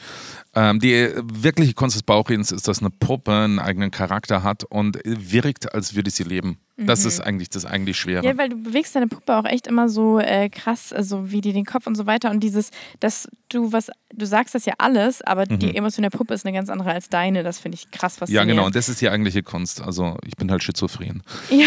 Ähm, 0.56 0.80
die 0.80 1.10
wirkliche 1.22 1.74
Kunst 1.74 1.95
des 1.95 2.04
Bauchredens 2.04 2.52
ist, 2.52 2.68
dass 2.68 2.80
eine 2.80 2.89
Puppe 2.89 3.32
einen 3.32 3.60
eigenen 3.60 3.91
Charakter 3.91 4.43
hat 4.43 4.64
und 4.64 5.00
wirkt, 5.04 5.74
als 5.74 5.95
würde 5.95 6.10
sie 6.10 6.24
leben. 6.24 6.58
Das 6.80 7.06
ist 7.06 7.20
eigentlich 7.22 7.50
das 7.50 7.66
eigentlich 7.66 7.98
Schwere. 7.98 8.24
Ja, 8.24 8.38
weil 8.38 8.50
du 8.50 8.56
bewegst 8.56 8.95
deine 8.95 9.08
Puppe 9.08 9.36
auch 9.36 9.45
echt 9.45 9.66
immer 9.66 9.89
so 9.89 10.20
äh, 10.20 10.48
krass, 10.48 10.93
also 10.93 11.32
wie 11.32 11.41
die 11.41 11.52
den 11.52 11.66
Kopf 11.66 11.88
und 11.88 11.95
so 11.95 12.06
weiter. 12.06 12.30
Und 12.30 12.41
dieses, 12.41 12.70
dass 13.00 13.28
du 13.50 13.72
was, 13.72 13.89
du 14.14 14.28
sagst 14.28 14.54
das 14.54 14.66
ja 14.66 14.76
alles, 14.78 15.24
aber 15.24 15.45
Mhm. 15.50 15.58
die 15.58 15.76
Emotion 15.76 16.04
der 16.04 16.12
Puppe 16.12 16.36
ist 16.36 16.45
eine 16.45 16.56
ganz 16.56 16.70
andere 16.70 16.91
als 16.91 17.10
deine. 17.10 17.41
Das 17.41 17.58
finde 17.58 17.78
ich 17.82 17.89
krass 17.89 18.14
ja, 18.18 18.20
faszinierend. 18.20 18.50
genau. 18.52 18.66
Und 18.68 18.76
das 18.76 18.89
ist 18.89 19.02
die 19.02 19.10
eigentliche 19.10 19.41
Kunst. 19.41 19.82
Also 19.82 20.18
ich 20.24 20.36
bin 20.36 20.52
halt 20.52 20.62
schizophren. 20.62 21.24
Ja, 21.50 21.66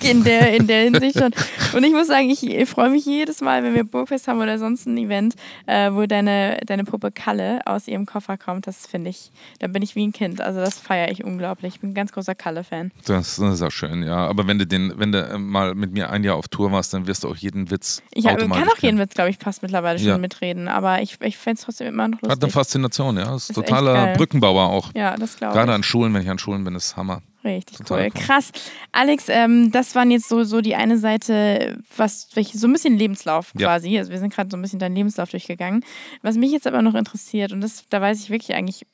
in 0.08 0.22
der, 0.22 0.54
in 0.54 0.68
der 0.68 0.84
Hinsicht 0.84 1.18
schon. 1.18 1.32
Und 1.74 1.82
ich 1.82 1.90
muss 1.92 2.06
sagen, 2.06 2.30
ich 2.30 2.68
freue 2.68 2.90
mich 2.90 3.04
jedes 3.04 3.40
Mal, 3.40 3.64
wenn 3.64 3.74
wir 3.74 3.82
Burgfest 3.82 4.28
haben 4.28 4.40
oder 4.40 4.60
sonst 4.60 4.86
ein 4.86 4.96
Event, 4.96 5.34
äh, 5.66 5.90
wo 5.92 6.06
deine, 6.06 6.60
deine 6.66 6.84
Puppe 6.84 7.10
Kalle 7.10 7.62
aus 7.66 7.88
ihrem 7.88 8.06
Koffer 8.06 8.31
kommt. 8.36 8.66
Das 8.66 8.86
finde 8.86 9.10
ich, 9.10 9.30
da 9.58 9.66
bin 9.66 9.82
ich 9.82 9.94
wie 9.96 10.06
ein 10.06 10.12
Kind. 10.12 10.40
Also 10.40 10.60
das 10.60 10.78
feiere 10.78 11.10
ich 11.10 11.24
unglaublich. 11.24 11.74
Ich 11.74 11.80
bin 11.80 11.90
ein 11.90 11.94
ganz 11.94 12.12
großer 12.12 12.34
Kalle-Fan. 12.34 12.90
Das, 13.06 13.36
das 13.36 13.54
ist 13.54 13.62
auch 13.62 13.70
schön, 13.70 14.02
ja. 14.02 14.16
Aber 14.26 14.46
wenn 14.46 14.58
du 14.58 14.66
den, 14.66 14.92
wenn 14.98 15.12
du 15.12 15.22
äh, 15.22 15.38
mal 15.38 15.74
mit 15.74 15.92
mir 15.92 16.10
ein 16.10 16.24
Jahr 16.24 16.36
auf 16.36 16.48
Tour 16.48 16.70
warst, 16.72 16.92
dann 16.94 17.06
wirst 17.06 17.24
du 17.24 17.28
auch 17.30 17.36
jeden 17.36 17.70
Witz. 17.70 18.02
Ich 18.12 18.26
automatisch 18.28 18.64
kann 18.64 18.72
auch 18.72 18.78
jeden. 18.82 18.98
Witz, 18.98 19.14
glaube 19.14 19.30
ich, 19.30 19.38
fast 19.38 19.62
mittlerweile 19.62 19.98
schon 19.98 20.08
Ja. 20.08 20.18
mitreden. 20.18 20.68
Aber 20.68 21.02
ich, 21.02 21.20
ich 21.20 21.36
fände 21.38 21.58
es 21.58 21.64
trotzdem 21.64 21.88
immer 21.88 22.08
noch 22.08 22.18
Hat 22.18 22.24
eine 22.24 22.32
lustig. 22.34 22.52
Faszination, 22.52 23.16
ja. 23.16 23.34
Ist, 23.34 23.50
Ist 23.50 23.54
totaler. 23.56 24.12
Brückenbauer 24.14 24.64
auch. 24.70 24.90
Ja, 24.94 25.16
das 25.16 25.36
glaube 25.36 25.54
Gerade 25.54 25.72
ich. 25.72 25.76
an 25.76 25.82
Schulen, 25.82 26.12
wenn 26.14 26.22
ich 26.22 26.30
an 26.30 26.38
Schulen 26.38 26.64
bin, 26.64 26.74
ist 26.74 26.96
Hammer. 26.96 27.22
Richtig 27.44 27.78
Total 27.78 27.98
cool. 28.04 28.10
cool. 28.14 28.22
Krass. 28.22 28.52
Alex, 28.92 29.24
ähm, 29.28 29.72
das 29.72 29.94
waren 29.94 30.10
jetzt 30.10 30.28
so, 30.28 30.44
so 30.44 30.60
die 30.60 30.74
eine 30.76 30.98
Seite, 30.98 31.78
was, 31.96 32.28
welche, 32.34 32.56
so 32.56 32.68
ein 32.68 32.72
bisschen 32.72 32.96
Lebenslauf 32.96 33.52
Ja. 33.58 33.66
quasi. 33.68 33.98
Also 33.98 34.10
wir 34.12 34.18
sind 34.18 34.32
gerade 34.32 34.48
so 34.50 34.56
ein 34.56 34.62
bisschen 34.62 34.78
deinen 34.78 34.94
Lebenslauf 34.94 35.30
durchgegangen. 35.30 35.84
Was 36.22 36.36
mich 36.36 36.52
jetzt 36.52 36.66
aber 36.66 36.82
noch 36.82 36.94
interessiert, 36.94 37.52
und 37.52 37.60
das, 37.60 37.84
da 37.88 38.00
weiß 38.00 38.20
ich 38.20 38.30
wirklich 38.30 38.54
eigentlich 38.56 38.86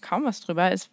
kaum 0.00 0.24
was 0.24 0.40
drüber, 0.40 0.70
ist, 0.70 0.90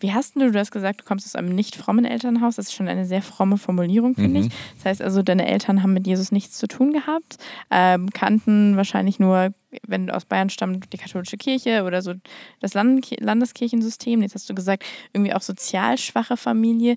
wie 0.00 0.12
hast 0.12 0.36
du, 0.36 0.50
du 0.50 0.58
hast 0.58 0.70
gesagt, 0.70 1.00
du 1.00 1.04
kommst 1.04 1.26
aus 1.26 1.34
einem 1.36 1.54
nicht 1.54 1.76
frommen 1.76 2.04
Elternhaus. 2.04 2.56
Das 2.56 2.66
ist 2.66 2.74
schon 2.74 2.88
eine 2.88 3.06
sehr 3.06 3.22
fromme 3.22 3.58
Formulierung, 3.58 4.14
finde 4.14 4.40
Mhm. 4.40 4.46
ich. 4.46 4.52
Das 4.76 4.84
heißt 4.86 5.02
also, 5.02 5.22
deine 5.22 5.46
Eltern 5.46 5.82
haben 5.82 5.92
mit 5.92 6.06
Jesus 6.06 6.32
nichts 6.32 6.58
zu 6.58 6.66
tun 6.66 6.92
gehabt, 6.92 7.36
ähm, 7.70 8.10
kannten 8.10 8.76
wahrscheinlich 8.76 9.18
nur, 9.18 9.50
wenn 9.86 10.06
du 10.08 10.14
aus 10.14 10.24
Bayern 10.24 10.50
stammst, 10.50 10.92
die 10.92 10.98
katholische 10.98 11.36
Kirche 11.36 11.84
oder 11.84 12.02
so 12.02 12.14
das 12.60 12.74
Land 12.74 13.10
Landeskirchensystem. 13.20 14.22
Jetzt 14.22 14.34
hast 14.34 14.48
du 14.50 14.54
gesagt, 14.54 14.84
irgendwie 15.12 15.34
auch 15.34 15.42
sozial 15.42 15.98
schwache 15.98 16.36
Familie. 16.36 16.96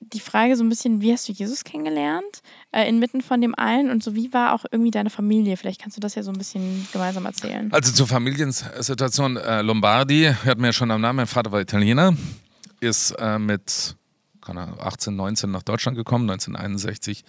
Die 0.00 0.20
Frage 0.20 0.56
so 0.56 0.64
ein 0.64 0.68
bisschen, 0.68 1.00
wie 1.00 1.12
hast 1.12 1.28
du 1.28 1.32
Jesus 1.32 1.64
kennengelernt 1.64 2.42
äh, 2.72 2.88
inmitten 2.88 3.20
von 3.20 3.40
dem 3.40 3.54
allen 3.54 3.90
und 3.90 4.02
so 4.02 4.14
wie 4.14 4.32
war 4.32 4.54
auch 4.54 4.64
irgendwie 4.70 4.90
deine 4.90 5.10
Familie? 5.10 5.56
Vielleicht 5.56 5.80
kannst 5.80 5.96
du 5.96 6.00
das 6.00 6.14
ja 6.14 6.22
so 6.22 6.30
ein 6.30 6.38
bisschen 6.38 6.86
gemeinsam 6.92 7.26
erzählen. 7.26 7.72
Also 7.72 7.92
zur 7.92 8.06
Familiensituation, 8.06 9.36
äh, 9.36 9.62
Lombardi, 9.62 10.32
hört 10.42 10.58
mir 10.58 10.68
ja 10.68 10.72
schon 10.72 10.90
am 10.90 11.00
Namen, 11.00 11.16
mein 11.16 11.26
Vater 11.26 11.52
war 11.52 11.60
Italiener, 11.60 12.14
ist 12.80 13.12
äh, 13.12 13.38
mit 13.38 13.96
keine 14.42 14.62
Ahnung, 14.62 14.80
18, 14.80 15.14
19 15.16 15.50
nach 15.50 15.62
Deutschland 15.62 15.96
gekommen, 15.96 16.28
1961. 16.28 17.24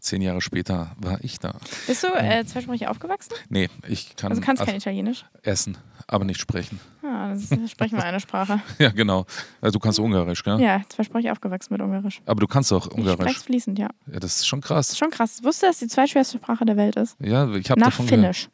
Zehn 0.00 0.22
Jahre 0.22 0.40
später 0.40 0.92
war 0.98 1.18
ich 1.24 1.38
da. 1.40 1.54
Bist 1.88 2.04
du 2.04 2.08
äh, 2.08 2.44
zweisprachig 2.46 2.86
aufgewachsen? 2.86 3.34
Nee, 3.48 3.68
ich 3.88 4.14
kann 4.16 4.30
Also 4.30 4.40
kannst 4.40 4.64
kein 4.64 4.76
Italienisch? 4.76 5.24
essen, 5.42 5.76
aber 6.06 6.24
nicht 6.24 6.40
sprechen. 6.40 6.78
Ah, 7.02 7.30
das 7.34 7.70
sprechen 7.70 7.96
wir 7.96 8.04
eine 8.04 8.20
Sprache. 8.20 8.60
Ja, 8.78 8.90
genau. 8.90 9.26
Also 9.60 9.78
du 9.78 9.82
kannst 9.82 9.98
Ungarisch, 9.98 10.44
gell? 10.44 10.60
Ja, 10.60 10.82
zweisprachig 10.88 11.30
aufgewachsen 11.32 11.72
mit 11.74 11.82
Ungarisch. 11.82 12.20
Aber 12.26 12.40
du 12.40 12.46
kannst 12.46 12.72
auch 12.72 12.86
Ich 12.86 12.92
spreche 12.92 13.10
Ungarisch. 13.12 13.38
fließend, 13.40 13.78
ja. 13.78 13.88
Ja, 14.12 14.20
das 14.20 14.36
ist 14.36 14.46
schon 14.46 14.60
Das 14.60 14.68
krass. 14.68 14.88
ist 14.90 14.98
schon 14.98 15.10
krass. 15.10 15.42
Wusste, 15.42 15.66
dass 15.66 15.78
die 15.78 15.88
zweitschwerste 15.88 16.38
Sprache 16.38 16.64
der 16.64 16.76
Welt 16.76 16.94
ist? 16.96 17.16
Ja, 17.20 17.48
ich 17.54 17.68
habe 17.70 17.80
Nach 17.80 17.88
davon 17.88 18.06
gehört. 18.06 18.20
Finnisch. 18.22 18.48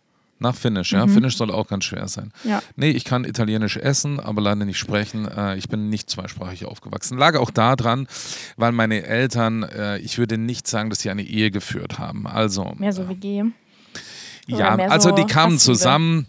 Nach 0.45 0.55
Finnisch, 0.55 0.93
ja. 0.93 1.07
Mhm. 1.07 1.11
Finnisch 1.15 1.39
soll 1.39 1.51
auch 1.51 1.67
ganz 1.69 1.85
schwer 1.85 2.07
sein. 2.07 2.31
Ja. 2.45 2.63
Nee, 2.77 2.91
ich 2.91 3.05
kann 3.07 3.25
Italienisch 3.25 3.79
essen, 3.79 4.21
aber 4.21 4.43
leider 4.43 4.67
nicht 4.67 4.77
sprechen. 4.79 5.27
Äh, 5.27 5.57
ich 5.57 5.71
bin 5.71 5.89
nicht 5.89 6.11
zweisprachig 6.11 6.67
aufgewachsen. 6.67 7.17
Lag 7.17 7.35
auch 7.37 7.51
daran, 7.51 8.07
weil 8.59 8.73
meine 8.73 9.05
Eltern, 9.07 9.63
äh, 9.63 9.97
ich 10.01 10.19
würde 10.19 10.37
nicht 10.37 10.69
sagen, 10.69 10.91
dass 10.91 10.99
sie 11.01 11.09
eine 11.09 11.23
Ehe 11.23 11.51
geführt 11.51 11.99
haben. 11.99 12.27
Also, 12.27 12.75
Mehr 12.77 12.93
so 12.93 13.09
WG. 13.09 13.45
oder 14.51 14.59
ja, 14.59 14.75
also 14.91 15.09
so 15.09 15.15
die 15.15 15.25
kamen 15.25 15.55
Hassliebe? 15.55 15.79
zusammen. 15.79 16.27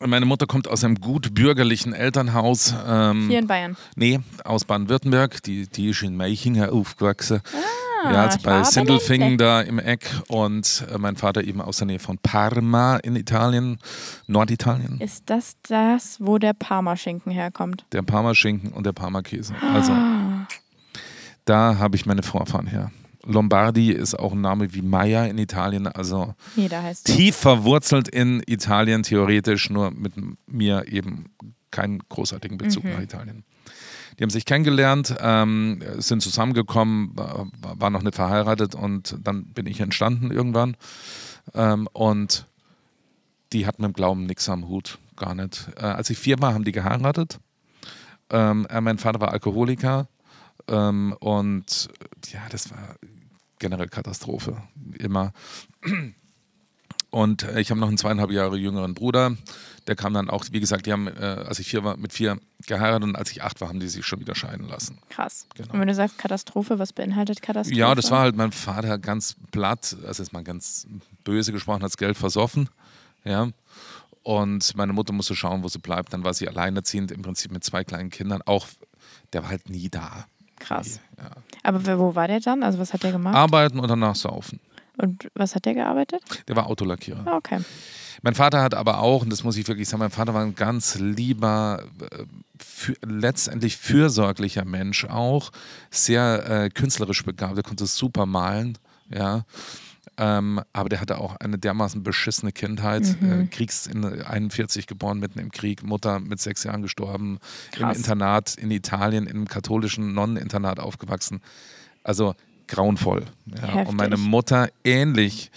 Meine 0.00 0.26
Mutter 0.26 0.46
kommt 0.46 0.68
aus 0.68 0.84
einem 0.84 0.96
gut 1.00 1.34
bürgerlichen 1.34 1.94
Elternhaus. 1.94 2.74
Ähm, 2.86 3.28
Hier 3.30 3.38
in 3.38 3.46
Bayern. 3.46 3.76
Nee, 3.96 4.20
aus 4.44 4.66
Baden-Württemberg. 4.66 5.42
Die, 5.44 5.66
die 5.66 5.88
ist 5.88 6.02
in 6.02 6.14
Meichingen 6.14 6.68
aufgewachsen. 6.68 7.40
Ah, 7.54 7.93
ja, 8.12 8.22
also 8.24 8.38
ich 8.38 8.44
war 8.44 8.58
bei 8.60 8.64
Sindelfingen 8.64 9.28
nicht. 9.30 9.40
da 9.40 9.60
im 9.60 9.78
Eck. 9.78 10.08
Und 10.28 10.84
äh, 10.92 10.98
mein 10.98 11.16
Vater 11.16 11.42
eben 11.44 11.60
aus 11.60 11.78
der 11.78 11.86
Nähe 11.86 11.98
von 11.98 12.18
Parma 12.18 12.96
in 12.96 13.16
Italien, 13.16 13.78
Norditalien. 14.26 15.00
Ist 15.00 15.24
das 15.30 15.56
das, 15.68 16.18
wo 16.20 16.38
der 16.38 16.52
Parmaschinken 16.52 17.32
herkommt? 17.32 17.84
Der 17.92 18.02
Parmaschinken 18.02 18.72
und 18.72 18.84
der 18.86 18.92
Parmakäse. 18.92 19.54
Also 19.74 19.92
Ah. 19.92 20.46
da 21.44 21.78
habe 21.78 21.96
ich 21.96 22.06
meine 22.06 22.22
Vorfahren 22.22 22.66
her. 22.66 22.90
Lombardi 23.26 23.90
ist 23.90 24.18
auch 24.18 24.32
ein 24.32 24.42
Name 24.42 24.74
wie 24.74 24.82
Maya 24.82 25.24
in 25.24 25.38
Italien, 25.38 25.86
also 25.86 26.34
tief 27.04 27.36
verwurzelt 27.36 28.06
in 28.08 28.42
Italien, 28.46 29.02
theoretisch, 29.02 29.70
nur 29.70 29.90
mit 29.92 30.12
mir 30.46 30.84
eben 30.92 31.30
keinen 31.70 32.00
großartigen 32.10 32.58
Bezug 32.58 32.84
Mhm. 32.84 32.90
nach 32.92 33.00
Italien. 33.00 33.44
Die 34.18 34.22
haben 34.22 34.30
sich 34.30 34.44
kennengelernt, 34.44 35.14
ähm, 35.20 35.82
sind 35.98 36.22
zusammengekommen, 36.22 37.16
war, 37.16 37.48
war 37.60 37.90
noch 37.90 38.02
nicht 38.02 38.14
verheiratet 38.14 38.74
und 38.74 39.16
dann 39.22 39.46
bin 39.46 39.66
ich 39.66 39.80
entstanden 39.80 40.30
irgendwann. 40.30 40.76
Ähm, 41.54 41.88
und 41.92 42.46
die 43.52 43.66
hatten 43.66 43.82
mit 43.82 43.90
dem 43.90 43.94
Glauben 43.94 44.26
nichts 44.26 44.48
am 44.48 44.68
Hut, 44.68 44.98
gar 45.16 45.34
nicht. 45.34 45.68
Äh, 45.76 45.86
als 45.86 46.10
ich 46.10 46.18
vier 46.18 46.40
war, 46.40 46.54
haben 46.54 46.64
die 46.64 46.72
geheiratet. 46.72 47.38
Ähm, 48.30 48.66
äh, 48.70 48.80
mein 48.80 48.98
Vater 48.98 49.20
war 49.20 49.32
Alkoholiker 49.32 50.08
ähm, 50.68 51.14
und 51.20 51.88
ja, 52.32 52.40
das 52.50 52.70
war 52.70 52.96
generell 53.58 53.88
Katastrophe. 53.88 54.56
Immer. 54.98 55.32
Und 57.10 57.44
äh, 57.44 57.60
ich 57.60 57.70
habe 57.70 57.80
noch 57.80 57.88
einen 57.88 57.98
zweieinhalb 57.98 58.30
Jahre 58.30 58.56
jüngeren 58.56 58.94
Bruder. 58.94 59.36
Der 59.86 59.96
kam 59.96 60.14
dann 60.14 60.30
auch, 60.30 60.44
wie 60.50 60.60
gesagt, 60.60 60.86
die 60.86 60.92
haben, 60.92 61.08
äh, 61.08 61.44
als 61.46 61.58
ich 61.58 61.68
vier 61.68 61.84
war, 61.84 61.96
mit 61.98 62.12
vier 62.12 62.38
geheiratet 62.66 63.02
und 63.04 63.16
als 63.16 63.30
ich 63.30 63.42
acht 63.42 63.60
war, 63.60 63.68
haben 63.68 63.80
die 63.80 63.88
sich 63.88 64.04
schon 64.06 64.18
wieder 64.20 64.34
scheiden 64.34 64.66
lassen. 64.66 64.98
Krass. 65.10 65.46
Genau. 65.54 65.74
Und 65.74 65.80
wenn 65.80 65.88
du 65.88 65.94
sagst 65.94 66.16
Katastrophe, 66.18 66.78
was 66.78 66.92
beinhaltet 66.94 67.42
Katastrophe? 67.42 67.78
Ja, 67.78 67.94
das 67.94 68.10
war 68.10 68.20
halt 68.20 68.34
mein 68.36 68.52
Vater 68.52 68.98
ganz 68.98 69.36
platt, 69.50 69.94
also 70.06 70.22
jetzt 70.22 70.32
mal 70.32 70.42
ganz 70.42 70.86
böse 71.24 71.52
gesprochen, 71.52 71.82
hat 71.82 71.90
das 71.90 71.98
Geld 71.98 72.16
versoffen. 72.16 72.70
Ja. 73.24 73.48
Und 74.22 74.74
meine 74.74 74.94
Mutter 74.94 75.12
musste 75.12 75.36
schauen, 75.36 75.62
wo 75.62 75.68
sie 75.68 75.78
bleibt. 75.78 76.14
Dann 76.14 76.24
war 76.24 76.32
sie 76.32 76.48
alleinerziehend, 76.48 77.10
im 77.10 77.20
Prinzip 77.20 77.52
mit 77.52 77.62
zwei 77.62 77.84
kleinen 77.84 78.08
Kindern. 78.08 78.40
Auch, 78.46 78.66
der 79.34 79.42
war 79.42 79.50
halt 79.50 79.68
nie 79.68 79.90
da. 79.90 80.24
Krass. 80.58 80.98
Ja. 81.18 81.30
Aber 81.62 81.98
wo 81.98 82.14
war 82.14 82.26
der 82.26 82.40
dann? 82.40 82.62
Also 82.62 82.78
was 82.78 82.94
hat 82.94 83.02
der 83.02 83.12
gemacht? 83.12 83.34
Arbeiten 83.34 83.78
und 83.80 83.88
danach 83.88 84.16
saufen. 84.16 84.60
Und 84.96 85.28
was 85.34 85.54
hat 85.54 85.66
der 85.66 85.74
gearbeitet? 85.74 86.22
Der 86.48 86.56
war 86.56 86.68
Autolackierer. 86.68 87.22
Ah, 87.26 87.36
Okay. 87.36 87.58
Mein 88.24 88.34
Vater 88.34 88.62
hat 88.62 88.72
aber 88.74 89.00
auch, 89.00 89.20
und 89.20 89.28
das 89.28 89.44
muss 89.44 89.58
ich 89.58 89.68
wirklich 89.68 89.86
sagen, 89.86 90.00
mein 90.00 90.10
Vater 90.10 90.32
war 90.32 90.42
ein 90.42 90.54
ganz 90.54 90.94
lieber, 90.98 91.84
äh, 92.00 92.24
für, 92.58 92.94
letztendlich 93.06 93.76
fürsorglicher 93.76 94.64
Mensch 94.64 95.04
auch, 95.04 95.52
sehr 95.90 96.48
äh, 96.48 96.70
künstlerisch 96.70 97.22
begabt, 97.22 97.54
der 97.54 97.62
konnte 97.62 97.84
super 97.84 98.24
malen, 98.24 98.78
ja. 99.10 99.44
Ähm, 100.16 100.62
aber 100.72 100.88
der 100.88 101.02
hatte 101.02 101.18
auch 101.18 101.36
eine 101.36 101.58
dermaßen 101.58 102.02
beschissene 102.02 102.52
Kindheit. 102.52 103.02
Mhm. 103.20 103.42
Äh, 103.42 103.46
Kriegs 103.48 103.86
in 103.86 104.04
41 104.04 104.86
geboren, 104.86 105.18
mitten 105.18 105.38
im 105.38 105.50
Krieg, 105.50 105.82
Mutter 105.82 106.18
mit 106.18 106.40
sechs 106.40 106.64
Jahren 106.64 106.80
gestorben, 106.80 107.40
Krass. 107.72 107.94
im 107.94 107.96
Internat 107.98 108.54
in 108.54 108.70
Italien, 108.70 109.28
einem 109.28 109.48
katholischen 109.48 110.14
Nonneninternat 110.14 110.80
aufgewachsen. 110.80 111.42
Also 112.02 112.34
grauenvoll. 112.68 113.24
Ja. 113.60 113.82
Und 113.82 113.96
meine 113.96 114.16
Mutter 114.16 114.70
ähnlich. 114.82 115.50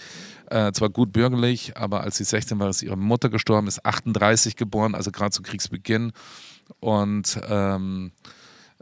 Äh, 0.50 0.72
zwar 0.72 0.88
gut 0.88 1.12
bürgerlich, 1.12 1.76
aber 1.76 2.02
als 2.02 2.16
sie 2.16 2.24
16 2.24 2.58
war, 2.58 2.70
ist 2.70 2.82
ihre 2.82 2.96
Mutter 2.96 3.28
gestorben, 3.28 3.66
ist 3.66 3.84
38 3.84 4.56
geboren, 4.56 4.94
also 4.94 5.10
gerade 5.10 5.30
zu 5.30 5.42
Kriegsbeginn. 5.42 6.12
Und 6.80 7.38
ähm, 7.48 8.12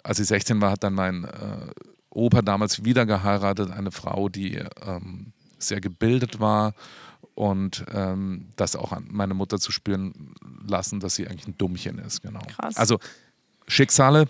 als 0.03 0.19
sie 0.19 0.25
16 0.25 0.61
war, 0.61 0.71
hat 0.71 0.85
dann 0.85 0.95
mein 0.95 1.25
äh, 1.25 1.67
Opa 2.11 2.43
damals 2.43 2.85
wieder 2.85 3.05
geheiratet, 3.05 3.71
eine 3.71 3.91
Frau, 3.91 4.29
die 4.29 4.63
ähm, 4.85 5.33
sehr 5.59 5.81
gebildet 5.81 6.41
war 6.41 6.75
und 7.35 7.85
ähm, 7.93 8.53
das 8.57 8.77
auch 8.77 8.93
an 8.93 9.07
meine 9.11 9.35
Mutter 9.35 9.59
zu 9.59 9.73
spüren 9.73 10.35
lassen, 10.67 11.01
dass 11.01 11.17
sie 11.17 11.27
eigentlich 11.27 11.49
ein 11.49 11.59
Dummchen 11.59 11.99
ist. 11.99 12.23
Genau. 12.23 12.41
Krass. 12.57 12.77
Also 12.77 12.99
Schicksale, 13.69 14.29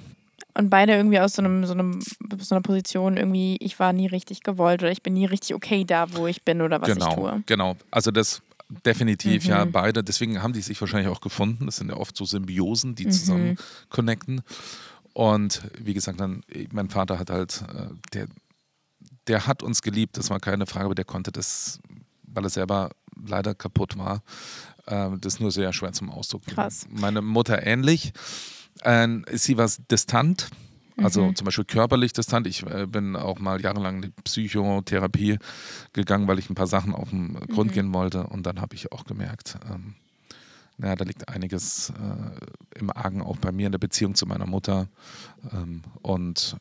Und 0.57 0.71
beide 0.71 0.95
irgendwie 0.95 1.21
aus 1.21 1.35
so, 1.35 1.43
einem, 1.43 1.67
so, 1.67 1.73
einem, 1.75 2.01
so 2.39 2.55
einer 2.55 2.63
Position, 2.63 3.17
irgendwie, 3.19 3.57
ich 3.61 3.79
war 3.79 3.93
nie 3.93 4.07
richtig 4.07 4.41
gewollt 4.43 4.83
oder 4.83 4.91
ich 4.91 5.03
bin 5.03 5.13
nie 5.13 5.27
richtig 5.27 5.55
okay 5.55 5.85
da, 5.85 6.07
wo 6.15 6.27
ich 6.27 6.45
bin 6.45 6.63
oder 6.63 6.81
was 6.81 6.89
genau, 6.89 7.09
ich 7.11 7.15
tue. 7.15 7.43
genau. 7.47 7.77
Also 7.91 8.11
das 8.11 8.41
definitiv, 8.85 9.45
ja, 9.45 9.65
Mhm. 9.65 9.73
beide. 9.73 10.03
Deswegen 10.03 10.43
haben 10.43 10.53
die 10.53 10.63
sich 10.63 10.81
wahrscheinlich 10.81 11.09
auch 11.13 11.21
gefunden. 11.21 11.67
Das 11.67 11.77
sind 11.77 11.89
ja 11.91 11.97
oft 11.97 12.17
so 12.17 12.25
Symbiosen, 12.25 12.95
die 12.95 13.05
Mhm. 13.07 13.11
zusammen 13.11 13.59
connecten. 13.91 14.41
Und 15.13 15.63
wie 15.79 15.95
gesagt, 15.95 16.21
dann, 16.21 16.43
mein 16.73 16.89
Vater 16.91 17.19
hat 17.19 17.31
halt, 17.31 17.63
äh, 17.75 17.89
der, 18.13 18.27
der 19.29 19.47
hat 19.47 19.63
uns 19.63 19.83
geliebt, 19.83 20.17
das 20.17 20.31
war 20.31 20.41
keine 20.41 20.67
Frage, 20.67 20.87
aber 20.87 20.95
der 20.95 21.05
konnte 21.05 21.33
das, 21.33 21.81
weil 22.23 22.45
er 22.45 22.51
selber 22.51 22.91
leider 23.27 23.55
kaputt 23.55 23.97
war, 23.99 24.23
äh, 24.87 25.11
das 25.21 25.39
nur 25.41 25.51
sehr 25.53 25.73
schwer 25.73 25.93
zum 25.93 26.11
Ausdruck. 26.11 26.47
Krass. 26.47 26.87
Meine 26.91 27.23
Mutter 27.23 27.65
ähnlich. 27.67 28.13
Äh, 28.83 29.09
sie 29.37 29.57
war 29.57 29.70
distant, 29.91 30.49
also 30.97 31.27
Mhm. 31.27 31.37
zum 31.37 31.45
Beispiel 31.45 31.64
körperlich 31.64 32.12
distant. 32.12 32.47
Ich 32.47 32.62
äh, 32.66 32.87
bin 32.87 33.16
auch 33.16 33.39
mal 33.39 33.61
jahrelang 33.61 33.97
in 33.97 34.03
die 34.03 34.12
Psychotherapie 34.24 35.39
gegangen, 35.93 36.27
weil 36.29 36.39
ich 36.39 36.49
ein 36.51 36.55
paar 36.55 36.66
Sachen 36.66 36.95
auf 36.95 37.11
den 37.11 37.33
Mhm. 37.33 37.39
Grund 37.53 37.72
gehen 37.72 37.93
wollte. 37.93 38.27
Und 38.27 38.45
dann 38.47 38.61
habe 38.61 38.74
ich 38.74 38.93
auch 38.93 39.05
gemerkt, 39.05 39.57
ähm, 39.70 39.95
naja, 40.79 40.95
da 40.95 41.05
liegt 41.05 41.29
einiges 41.31 41.91
äh, 41.91 42.79
im 42.79 42.91
Argen 42.91 43.22
auch 43.22 43.39
bei 43.39 43.51
mir 43.51 43.66
in 43.66 43.72
der 43.72 43.79
Beziehung 43.79 44.14
zu 44.14 44.27
meiner 44.27 44.47
Mutter. 44.47 44.89
Ähm, 45.53 45.83
und 46.03 46.57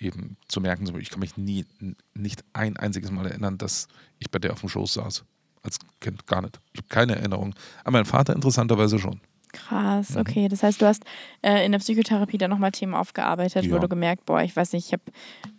äh, 0.00 0.06
eben 0.06 0.36
zu 0.48 0.60
merken, 0.62 0.86
ich 0.98 1.10
kann 1.10 1.20
mich 1.20 1.36
nie, 1.36 1.66
nicht 2.14 2.44
ein 2.54 2.76
einziges 2.78 3.10
Mal 3.10 3.26
erinnern, 3.26 3.58
dass 3.58 3.88
ich 4.18 4.30
bei 4.30 4.38
der 4.38 4.52
auf 4.54 4.60
dem 4.60 4.70
Schoß 4.70 4.94
saß. 4.94 5.24
Als 5.62 5.78
Kind 6.00 6.26
gar 6.26 6.40
nicht. 6.40 6.58
Ich 6.72 6.78
habe 6.78 6.88
keine 6.88 7.16
Erinnerung. 7.16 7.54
Aber 7.84 7.92
mein 7.98 8.04
Vater 8.06 8.34
interessanterweise 8.34 8.98
schon. 8.98 9.20
Krass, 9.52 10.10
Mhm. 10.14 10.20
okay. 10.20 10.48
Das 10.48 10.62
heißt, 10.62 10.80
du 10.82 10.86
hast 10.86 11.04
äh, 11.42 11.64
in 11.64 11.72
der 11.72 11.78
Psychotherapie 11.78 12.38
dann 12.38 12.50
nochmal 12.50 12.72
Themen 12.72 12.94
aufgearbeitet, 12.94 13.68
wo 13.70 13.74
Ja. 13.74 13.78
du 13.80 13.88
gemerkt, 13.88 14.26
boah, 14.26 14.42
ich 14.42 14.54
weiß 14.54 14.72
nicht, 14.72 14.86
ich 14.86 14.92
habe 14.92 15.02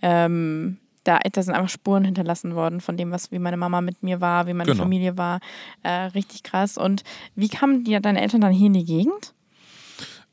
ähm, 0.01 0.77
da, 1.05 1.17
da 1.19 1.41
sind 1.41 1.55
einfach 1.55 1.69
Spuren 1.69 2.03
hinterlassen 2.05 2.55
worden 2.55 2.81
von 2.81 2.97
dem, 2.97 3.09
was 3.11 3.31
wie 3.31 3.39
meine 3.39 3.57
Mama 3.57 3.81
mit 3.81 4.03
mir 4.03 4.21
war, 4.21 4.47
wie 4.47 4.53
meine 4.53 4.69
Genau. 4.71 4.83
Familie 4.83 5.17
war. 5.17 5.39
Äh, 5.81 5.89
richtig 6.13 6.43
krass. 6.43 6.77
Und 6.77 7.03
wie 7.35 7.47
kamen 7.49 7.83
die, 7.83 7.99
deine 7.99 8.21
Eltern 8.21 8.41
dann 8.41 8.51
hier 8.51 8.67
in 8.67 8.73
die 8.73 8.85
Gegend? 8.85 9.33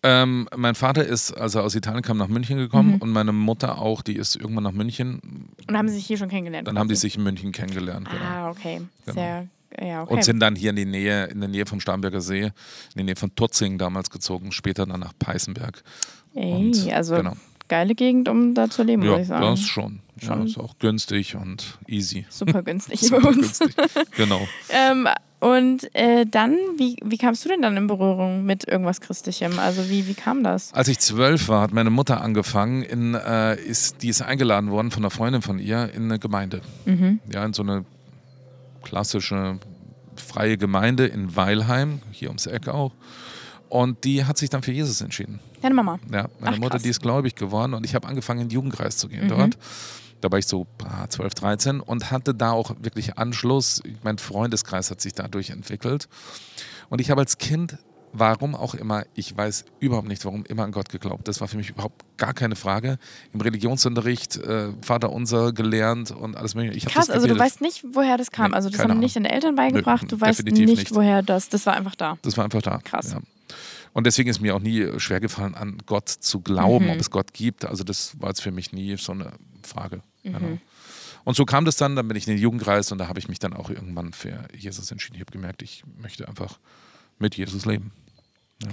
Ähm, 0.02 0.48
mein 0.54 0.74
Vater 0.74 1.04
ist, 1.04 1.32
also 1.32 1.60
aus 1.60 1.74
Italien 1.74 2.02
kam 2.02 2.18
nach 2.18 2.28
München 2.28 2.58
gekommen 2.58 2.94
Mhm. 2.96 2.98
und 2.98 3.10
meine 3.10 3.32
Mutter 3.32 3.78
auch, 3.78 4.02
die 4.02 4.14
ist 4.16 4.36
irgendwann 4.36 4.64
nach 4.64 4.72
München. 4.72 5.48
Und 5.68 5.76
haben 5.76 5.88
sie 5.88 5.94
sich 5.96 6.06
hier 6.06 6.18
schon 6.18 6.28
kennengelernt? 6.28 6.68
Dann 6.68 6.78
haben 6.78 6.88
die 6.88 6.94
quasi? 6.94 7.08
sich 7.08 7.16
in 7.16 7.22
München 7.24 7.50
kennengelernt. 7.52 8.08
Genau. 8.10 8.22
Ah, 8.24 8.50
okay. 8.50 8.82
Sehr, 9.06 9.48
ja, 9.80 10.02
okay. 10.02 10.14
Und 10.14 10.24
sind 10.24 10.40
dann 10.40 10.56
hier 10.56 10.70
in 10.70 10.76
die 10.76 10.84
Nähe, 10.86 11.24
in 11.26 11.40
der 11.40 11.48
Nähe 11.48 11.66
vom 11.66 11.80
Starnberger 11.80 12.20
See, 12.20 12.42
in 12.42 12.52
die 12.96 13.02
Nähe 13.04 13.16
von 13.16 13.34
Tutzing 13.34 13.78
damals 13.78 14.10
gezogen, 14.10 14.52
später 14.52 14.86
dann 14.86 15.00
nach 15.00 15.12
Peißenberg. 15.18 15.82
Ey, 16.34 16.52
Und, 16.52 16.92
also 16.92 17.16
genau. 17.16 17.32
geile 17.68 17.94
Gegend, 17.94 18.28
um 18.28 18.54
da 18.54 18.68
zu 18.70 18.82
leben, 18.82 19.02
Ja, 19.02 19.08
würde 19.10 19.22
ich 19.22 19.28
sagen. 19.28 19.42
das 19.44 19.60
schon. 19.60 20.00
Ja, 20.20 20.28
Schon. 20.28 20.46
ist 20.46 20.58
auch 20.58 20.78
günstig 20.78 21.34
und 21.36 21.78
easy. 21.86 22.24
Super 22.30 22.62
günstig 22.62 23.00
Super 23.02 23.20
bei 23.20 23.28
uns. 23.28 23.58
günstig. 23.58 23.74
Genau. 24.16 24.46
Ähm, 24.70 25.06
und 25.38 25.94
äh, 25.94 26.24
dann, 26.24 26.56
wie, 26.78 26.96
wie 27.04 27.18
kamst 27.18 27.44
du 27.44 27.50
denn 27.50 27.60
dann 27.60 27.76
in 27.76 27.86
Berührung 27.86 28.46
mit 28.46 28.66
irgendwas 28.66 29.02
Christlichem? 29.02 29.58
Also 29.58 29.90
wie, 29.90 30.06
wie 30.06 30.14
kam 30.14 30.42
das? 30.42 30.72
Als 30.72 30.88
ich 30.88 30.98
zwölf 30.98 31.48
war, 31.48 31.60
hat 31.60 31.72
meine 31.74 31.90
Mutter 31.90 32.22
angefangen, 32.22 32.82
in, 32.82 33.14
äh, 33.14 33.56
ist, 33.56 34.02
die 34.02 34.08
ist 34.08 34.22
eingeladen 34.22 34.70
worden 34.70 34.90
von 34.90 35.02
einer 35.02 35.10
Freundin 35.10 35.42
von 35.42 35.58
ihr 35.58 35.92
in 35.94 36.04
eine 36.04 36.18
Gemeinde. 36.18 36.62
Mhm. 36.86 37.20
Ja, 37.30 37.44
in 37.44 37.52
so 37.52 37.62
eine 37.62 37.84
klassische 38.86 39.58
freie 40.16 40.56
Gemeinde 40.56 41.06
in 41.06 41.34
Weilheim, 41.36 42.00
hier 42.12 42.28
ums 42.28 42.46
Eck 42.46 42.68
auch. 42.68 42.92
Und 43.68 44.04
die 44.04 44.24
hat 44.24 44.38
sich 44.38 44.48
dann 44.48 44.62
für 44.62 44.70
Jesus 44.72 45.00
entschieden. 45.00 45.40
Deine 45.60 45.74
Mama. 45.74 45.98
Ja, 46.12 46.28
meine 46.38 46.56
Ach, 46.56 46.58
Mutter, 46.60 46.70
krass. 46.70 46.82
die 46.84 46.88
ist 46.90 47.02
gläubig 47.02 47.34
geworden 47.34 47.74
und 47.74 47.84
ich 47.84 47.94
habe 47.96 48.06
angefangen, 48.06 48.40
in 48.42 48.48
den 48.48 48.54
Jugendkreis 48.54 48.96
zu 48.96 49.08
gehen 49.08 49.24
Mhm. 49.24 49.28
dort. 49.30 49.58
Da 50.20 50.30
war 50.30 50.38
ich 50.38 50.46
so 50.46 50.66
ah, 50.84 51.08
12, 51.08 51.34
13 51.34 51.80
und 51.80 52.10
hatte 52.12 52.32
da 52.34 52.52
auch 52.52 52.74
wirklich 52.80 53.18
Anschluss. 53.18 53.82
Mein 54.04 54.18
Freundeskreis 54.18 54.90
hat 54.90 55.00
sich 55.00 55.12
dadurch 55.14 55.50
entwickelt. 55.50 56.08
Und 56.88 57.00
ich 57.00 57.10
habe 57.10 57.20
als 57.20 57.38
Kind, 57.38 57.76
warum 58.12 58.54
auch 58.54 58.74
immer, 58.74 59.04
ich 59.14 59.36
weiß 59.36 59.64
überhaupt 59.80 60.08
nicht, 60.08 60.24
warum 60.24 60.44
immer 60.46 60.64
an 60.64 60.72
Gott 60.72 60.88
geglaubt. 60.88 61.28
Das 61.28 61.40
war 61.40 61.48
für 61.48 61.56
mich 61.56 61.70
überhaupt 61.70 62.04
gar 62.16 62.32
keine 62.34 62.56
Frage. 62.56 62.98
Im 63.32 63.40
Religionsunterricht 63.40 64.36
äh, 64.38 64.72
Vater 64.82 65.12
unser 65.12 65.52
gelernt 65.52 66.10
und 66.10 66.36
alles 66.36 66.54
mögliche. 66.54 66.76
Ich 66.78 66.86
Krass, 66.86 67.10
also 67.10 67.26
du 67.26 67.38
weißt 67.38 67.60
nicht, 67.60 67.84
woher 67.92 68.16
das 68.16 68.30
kam. 68.30 68.50
Nee, 68.50 68.56
also 68.56 68.70
das 68.70 68.80
haben 68.80 68.98
nicht 68.98 69.16
deine 69.16 69.30
Eltern 69.30 69.54
beigebracht. 69.54 70.02
Nö, 70.02 70.08
du 70.08 70.20
weißt 70.20 70.44
nicht, 70.44 70.56
nicht. 70.66 70.94
woher 70.94 71.22
das. 71.22 71.48
Das 71.48 71.66
war 71.66 71.74
einfach 71.74 71.94
da. 71.94 72.18
Das 72.22 72.36
war 72.36 72.44
einfach 72.44 72.62
da. 72.62 72.78
Krass. 72.78 73.12
Ja. 73.12 73.20
Und 73.92 74.06
deswegen 74.06 74.28
ist 74.28 74.40
mir 74.40 74.54
auch 74.54 74.60
nie 74.60 74.86
schwer 74.98 75.20
gefallen, 75.20 75.54
an 75.54 75.78
Gott 75.86 76.08
zu 76.08 76.40
glauben, 76.40 76.86
Mhm. 76.86 76.90
ob 76.92 76.98
es 76.98 77.10
Gott 77.10 77.32
gibt. 77.32 77.64
Also 77.64 77.82
das 77.84 78.20
war 78.20 78.28
jetzt 78.30 78.42
für 78.42 78.50
mich 78.50 78.72
nie 78.72 78.96
so 78.96 79.12
eine 79.12 79.32
Frage. 79.62 80.02
Mhm. 80.22 80.32
Genau. 80.32 80.58
Und 81.24 81.34
so 81.34 81.44
kam 81.44 81.64
das 81.64 81.76
dann, 81.76 81.96
dann 81.96 82.06
bin 82.06 82.16
ich 82.16 82.28
in 82.28 82.34
den 82.34 82.40
Jugendkreis 82.42 82.92
und 82.92 82.98
da 82.98 83.08
habe 83.08 83.18
ich 83.18 83.28
mich 83.28 83.38
dann 83.40 83.52
auch 83.52 83.68
irgendwann 83.68 84.12
für 84.12 84.46
Jesus 84.56 84.90
entschieden. 84.92 85.16
Ich 85.16 85.20
habe 85.22 85.32
gemerkt, 85.32 85.60
ich 85.62 85.82
möchte 86.00 86.28
einfach 86.28 86.58
mit 87.18 87.36
Jesus 87.36 87.64
leben. 87.66 87.92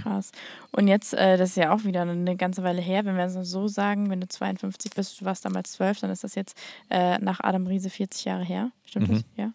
Krass. 0.01 0.31
Und 0.71 0.87
jetzt, 0.87 1.13
äh, 1.13 1.35
das 1.37 1.49
ist 1.51 1.57
ja 1.57 1.73
auch 1.73 1.83
wieder 1.83 2.03
eine 2.03 2.37
ganze 2.37 2.63
Weile 2.63 2.81
her, 2.81 3.03
wenn 3.03 3.17
wir 3.17 3.29
so 3.29 3.67
sagen, 3.67 4.09
wenn 4.09 4.21
du 4.21 4.27
52 4.29 4.93
bist, 4.93 5.19
du 5.19 5.25
warst 5.25 5.43
damals 5.43 5.73
12, 5.73 5.99
dann 5.99 6.09
ist 6.09 6.23
das 6.23 6.35
jetzt 6.35 6.57
äh, 6.89 7.17
nach 7.19 7.41
Adam 7.41 7.67
Riese 7.67 7.89
40 7.89 8.23
Jahre 8.25 8.45
her. 8.45 8.71
Stimmt 8.85 9.09
Mhm. 9.09 9.13
das? 9.13 9.23
Ja. 9.35 9.51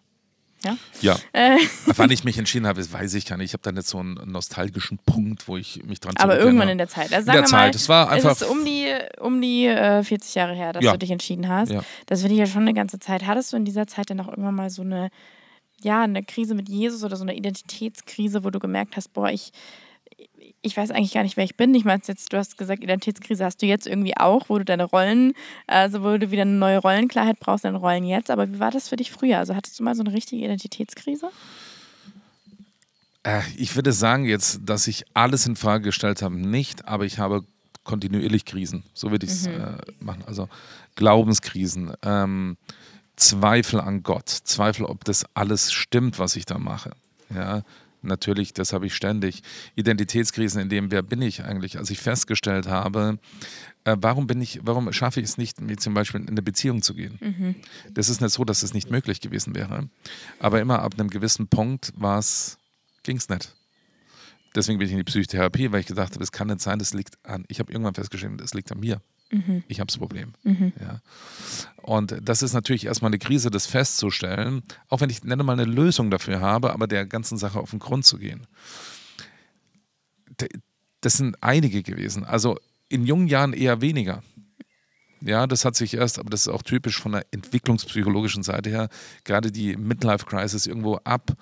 Ja. 0.65 0.77
Ja, 1.01 1.15
Äh, 1.31 1.57
wann 1.95 2.11
ich 2.11 2.25
mich 2.25 2.37
entschieden 2.37 2.67
habe, 2.67 2.79
das 2.81 2.91
weiß 2.91 3.13
ich 3.13 3.25
gar 3.25 3.37
nicht. 3.37 3.45
Ich 3.45 3.53
habe 3.53 3.63
dann 3.63 3.77
jetzt 3.77 3.87
so 3.87 3.97
einen 3.99 4.19
nostalgischen 4.29 4.97
Punkt, 4.99 5.47
wo 5.47 5.55
ich 5.55 5.81
mich 5.85 6.01
dran 6.01 6.15
aber 6.17 6.37
irgendwann 6.37 6.67
in 6.67 6.77
der 6.77 6.89
Zeit. 6.89 7.13
Also 7.13 7.27
In 7.27 7.31
der 7.33 7.41
mal, 7.43 7.47
Zeit. 7.47 7.75
Es 7.75 7.87
war 7.87 8.09
einfach. 8.09 8.31
es 8.33 8.41
ist 8.41 8.47
um 8.49 8.65
die, 8.65 8.93
um 9.21 9.41
die 9.41 9.67
äh, 9.67 10.03
40 10.03 10.35
Jahre 10.35 10.53
her, 10.53 10.73
dass 10.73 10.83
Ja. 10.83 10.91
du 10.91 10.97
dich 10.99 11.11
entschieden 11.11 11.47
hast. 11.47 11.71
Ja. 11.71 11.81
Das 12.07 12.19
finde 12.19 12.33
ich 12.33 12.39
ja 12.39 12.45
schon 12.45 12.63
eine 12.63 12.73
ganze 12.73 12.99
Zeit. 12.99 13.25
Hattest 13.25 13.53
du 13.53 13.57
in 13.57 13.63
dieser 13.63 13.87
Zeit 13.87 14.09
dann 14.09 14.19
auch 14.19 14.27
irgendwann 14.27 14.55
mal 14.55 14.69
so 14.69 14.81
eine, 14.81 15.09
ja, 15.83 16.03
eine 16.03 16.23
Krise 16.23 16.55
mit 16.55 16.69
Jesus 16.69 17.03
oder 17.03 17.15
so 17.15 17.23
eine 17.23 17.35
Identitätskrise, 17.35 18.43
wo 18.43 18.49
du 18.49 18.59
gemerkt 18.59 18.95
hast, 18.95 19.13
boah, 19.13 19.29
ich, 19.29 19.51
ich 20.61 20.75
weiß 20.75 20.91
eigentlich 20.91 21.13
gar 21.13 21.23
nicht, 21.23 21.37
wer 21.37 21.43
ich 21.43 21.55
bin. 21.55 21.73
Ich 21.75 21.85
meine, 21.85 22.01
jetzt, 22.05 22.31
du 22.33 22.37
hast 22.37 22.57
gesagt, 22.57 22.83
Identitätskrise 22.83 23.45
hast 23.45 23.61
du 23.61 23.65
jetzt 23.65 23.87
irgendwie 23.87 24.17
auch, 24.17 24.49
wo 24.49 24.57
du 24.57 24.65
deine 24.65 24.83
Rollen, 24.83 25.33
also 25.67 26.03
wo 26.03 26.17
du 26.17 26.31
wieder 26.31 26.41
eine 26.43 26.51
neue 26.51 26.79
Rollenklarheit 26.79 27.39
brauchst, 27.39 27.65
deine 27.65 27.77
Rollen 27.77 28.03
jetzt. 28.03 28.29
Aber 28.29 28.51
wie 28.51 28.59
war 28.59 28.71
das 28.71 28.89
für 28.89 28.95
dich 28.95 29.11
früher? 29.11 29.37
Also 29.37 29.55
hattest 29.55 29.79
du 29.79 29.83
mal 29.83 29.95
so 29.95 30.03
eine 30.03 30.13
richtige 30.13 30.43
Identitätskrise? 30.43 31.29
Äh, 33.23 33.41
ich 33.57 33.75
würde 33.75 33.93
sagen 33.93 34.25
jetzt, 34.25 34.61
dass 34.65 34.87
ich 34.87 35.05
alles 35.13 35.45
in 35.45 35.55
Frage 35.55 35.85
gestellt 35.85 36.21
habe, 36.21 36.35
nicht, 36.35 36.85
aber 36.85 37.05
ich 37.05 37.19
habe 37.19 37.43
kontinuierlich 37.83 38.45
Krisen. 38.45 38.83
So 38.93 39.11
würde 39.11 39.25
ich 39.25 39.31
es 39.31 39.47
äh, 39.47 39.77
machen. 39.99 40.23
Also 40.27 40.47
Glaubenskrisen, 40.95 41.93
ähm, 42.03 42.57
Zweifel 43.19 43.81
an 43.81 44.01
Gott, 44.01 44.29
Zweifel, 44.29 44.85
ob 44.85 45.03
das 45.03 45.25
alles 45.33 45.71
stimmt, 45.71 46.19
was 46.19 46.35
ich 46.35 46.45
da 46.45 46.57
mache. 46.57 46.91
Ja, 47.33 47.63
natürlich, 48.01 48.53
das 48.53 48.71
habe 48.71 48.87
ich 48.87 48.95
ständig. 48.95 49.43
Identitätskrisen, 49.75 50.61
in 50.61 50.69
dem 50.69 50.89
wer 50.89 51.03
bin 51.03 51.21
ich 51.21 51.43
eigentlich? 51.43 51.77
Als 51.77 51.89
ich 51.89 51.99
festgestellt 51.99 52.67
habe, 52.67 53.19
äh, 53.83 53.97
warum 53.99 54.25
bin 54.25 54.41
ich, 54.41 54.61
warum 54.63 54.91
schaffe 54.93 55.19
ich 55.19 55.25
es 55.25 55.37
nicht, 55.37 55.59
mir 55.59 55.77
zum 55.77 55.93
Beispiel 55.93 56.21
in 56.21 56.29
eine 56.29 56.41
Beziehung 56.41 56.81
zu 56.81 56.93
gehen? 56.93 57.19
Das 57.93 58.07
ist 58.07 58.21
nicht 58.21 58.31
so, 58.31 58.45
dass 58.45 58.63
es 58.63 58.73
nicht 58.73 58.89
möglich 58.89 59.19
gewesen 59.19 59.53
wäre. 59.53 59.89
Aber 60.39 60.61
immer 60.61 60.79
ab 60.81 60.93
einem 60.97 61.09
gewissen 61.09 61.47
Punkt 61.49 61.91
war 61.97 62.19
es, 62.19 62.57
ging 63.03 63.17
es 63.17 63.27
nicht. 63.27 63.53
Deswegen 64.55 64.79
bin 64.79 64.87
ich 64.87 64.93
in 64.93 64.97
die 64.97 65.03
Psychotherapie, 65.03 65.71
weil 65.71 65.81
ich 65.81 65.87
gedacht 65.87 66.13
habe, 66.13 66.23
es 66.23 66.31
kann 66.31 66.47
nicht 66.47 66.61
sein, 66.61 66.79
das 66.79 66.93
liegt 66.93 67.17
an, 67.23 67.43
ich 67.49 67.59
habe 67.59 67.71
irgendwann 67.71 67.93
festgestellt, 67.93 68.39
das 68.41 68.53
liegt 68.53 68.71
an 68.71 68.79
mir. 68.79 69.01
Ich 69.67 69.79
habe 69.79 69.87
das 69.87 69.97
Problem. 69.97 70.33
Ja. 70.43 71.01
Und 71.83 72.15
das 72.21 72.41
ist 72.41 72.53
natürlich 72.53 72.85
erstmal 72.85 73.09
eine 73.09 73.19
Krise, 73.19 73.51
das 73.51 73.67
festzustellen, 73.67 74.63
auch 74.87 75.01
wenn 75.01 75.09
ich 75.09 75.23
nicht 75.23 75.43
mal 75.43 75.53
eine 75.53 75.65
Lösung 75.65 76.09
dafür 76.09 76.41
habe, 76.41 76.73
aber 76.73 76.87
der 76.87 77.05
ganzen 77.05 77.37
Sache 77.37 77.59
auf 77.59 77.69
den 77.69 77.79
Grund 77.79 78.05
zu 78.05 78.17
gehen. 78.17 78.47
Das 81.01 81.13
sind 81.13 81.37
einige 81.41 81.83
gewesen. 81.83 82.23
Also 82.23 82.57
in 82.89 83.05
jungen 83.05 83.27
Jahren 83.27 83.53
eher 83.53 83.81
weniger. 83.81 84.23
Ja, 85.21 85.47
das 85.47 85.65
hat 85.65 85.75
sich 85.75 85.93
erst, 85.93 86.17
aber 86.17 86.29
das 86.29 86.41
ist 86.41 86.47
auch 86.47 86.63
typisch 86.63 86.99
von 86.99 87.11
der 87.11 87.25
entwicklungspsychologischen 87.31 88.41
Seite 88.41 88.69
her, 88.69 88.89
gerade 89.25 89.51
die 89.51 89.75
Midlife-Crisis 89.75 90.65
irgendwo 90.65 90.95
ab 91.03 91.33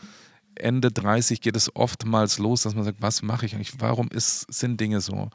Ende 0.59 0.91
30 0.91 1.41
geht 1.41 1.55
es 1.55 1.75
oftmals 1.75 2.37
los, 2.37 2.63
dass 2.63 2.75
man 2.75 2.83
sagt, 2.83 3.01
was 3.01 3.21
mache 3.21 3.45
ich 3.45 3.55
eigentlich? 3.55 3.79
Warum 3.79 4.09
ist, 4.09 4.51
sind 4.53 4.79
Dinge 4.79 5.01
so? 5.01 5.29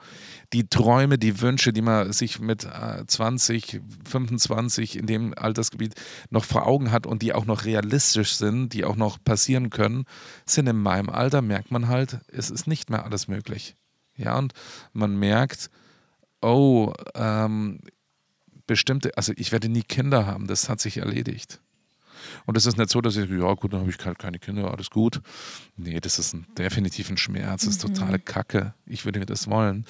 Die 0.53 0.67
Träume, 0.69 1.19
die 1.19 1.41
Wünsche, 1.41 1.73
die 1.73 1.83
man 1.83 2.13
sich 2.13 2.41
mit 2.41 2.65
äh, 2.65 3.07
20, 3.07 3.81
25 4.09 4.97
in 4.97 5.07
dem 5.07 5.35
Altersgebiet 5.37 5.95
noch 6.31 6.45
vor 6.45 6.67
Augen 6.67 6.91
hat 6.91 7.07
und 7.07 7.23
die 7.23 7.33
auch 7.33 7.47
noch 7.47 7.65
realistisch 7.65 8.35
sind, 8.35 8.73
die 8.73 8.85
auch 8.85 8.97
noch 8.97 9.23
passieren 9.23 9.71
können, 9.71 10.05
sind 10.47 10.69
in 10.69 10.77
meinem 10.77 11.09
Alter, 11.09 11.43
merkt 11.43 11.71
man 11.71 11.89
halt, 11.89 12.21
es 12.29 12.51
ist 12.51 12.67
nicht 12.67 12.91
mehr 12.91 13.05
alles 13.05 13.29
möglich. 13.29 13.77
Ja, 14.17 14.39
und 14.39 14.53
man 14.93 15.17
merkt, 15.17 15.71
oh, 16.43 16.93
ähm, 17.15 17.81
bestimmte, 18.67 19.17
also 19.17 19.33
ich 19.37 19.53
werde 19.53 19.69
nie 19.69 19.83
Kinder 19.83 20.27
haben, 20.27 20.47
das 20.47 20.69
hat 20.69 20.81
sich 20.81 20.99
erledigt. 20.99 21.61
Und 22.47 22.57
es 22.57 22.67
ist 22.67 22.79
nicht 22.79 22.91
so, 22.91 23.01
dass 23.01 23.17
ich, 23.17 23.31
ja 23.31 23.53
gut, 23.55 23.73
dann 23.73 23.81
habe 23.81 23.91
ich 23.91 24.05
halt 24.05 24.19
keine 24.19 24.39
Kinder, 24.39 24.71
alles 24.71 24.91
gut. 24.91 25.21
Nee, 25.77 26.01
das 26.01 26.19
ist 26.19 26.35
ein, 26.35 26.47
definitiv 26.57 27.11
ein 27.11 27.17
Schmerz, 27.17 27.65
das 27.65 27.75
ist 27.75 27.83
totale 27.83 28.19
Kacke. 28.19 28.75
Ich 28.87 29.05
würde 29.05 29.19
mir 29.19 29.27
das 29.27 29.49
wollen. 29.49 29.85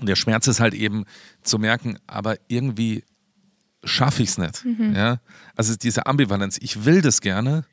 Und 0.00 0.08
der 0.08 0.16
Schmerz 0.16 0.46
ist 0.46 0.60
halt 0.60 0.74
eben 0.74 1.04
zu 1.42 1.58
merken, 1.58 1.98
aber 2.06 2.36
irgendwie 2.48 3.04
schaffe 3.84 4.22
ich 4.22 4.30
es 4.30 4.38
nicht. 4.38 4.64
Ja? 4.94 5.20
Also 5.56 5.76
diese 5.76 6.06
Ambivalenz, 6.06 6.58
ich 6.60 6.84
will 6.84 7.00
das 7.00 7.20
gerne 7.20 7.64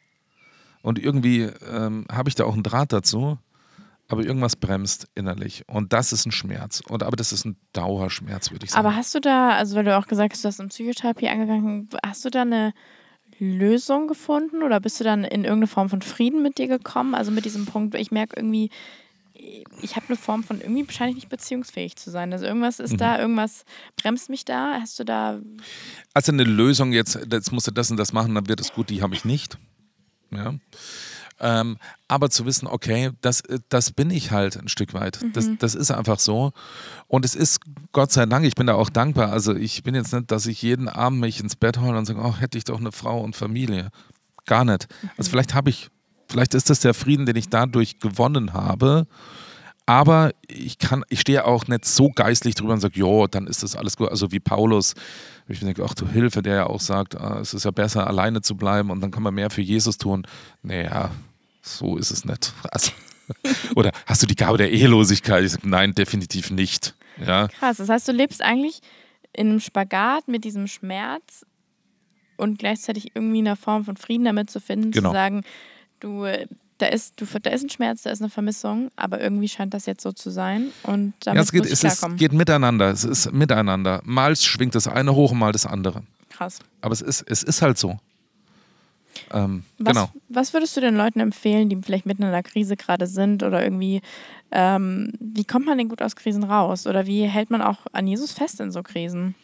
und 0.82 1.00
irgendwie 1.00 1.50
ähm, 1.72 2.06
habe 2.12 2.30
ich 2.30 2.36
da 2.36 2.46
auch 2.46 2.54
einen 2.54 2.64
Draht 2.64 2.94
dazu, 2.94 3.38
aber 4.08 4.24
irgendwas 4.24 4.56
bremst 4.56 5.08
innerlich. 5.16 5.64
Und 5.68 5.94
das 5.94 6.12
ist 6.12 6.26
ein 6.26 6.32
Schmerz. 6.32 6.82
Und, 6.82 7.04
aber 7.04 7.16
das 7.16 7.32
ist 7.32 7.46
ein 7.46 7.56
Dauerschmerz, 7.74 8.52
würde 8.52 8.66
ich 8.66 8.72
sagen. 8.72 8.86
Aber 8.86 8.96
hast 8.96 9.16
du 9.16 9.22
da, 9.22 9.52
also 9.52 9.76
weil 9.76 9.86
du 9.86 9.98
auch 9.98 10.08
gesagt 10.08 10.34
hast, 10.34 10.44
du 10.44 10.48
hast 10.50 10.60
in 10.60 10.70
Psychotherapie 10.70 11.30
angegangen, 11.30 11.90
hast 12.06 12.26
du 12.26 12.30
da 12.30 12.42
eine 12.42 12.74
Lösung 13.42 14.08
gefunden 14.08 14.62
oder 14.62 14.80
bist 14.80 15.00
du 15.00 15.04
dann 15.04 15.24
in 15.24 15.44
irgendeine 15.44 15.68
Form 15.68 15.90
von 15.90 16.02
Frieden 16.02 16.44
mit 16.44 16.60
dir 16.60 16.68
gekommen? 16.68 17.16
Also 17.16 17.32
mit 17.32 17.44
diesem 17.44 17.66
Punkt, 17.66 17.96
ich 17.96 18.12
merke 18.12 18.36
irgendwie, 18.38 18.70
ich 19.82 19.96
habe 19.96 20.06
eine 20.10 20.16
Form 20.16 20.44
von 20.44 20.62
irgendwie 20.62 20.86
wahrscheinlich 20.86 21.16
nicht 21.16 21.30
beziehungsfähig 21.30 21.96
zu 21.96 22.12
sein. 22.12 22.32
Also 22.32 22.46
irgendwas 22.46 22.80
ist 22.80 22.94
mhm. 22.94 22.98
da, 22.98 23.20
irgendwas 23.20 23.66
bremst 23.96 24.30
mich 24.30 24.46
da. 24.46 24.80
Hast 24.80 25.00
du 25.00 25.04
da. 25.04 25.40
Also 26.14 26.32
eine 26.32 26.44
Lösung 26.44 26.94
jetzt, 26.94 27.20
jetzt 27.32 27.52
musst 27.52 27.66
du 27.66 27.72
das 27.72 27.90
und 27.90 27.98
das 27.98 28.14
machen, 28.14 28.36
dann 28.36 28.48
wird 28.48 28.62
es 28.62 28.74
gut, 28.74 28.92
die 28.92 29.02
habe 29.02 29.16
ich 29.16 29.26
nicht. 29.26 29.58
Ja. 30.30 30.54
Ähm, 31.44 31.78
aber 32.08 32.30
zu 32.30 32.46
wissen, 32.46 32.68
okay, 32.68 33.10
das, 33.22 33.42
das 33.70 33.92
bin 33.92 34.12
ich 34.12 34.32
halt 34.32 34.58
ein 34.58 34.68
Stück 34.68 34.94
weit. 34.94 35.22
Mhm. 35.22 35.34
Das, 35.34 35.50
das 35.58 35.76
ist 35.76 35.90
einfach 35.90 36.20
so. 36.20 36.54
Und 37.08 37.26
es 37.26 37.34
ist, 37.34 37.62
Gott 37.94 38.12
sei 38.12 38.28
Dank, 38.28 38.46
ich 38.46 38.54
bin 38.54 38.68
da 38.68 38.76
auch 38.76 38.90
dankbar. 38.90 39.32
Also 39.32 39.56
ich 39.56 39.82
bin 39.82 39.96
jetzt 39.96 40.14
nicht, 40.14 40.30
dass 40.30 40.46
ich 40.46 40.62
jeden 40.62 40.88
Abend 40.88 41.20
mich 41.20 41.40
ins 41.40 41.56
Bett 41.56 41.80
hole 41.80 41.98
und 41.98 42.06
sage, 42.06 42.22
oh, 42.22 42.36
hätte 42.38 42.60
ich 42.60 42.64
doch 42.64 42.80
eine 42.80 42.92
Frau 42.92 43.22
und 43.22 43.36
Familie. 43.36 43.90
Gar 44.46 44.66
nicht. 44.66 44.88
Also 44.90 45.02
mhm. 45.02 45.10
Also 45.18 45.32
vielleicht 45.32 45.54
habe 45.56 45.72
ich, 45.72 45.90
vielleicht 46.30 46.54
ist 46.54 46.70
das 46.70 46.80
der 46.80 46.94
Frieden, 46.94 47.26
den 47.26 47.36
ich 47.36 47.50
dadurch 47.50 48.00
gewonnen 48.00 48.54
habe. 48.54 49.08
Aber 49.88 50.32
ich 50.48 50.78
kann, 50.78 51.04
ich 51.10 51.22
stehe 51.22 51.44
auch 51.44 51.68
nicht 51.68 51.86
so 51.86 52.10
geistlich 52.10 52.54
drüber 52.54 52.74
und 52.74 52.82
sage, 52.82 53.00
jo, 53.00 53.26
dann 53.26 53.48
ist 53.48 53.64
das 53.64 53.76
alles 53.76 53.98
gut. 53.98 54.10
Also 54.10 54.32
wie 54.32 54.40
Paulus, 54.40 54.94
ich 55.48 55.60
denke, 55.60 55.84
ach 55.84 55.96
du 55.96 56.08
Hilfe, 56.08 56.44
der 56.44 56.56
ja 56.56 56.68
auch 56.68 56.80
sagt, 56.80 57.20
ah, 57.20 57.40
es 57.42 57.54
ist 57.56 57.66
ja 57.66 57.72
besser, 57.72 58.06
alleine 58.06 58.42
zu 58.42 58.56
bleiben 58.56 58.92
und 58.92 59.02
dann 59.02 59.10
kann 59.10 59.24
man 59.24 59.34
mehr 59.34 59.50
für 59.50 59.62
Jesus 59.62 59.98
tun. 59.98 60.24
Naja, 60.62 61.10
so 61.62 61.98
ist 61.98 62.12
es 62.12 62.26
nicht. 62.26 62.54
Also, 62.72 62.92
oder 63.76 63.92
hast 64.06 64.22
du 64.22 64.28
die 64.28 64.36
Gabe 64.36 64.58
der 64.58 64.72
Ehelosigkeit? 64.72 65.44
Ich 65.44 65.52
sage, 65.54 65.70
nein, 65.70 65.94
definitiv 65.94 66.52
nicht. 66.52 66.96
Ja. 67.26 67.48
Krass, 67.48 67.78
das 67.78 67.90
heißt, 67.90 68.08
du 68.08 68.12
lebst 68.12 68.42
eigentlich 68.42 68.82
in 69.34 69.50
einem 69.50 69.60
Spagat 69.60 70.28
mit 70.28 70.44
diesem 70.44 70.68
Schmerz 70.68 71.46
und 72.38 72.60
gleichzeitig 72.60 73.16
irgendwie 73.16 73.40
eine 73.40 73.56
Form 73.56 73.86
von 73.86 73.96
Frieden 73.96 74.26
damit 74.26 74.50
zu 74.50 74.60
finden, 74.60 74.92
genau. 74.92 75.10
zu 75.10 75.14
sagen, 75.14 75.44
du, 76.00 76.26
da 76.80 76.88
ist, 76.88 77.14
du, 77.18 77.26
da 77.42 77.52
ist 77.52 77.64
ein 77.64 77.70
Schmerz, 77.70 78.02
da 78.02 78.10
ist 78.10 78.22
eine 78.22 78.30
Vermissung, 78.30 78.90
aber 78.96 79.22
irgendwie 79.22 79.48
scheint 79.48 79.74
das 79.74 79.86
jetzt 79.86 80.02
so 80.02 80.12
zu 80.12 80.32
sein 80.32 80.72
und 80.84 81.14
damit 81.24 81.38
ja, 81.38 81.42
es 81.44 81.52
geht, 81.52 81.66
es 81.66 81.84
ist, 81.84 82.18
geht 82.18 82.34
miteinander, 82.34 82.90
es 82.90 83.04
ist 83.04 83.32
miteinander. 83.32 84.02
Mal 84.04 84.36
schwingt 84.36 84.76
das 84.76 84.88
eine 84.88 85.14
hoch, 85.14 85.34
mal 85.34 85.52
das 85.52 85.66
andere. 85.66 86.04
Krass. 86.30 86.60
Aber 86.82 86.94
es 86.94 87.02
ist, 87.02 87.24
es 87.28 87.44
ist 87.44 87.62
halt 87.62 87.78
so. 87.78 88.00
Ähm, 89.34 89.64
was, 89.78 89.94
genau. 89.94 90.10
was 90.30 90.54
würdest 90.54 90.76
du 90.78 90.82
den 90.82 90.96
Leuten 90.96 91.20
empfehlen, 91.20 91.70
die 91.70 91.78
vielleicht 91.78 92.06
mitten 92.06 92.24
in 92.24 92.30
einer 92.30 92.44
Krise 92.44 92.76
gerade 92.76 93.08
sind 93.08 93.44
oder 93.44 93.64
irgendwie, 93.64 94.02
ähm, 94.52 95.14
wie 95.20 95.46
kommt 95.46 95.66
man 95.66 95.78
denn 95.78 95.90
gut 95.90 96.02
aus 96.02 96.16
Krisen 96.16 96.44
raus 96.44 96.88
oder 96.88 97.06
wie 97.06 97.24
hält 97.24 97.50
man 97.50 97.62
auch 97.62 97.80
an 97.94 98.08
Jesus 98.08 98.32
fest 98.32 98.60
in 98.60 98.72
so 98.72 98.84
Krisen? 98.84 99.36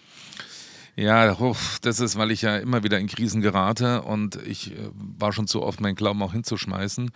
Ja, 0.99 1.37
das 1.83 1.99
ist, 1.99 2.17
weil 2.17 2.31
ich 2.31 2.41
ja 2.41 2.57
immer 2.57 2.83
wieder 2.83 2.97
in 2.97 3.05
Krisen 3.05 3.41
gerate 3.41 4.01
und 4.01 4.35
ich 4.47 4.71
äh, 4.71 4.89
war 4.95 5.31
schon 5.31 5.45
zu 5.45 5.61
oft, 5.61 5.79
meinen 5.79 5.93
Glauben 5.93 6.23
auch 6.23 6.33
hinzuschmeißen 6.33 7.11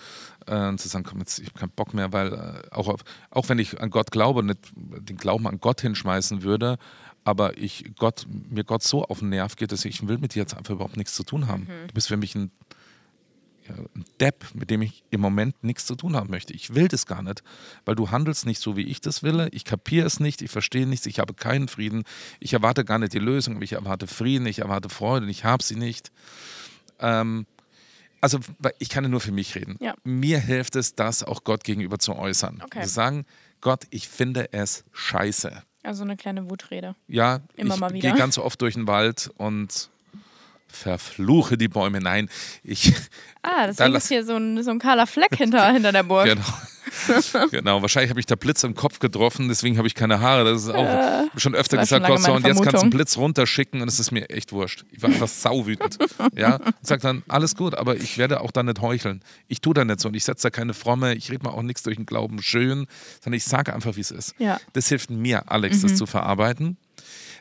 äh, 0.45 0.68
und 0.68 0.80
zu 0.80 0.88
sagen, 0.88 1.04
komm 1.04 1.18
jetzt, 1.18 1.39
ich 1.39 1.47
habe 1.47 1.60
keinen 1.60 1.72
Bock 1.72 1.95
mehr, 1.95 2.14
weil 2.14 2.32
äh, 2.32 2.76
auch, 2.76 2.95
auch 3.32 3.49
wenn 3.49 3.58
ich 3.58 3.82
an 3.82 3.89
Gott 3.89 4.12
glaube, 4.12 4.43
nicht 4.43 4.60
den 4.76 5.18
Glauben 5.18 5.47
an 5.47 5.60
Gott 5.60 5.82
hinschmeißen 5.82 6.43
würde, 6.43 6.78
aber 7.24 7.57
ich 7.57 7.91
Gott, 7.97 8.26
mir 8.49 8.63
Gott 8.63 8.84
so 8.84 9.03
auf 9.05 9.19
den 9.19 9.30
Nerv 9.30 9.55
geht, 9.55 9.72
dass 9.72 9.86
ich, 9.86 10.07
will 10.07 10.17
mit 10.17 10.36
dir 10.36 10.39
jetzt 10.39 10.55
einfach 10.55 10.74
überhaupt 10.74 10.97
nichts 10.97 11.13
zu 11.13 11.24
tun 11.24 11.47
haben. 11.47 11.63
Mhm. 11.63 11.88
Du 11.88 11.93
bist 11.93 12.07
für 12.07 12.17
mich 12.17 12.36
ein, 12.36 12.51
ja, 13.67 13.76
ein 13.95 14.05
Depp, 14.19 14.45
mit 14.53 14.69
dem 14.69 14.82
ich 14.82 15.03
im 15.11 15.22
Moment 15.22 15.63
nichts 15.63 15.86
zu 15.86 15.95
tun 15.95 16.15
haben 16.15 16.30
möchte. 16.32 16.53
Ich 16.53 16.74
will 16.74 16.88
das 16.88 17.05
gar 17.05 17.22
nicht, 17.22 17.43
weil 17.86 17.95
du 17.95 18.09
handelst 18.09 18.45
nicht 18.45 18.59
so, 18.59 18.76
wie 18.76 18.84
ich 18.84 19.01
das 19.01 19.22
will. 19.22 19.49
Ich 19.51 19.65
kapiere 19.65 20.07
es 20.07 20.19
nicht, 20.19 20.41
ich 20.41 20.49
verstehe 20.49 20.88
nichts, 20.88 21.05
ich 21.05 21.19
habe 21.19 21.34
keinen 21.34 21.67
Frieden. 21.67 22.03
Ich 22.39 22.53
erwarte 22.53 22.84
gar 22.84 22.97
nicht 22.97 23.13
die 23.13 23.19
Lösung, 23.19 23.55
aber 23.55 23.63
ich 23.63 23.74
erwarte 23.74 24.07
Frieden, 24.07 24.47
ich 24.47 24.59
erwarte 24.59 24.89
Freude 24.89 25.26
und 25.26 25.30
ich 25.30 25.43
habe 25.43 25.63
sie 25.63 25.76
nicht. 25.76 26.11
Ähm, 26.99 27.45
also 28.19 28.39
ich 28.78 28.89
kann 28.89 29.03
ja 29.03 29.09
nur 29.09 29.22
für 29.22 29.32
mich 29.32 29.55
reden. 29.55 29.78
Ja. 29.80 29.95
Mir 30.03 30.39
hilft 30.39 30.76
es, 30.76 30.95
das 30.95 31.24
auch 31.24 31.43
Gott 31.43 31.63
gegenüber 31.63 31.97
zu 31.97 32.15
äußern. 32.15 32.61
Okay. 32.63 32.84
Zu 32.84 32.89
sagen, 32.89 33.26
Gott, 33.61 33.86
ich 33.91 34.07
finde 34.07 34.53
es 34.53 34.84
scheiße 34.91 35.63
also 35.84 36.04
eine 36.04 36.18
kleine 36.18 36.50
Wutrede. 36.50 36.96
Ja, 37.08 37.42
Immer 37.56 37.76
ich 37.76 37.80
mal 37.80 37.94
wieder. 37.94 38.10
gehe 38.10 38.18
ganz 38.18 38.38
oft 38.38 38.62
durch 38.62 38.74
den 38.74 38.88
Wald 38.88 39.32
und 39.38 39.91
verfluche 40.72 41.57
die 41.57 41.67
Bäume. 41.67 41.99
Nein, 41.99 42.30
ich. 42.63 42.93
Ah, 43.43 43.65
deswegen 43.65 43.93
da 43.93 43.97
ist 43.97 44.07
hier 44.07 44.24
so 44.24 44.36
ein, 44.36 44.61
so 44.61 44.69
ein 44.69 44.78
kahler 44.78 45.07
Fleck 45.07 45.36
hinter, 45.36 45.72
hinter 45.72 45.91
der 45.91 46.03
Burg. 46.03 46.28
Genau. 46.28 46.43
genau, 47.51 47.82
wahrscheinlich 47.82 48.09
habe 48.09 48.19
ich 48.19 48.26
da 48.26 48.36
Blitz 48.36 48.63
im 48.63 48.76
Kopf 48.76 48.99
getroffen, 48.99 49.47
deswegen 49.47 49.78
habe 49.78 49.88
ich 49.88 49.95
keine 49.95 50.19
Haare. 50.19 50.43
Das 50.43 50.63
ist 50.63 50.69
auch 50.69 50.84
äh, 50.84 51.28
schon 51.38 51.55
öfter 51.55 51.78
gesagt, 51.78 52.05
Gott, 52.05 52.22
so, 52.22 52.34
und 52.34 52.45
jetzt 52.45 52.61
kannst 52.61 52.78
du 52.78 52.82
einen 52.82 52.89
Blitz 52.89 53.17
runterschicken 53.17 53.82
und 53.82 53.88
es 53.88 53.99
ist 53.99 54.11
mir 54.11 54.30
echt 54.30 54.51
wurscht. 54.51 54.86
Ich 54.91 55.01
war 55.01 55.09
einfach 55.09 55.28
sauwütend. 55.28 55.97
ja, 56.36 56.55
und 56.55 56.76
sag 56.82 57.01
dann, 57.01 57.24
alles 57.28 57.55
gut, 57.55 57.76
aber 57.76 57.95
ich 57.95 58.17
werde 58.17 58.41
auch 58.41 58.51
da 58.51 58.63
nicht 58.63 58.82
heucheln. 58.82 59.22
Ich 59.47 59.61
tue 59.61 59.74
da 59.74 59.86
nicht 59.86 59.99
so 59.99 60.09
und 60.09 60.15
ich 60.15 60.24
setze 60.24 60.43
da 60.43 60.49
keine 60.49 60.74
fromme, 60.74 61.15
ich 61.15 61.32
rede 61.32 61.43
mal 61.43 61.51
auch 61.51 61.63
nichts 61.63 61.84
durch 61.84 61.95
den 61.95 62.05
Glauben 62.05 62.41
schön, 62.41 62.88
sondern 63.22 63.38
ich 63.38 63.45
sage 63.45 63.74
einfach, 63.74 63.95
wie 63.95 64.01
es 64.01 64.11
ist. 64.11 64.36
Ja. 64.38 64.59
Das 64.74 64.88
hilft 64.89 65.09
mir, 65.09 65.49
Alex, 65.51 65.78
mhm. 65.78 65.82
das 65.84 65.95
zu 65.95 66.05
verarbeiten. 66.05 66.78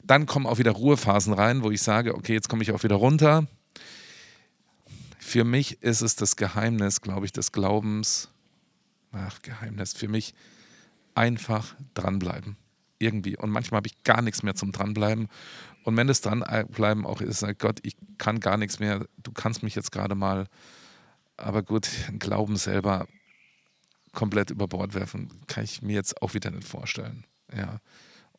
Dann 0.04 0.26
kommen 0.26 0.46
auch 0.46 0.58
wieder 0.58 0.72
Ruhephasen 0.72 1.32
rein, 1.32 1.62
wo 1.62 1.70
ich 1.70 1.82
sage, 1.82 2.14
okay, 2.14 2.32
jetzt 2.32 2.48
komme 2.48 2.62
ich 2.62 2.72
auch 2.72 2.82
wieder 2.82 2.96
runter. 2.96 3.46
Für 5.18 5.44
mich 5.44 5.82
ist 5.82 6.00
es 6.00 6.16
das 6.16 6.36
Geheimnis, 6.36 7.00
glaube 7.00 7.26
ich, 7.26 7.32
des 7.32 7.52
Glaubens, 7.52 8.30
ach, 9.12 9.40
Geheimnis, 9.42 9.92
für 9.92 10.08
mich 10.08 10.34
einfach 11.14 11.76
dranbleiben. 11.94 12.56
Irgendwie. 12.98 13.36
Und 13.36 13.50
manchmal 13.50 13.78
habe 13.78 13.88
ich 13.88 14.02
gar 14.02 14.22
nichts 14.22 14.42
mehr 14.42 14.54
zum 14.54 14.72
Dranbleiben. 14.72 15.28
Und 15.84 15.96
wenn 15.96 16.08
es 16.08 16.20
dranbleiben 16.20 17.06
auch 17.06 17.20
ist, 17.20 17.40
sagt 17.40 17.60
Gott, 17.60 17.80
ich 17.82 17.96
kann 18.18 18.40
gar 18.40 18.56
nichts 18.56 18.78
mehr, 18.78 19.06
du 19.22 19.32
kannst 19.32 19.62
mich 19.62 19.74
jetzt 19.74 19.92
gerade 19.92 20.14
mal, 20.14 20.46
aber 21.36 21.62
gut, 21.62 21.88
Glauben 22.18 22.56
selber 22.56 23.06
komplett 24.12 24.50
über 24.50 24.68
Bord 24.68 24.94
werfen, 24.94 25.30
kann 25.46 25.64
ich 25.64 25.82
mir 25.82 25.94
jetzt 25.94 26.20
auch 26.20 26.34
wieder 26.34 26.50
nicht 26.50 26.68
vorstellen. 26.68 27.24
Ja. 27.56 27.80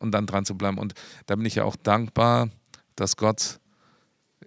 Und 0.02 0.10
dann 0.12 0.26
dran 0.26 0.44
zu 0.44 0.56
bleiben. 0.56 0.78
Und 0.78 0.94
da 1.26 1.36
bin 1.36 1.46
ich 1.46 1.54
ja 1.54 1.64
auch 1.64 1.76
dankbar, 1.76 2.50
dass 2.96 3.16
Gott 3.16 3.60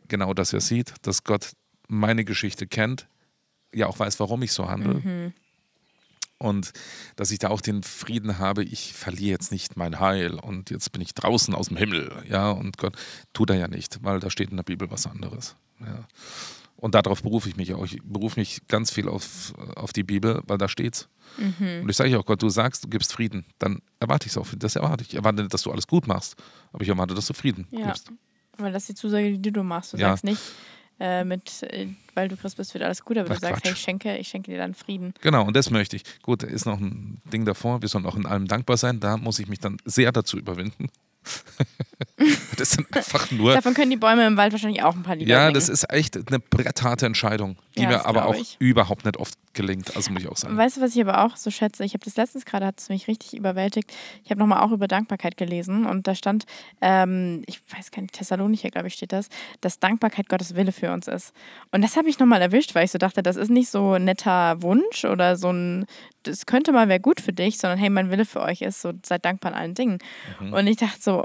genau 0.08 0.34
das 0.34 0.52
ja 0.52 0.60
sieht, 0.60 0.94
dass 1.02 1.24
Gott 1.24 1.54
meine 1.88 2.26
Geschichte 2.26 2.68
kennt, 2.68 3.08
ja 3.74 3.88
auch 3.88 3.98
weiß, 3.98 4.20
warum 4.20 4.44
ich 4.44 4.52
so 4.52 4.70
handle. 4.70 4.96
Mhm 4.96 5.34
und 6.38 6.74
dass 7.16 7.32
ich 7.32 7.40
da 7.40 7.50
auch 7.50 7.62
den 7.62 7.84
Frieden 7.84 8.40
habe, 8.40 8.64
ich 8.64 8.94
verliere 8.94 9.32
jetzt 9.32 9.52
nicht 9.52 9.78
mein 9.78 10.00
Heil 10.00 10.36
und 10.36 10.70
jetzt 10.70 10.92
bin 10.92 11.02
ich 11.02 11.14
draußen 11.14 11.56
aus 11.56 11.68
dem 11.68 11.78
Himmel, 11.78 12.12
ja, 12.30 12.52
und 12.52 12.78
Gott 12.78 12.98
tut 13.34 13.50
er 13.50 13.56
ja 13.56 13.68
nicht, 13.68 14.04
weil 14.04 14.20
da 14.20 14.30
steht 14.30 14.50
in 14.50 14.58
der 14.58 14.64
Bibel 14.64 14.90
was 14.92 15.08
anderes, 15.08 15.56
ja. 15.80 16.06
Und 16.86 16.94
darauf 16.94 17.24
berufe 17.24 17.50
ich 17.50 17.58
mich 17.58 17.74
auch. 17.74 17.84
Ich 17.84 17.98
berufe 18.04 18.40
mich 18.40 18.62
ganz 18.68 18.92
viel 18.92 19.10
auf, 19.10 19.56
auf 19.76 19.92
die 19.92 20.04
Bibel, 20.04 20.44
weil 20.46 20.60
da 20.60 20.70
steht's. 20.70 21.10
Mhm. 21.36 21.82
Und 21.82 21.90
ich 21.90 21.98
sage 21.98 22.16
auch, 22.20 22.24
Gott, 22.24 22.44
du 22.44 22.50
sagst, 22.50 22.84
du 22.84 22.90
gibst 22.90 23.12
Frieden, 23.12 23.44
dann 23.58 23.80
erwarte 24.00 24.28
ich 24.28 24.34
es 24.34 24.38
auch. 24.38 24.46
Das 24.56 24.76
erwarte 24.76 25.02
ich. 25.02 25.10
Ich 25.10 25.16
erwarte 25.16 25.42
nicht, 25.42 25.52
dass 25.52 25.64
du 25.64 25.72
alles 25.72 25.88
gut 25.88 26.06
machst, 26.06 26.36
aber 26.72 26.84
ich 26.84 26.90
erwarte, 26.90 27.16
dass 27.16 27.26
du 27.26 27.34
Frieden 27.34 27.66
ja. 27.72 27.88
gibst. 27.88 28.12
Weil 28.60 28.72
das 28.72 28.84
ist 28.84 28.90
die 28.90 28.94
Zusage, 28.94 29.40
die 29.40 29.52
du 29.52 29.64
machst. 29.64 29.94
Du 29.94 29.98
ja. 29.98 30.10
sagst 30.10 30.26
nicht, 30.26 30.40
äh, 31.00 31.24
mit, 31.24 31.64
äh, 31.64 31.88
weil 32.14 32.28
du 32.28 32.38
Christ 32.38 32.56
bist, 32.56 32.76
wird 32.76 32.84
alles 32.84 33.04
gut, 33.04 33.18
aber 33.18 33.32
Ach, 33.32 33.40
du 33.40 33.42
sagst, 33.42 33.66
hey, 33.66 33.74
ich 33.74 33.80
schenke, 33.80 34.18
ich 34.20 34.28
schenke 34.28 34.52
dir 34.52 34.60
dann 34.60 34.76
Frieden. 34.76 35.16
Genau, 35.22 35.44
und 35.44 35.56
das 35.56 35.72
möchte 35.72 35.96
ich. 35.96 36.04
Gut, 36.22 36.44
ist 36.44 36.68
noch 36.68 36.80
ein 36.80 37.20
Ding 37.34 37.46
davor, 37.46 37.82
wir 37.82 37.90
sollen 37.90 38.06
auch 38.06 38.16
in 38.16 38.28
allem 38.28 38.48
dankbar 38.48 38.78
sein, 38.78 39.00
da 39.00 39.18
muss 39.18 39.40
ich 39.40 39.48
mich 39.48 39.58
dann 39.58 39.78
sehr 39.86 40.12
dazu 40.12 40.38
überwinden. 40.38 40.90
das 42.58 42.72
sind 42.72 42.96
einfach 42.96 43.30
nur. 43.32 43.54
Davon 43.54 43.74
können 43.74 43.90
die 43.90 43.98
Bäume 43.98 44.26
im 44.26 44.38
Wald 44.38 44.52
wahrscheinlich 44.54 44.84
auch 44.84 44.96
ein 44.96 45.04
paar 45.04 45.16
Lieder 45.16 45.30
Ja, 45.32 45.42
singen. 45.44 45.54
das 45.56 45.70
ist 45.70 45.92
echt 45.92 46.16
eine 46.28 46.40
brettharte 46.40 47.06
Entscheidung, 47.06 47.58
die 47.76 47.84
ja, 47.84 47.90
mir 47.90 48.06
aber 48.06 48.26
auch 48.26 48.36
ich. 48.36 48.56
überhaupt 48.60 49.06
nicht 49.06 49.18
oft 49.18 49.38
gelingt. 49.54 49.96
Also 49.96 50.12
muss 50.12 50.22
ich 50.22 50.30
auch 50.30 50.38
sagen. 50.38 50.58
Weißt 50.58 50.78
du, 50.78 50.82
was 50.82 50.96
ich 50.96 51.02
aber 51.02 51.24
auch 51.24 51.36
so 51.36 51.52
schätze? 51.52 51.84
Ich 51.84 51.94
habe 51.94 52.04
das 52.06 52.16
letztens 52.16 52.46
gerade, 52.46 52.66
hat 52.66 52.80
es 52.80 52.90
mich 52.90 53.08
richtig 53.08 53.34
überwältigt. 53.36 53.92
Ich 54.24 54.32
habe 54.32 54.40
nochmal 54.40 54.62
auch 54.62 54.72
über 54.72 54.88
Dankbarkeit 54.88 55.38
gelesen 55.38 55.86
und 55.86 56.08
da 56.08 56.16
stand, 56.16 56.46
ähm, 56.82 57.44
ich 57.48 57.62
weiß 57.76 57.92
gar 57.92 58.02
nicht, 58.02 58.14
Thessalonicher, 58.14 58.70
glaube 58.70 58.88
ich, 58.88 58.94
steht 58.94 59.12
das, 59.12 59.30
dass 59.62 59.80
Dankbarkeit 59.80 60.30
Gottes 60.30 60.56
Wille 60.56 60.72
für 60.72 60.92
uns 60.92 61.08
ist. 61.08 61.34
Und 61.72 61.82
das 61.82 61.98
habe 61.98 62.10
ich 62.10 62.20
nochmal 62.20 62.42
erwischt, 62.42 62.76
weil 62.76 62.86
ich 62.86 62.92
so 62.92 62.98
dachte, 62.98 63.24
das 63.24 63.36
ist 63.36 63.50
nicht 63.50 63.70
so 63.70 63.94
ein 63.94 64.06
netter 64.06 64.62
Wunsch 64.62 65.06
oder 65.06 65.36
so 65.36 65.52
ein, 65.52 65.86
das 66.28 66.46
könnte 66.46 66.72
mal 66.72 66.90
wäre 66.90 67.00
gut 67.00 67.22
für 67.22 67.34
dich, 67.34 67.58
sondern 67.58 67.80
hey, 67.80 67.90
mein 67.90 68.12
Wille 68.12 68.26
für 68.26 68.42
euch 68.42 68.62
ist 68.62 68.82
so, 68.82 68.94
seid 69.04 69.26
dankbar 69.26 69.54
an 69.54 69.58
allen 69.58 69.74
Dingen. 69.74 70.00
Mhm. 70.40 70.54
Und 70.54 70.68
ich 70.68 70.78
dachte 70.78 71.02
so, 71.02 71.24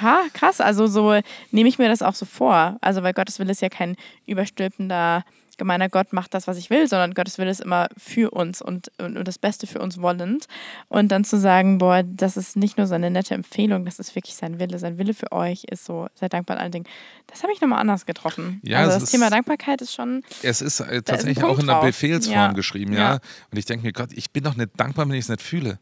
ha, 0.00 0.22
krass, 0.32 0.60
also 0.60 0.86
so 0.86 1.20
nehme 1.50 1.68
ich 1.68 1.78
mir 1.78 1.88
das 1.88 2.02
auch 2.02 2.14
so 2.14 2.26
vor. 2.26 2.76
Also 2.80 3.02
weil 3.02 3.12
Gottes 3.12 3.38
Wille 3.38 3.52
ist 3.52 3.62
ja 3.62 3.68
kein 3.68 3.96
überstülpender 4.26 5.24
gemeiner 5.58 5.88
Gott 5.88 6.12
macht 6.12 6.34
das, 6.34 6.46
was 6.46 6.56
ich 6.58 6.70
will, 6.70 6.88
sondern 6.88 7.14
Gottes 7.14 7.38
Wille 7.38 7.50
ist 7.50 7.60
immer 7.60 7.88
für 7.96 8.30
uns 8.30 8.60
und, 8.62 8.90
und, 8.98 9.16
und 9.16 9.26
das 9.26 9.38
Beste 9.38 9.66
für 9.66 9.78
uns 9.80 10.00
wollend. 10.00 10.46
Und 10.88 11.08
dann 11.12 11.24
zu 11.24 11.38
sagen, 11.38 11.78
boah, 11.78 12.02
das 12.02 12.36
ist 12.36 12.56
nicht 12.56 12.76
nur 12.78 12.86
so 12.86 12.94
eine 12.94 13.10
nette 13.10 13.34
Empfehlung, 13.34 13.84
das 13.84 13.98
ist 13.98 14.14
wirklich 14.14 14.34
sein 14.36 14.58
Wille. 14.58 14.78
Sein 14.78 14.98
Wille 14.98 15.14
für 15.14 15.32
euch 15.32 15.64
ist 15.64 15.84
so, 15.84 16.08
seid 16.14 16.32
dankbar 16.32 16.56
an 16.56 16.62
allen 16.62 16.72
Dingen. 16.72 16.86
Das 17.26 17.42
habe 17.42 17.52
ich 17.52 17.60
nochmal 17.60 17.78
anders 17.80 18.06
getroffen. 18.06 18.60
Ja, 18.64 18.78
also 18.80 18.92
das 18.92 19.02
ist- 19.04 19.10
Thema 19.10 19.30
Dankbarkeit 19.30 19.80
ist 19.82 19.94
schon, 19.94 20.22
Es 20.42 20.60
ist 20.62 20.80
äh, 20.80 20.96
ist 20.98 21.06
tatsächlich 21.06 21.38
Punkt 21.40 21.56
auch 21.56 21.58
in 21.60 21.66
der. 21.66 21.80
Befehlsform 21.80 22.34
Ja. 22.34 22.52
geschrieben, 22.52 22.92
ja. 22.92 22.98
Ja. 23.14 23.18
Und 23.50 23.58
ich 23.58 23.64
denke 23.64 23.86
mir, 23.86 23.92
Gott, 23.92 24.10
ich 24.12 24.30
bin 24.30 24.44
doch 24.44 24.56
nicht 24.56 24.70
dankbar, 24.76 25.08
wenn 25.08 25.14
ich 25.14 25.24
es 25.24 25.28
nicht 25.28 25.42
fühle. 25.42 25.78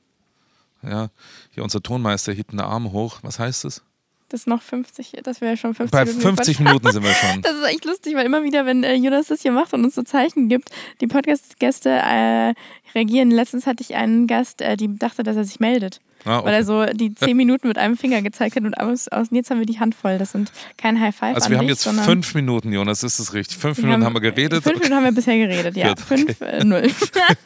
Ja, 0.82 1.08
hier 1.50 1.62
unser 1.62 1.82
Tonmeister 1.82 2.32
hebt 2.32 2.50
einen 2.50 2.60
Arm 2.60 2.92
hoch. 2.92 3.20
Was 3.22 3.38
heißt 3.38 3.64
das? 3.64 3.82
Das 4.28 4.46
noch 4.46 4.62
50, 4.62 5.12
das 5.22 5.40
wäre 5.40 5.56
schon 5.56 5.74
50 5.74 5.92
Bei 5.92 6.04
Minuten 6.04 6.20
50 6.20 6.56
Quatsch. 6.56 6.66
Minuten 6.66 6.92
sind 6.92 7.02
wir 7.04 7.14
schon. 7.14 7.42
Das 7.42 7.54
ist 7.54 7.64
echt 7.64 7.84
lustig, 7.84 8.14
weil 8.14 8.26
immer 8.26 8.42
wieder, 8.42 8.66
wenn 8.66 8.82
äh, 8.84 8.94
Jonas 8.94 9.28
das 9.28 9.42
hier 9.42 9.52
macht 9.52 9.72
und 9.74 9.84
uns 9.84 9.94
so 9.94 10.02
Zeichen 10.02 10.48
gibt, 10.48 10.70
die 11.00 11.06
Podcast-Gäste 11.06 11.90
äh, 11.90 12.54
reagieren. 12.94 13.30
Letztens 13.30 13.66
hatte 13.66 13.82
ich 13.82 13.94
einen 13.94 14.26
Gast, 14.26 14.60
äh, 14.60 14.76
die 14.76 14.96
dachte, 14.96 15.22
dass 15.22 15.36
er 15.36 15.44
sich 15.44 15.60
meldet. 15.60 16.00
Ah, 16.24 16.38
Weil 16.38 16.38
okay. 16.40 16.52
er 16.54 16.64
so 16.64 16.84
die 16.86 17.14
zehn 17.14 17.36
Minuten 17.36 17.68
mit 17.68 17.78
einem 17.78 17.96
Finger 17.96 18.22
gezeigt 18.22 18.56
hat 18.56 18.64
und 18.64 18.74
aus, 18.74 19.08
aus, 19.08 19.28
jetzt 19.30 19.50
haben 19.50 19.58
wir 19.58 19.66
die 19.66 19.78
Hand 19.78 19.94
voll. 19.94 20.18
Das 20.18 20.32
sind 20.32 20.50
kein 20.76 21.00
High 21.00 21.14
Five. 21.14 21.34
Also 21.34 21.50
wir 21.50 21.58
haben 21.58 21.66
dich, 21.68 21.84
jetzt 21.84 22.00
fünf 22.04 22.34
Minuten, 22.34 22.72
Jonas, 22.72 23.02
ist 23.02 23.20
das 23.20 23.34
richtig? 23.34 23.58
Fünf 23.58 23.78
Minuten 23.78 24.04
haben 24.04 24.14
wir 24.14 24.20
geredet. 24.20 24.62
Fünf 24.62 24.76
Minuten 24.76 24.94
haben 24.94 25.04
wir 25.04 25.12
bisher 25.12 25.36
geredet, 25.38 25.76
ja. 25.76 25.88
Gut, 25.88 26.00
Fünf, 26.00 26.40
äh, 26.40 26.64
null. 26.64 26.90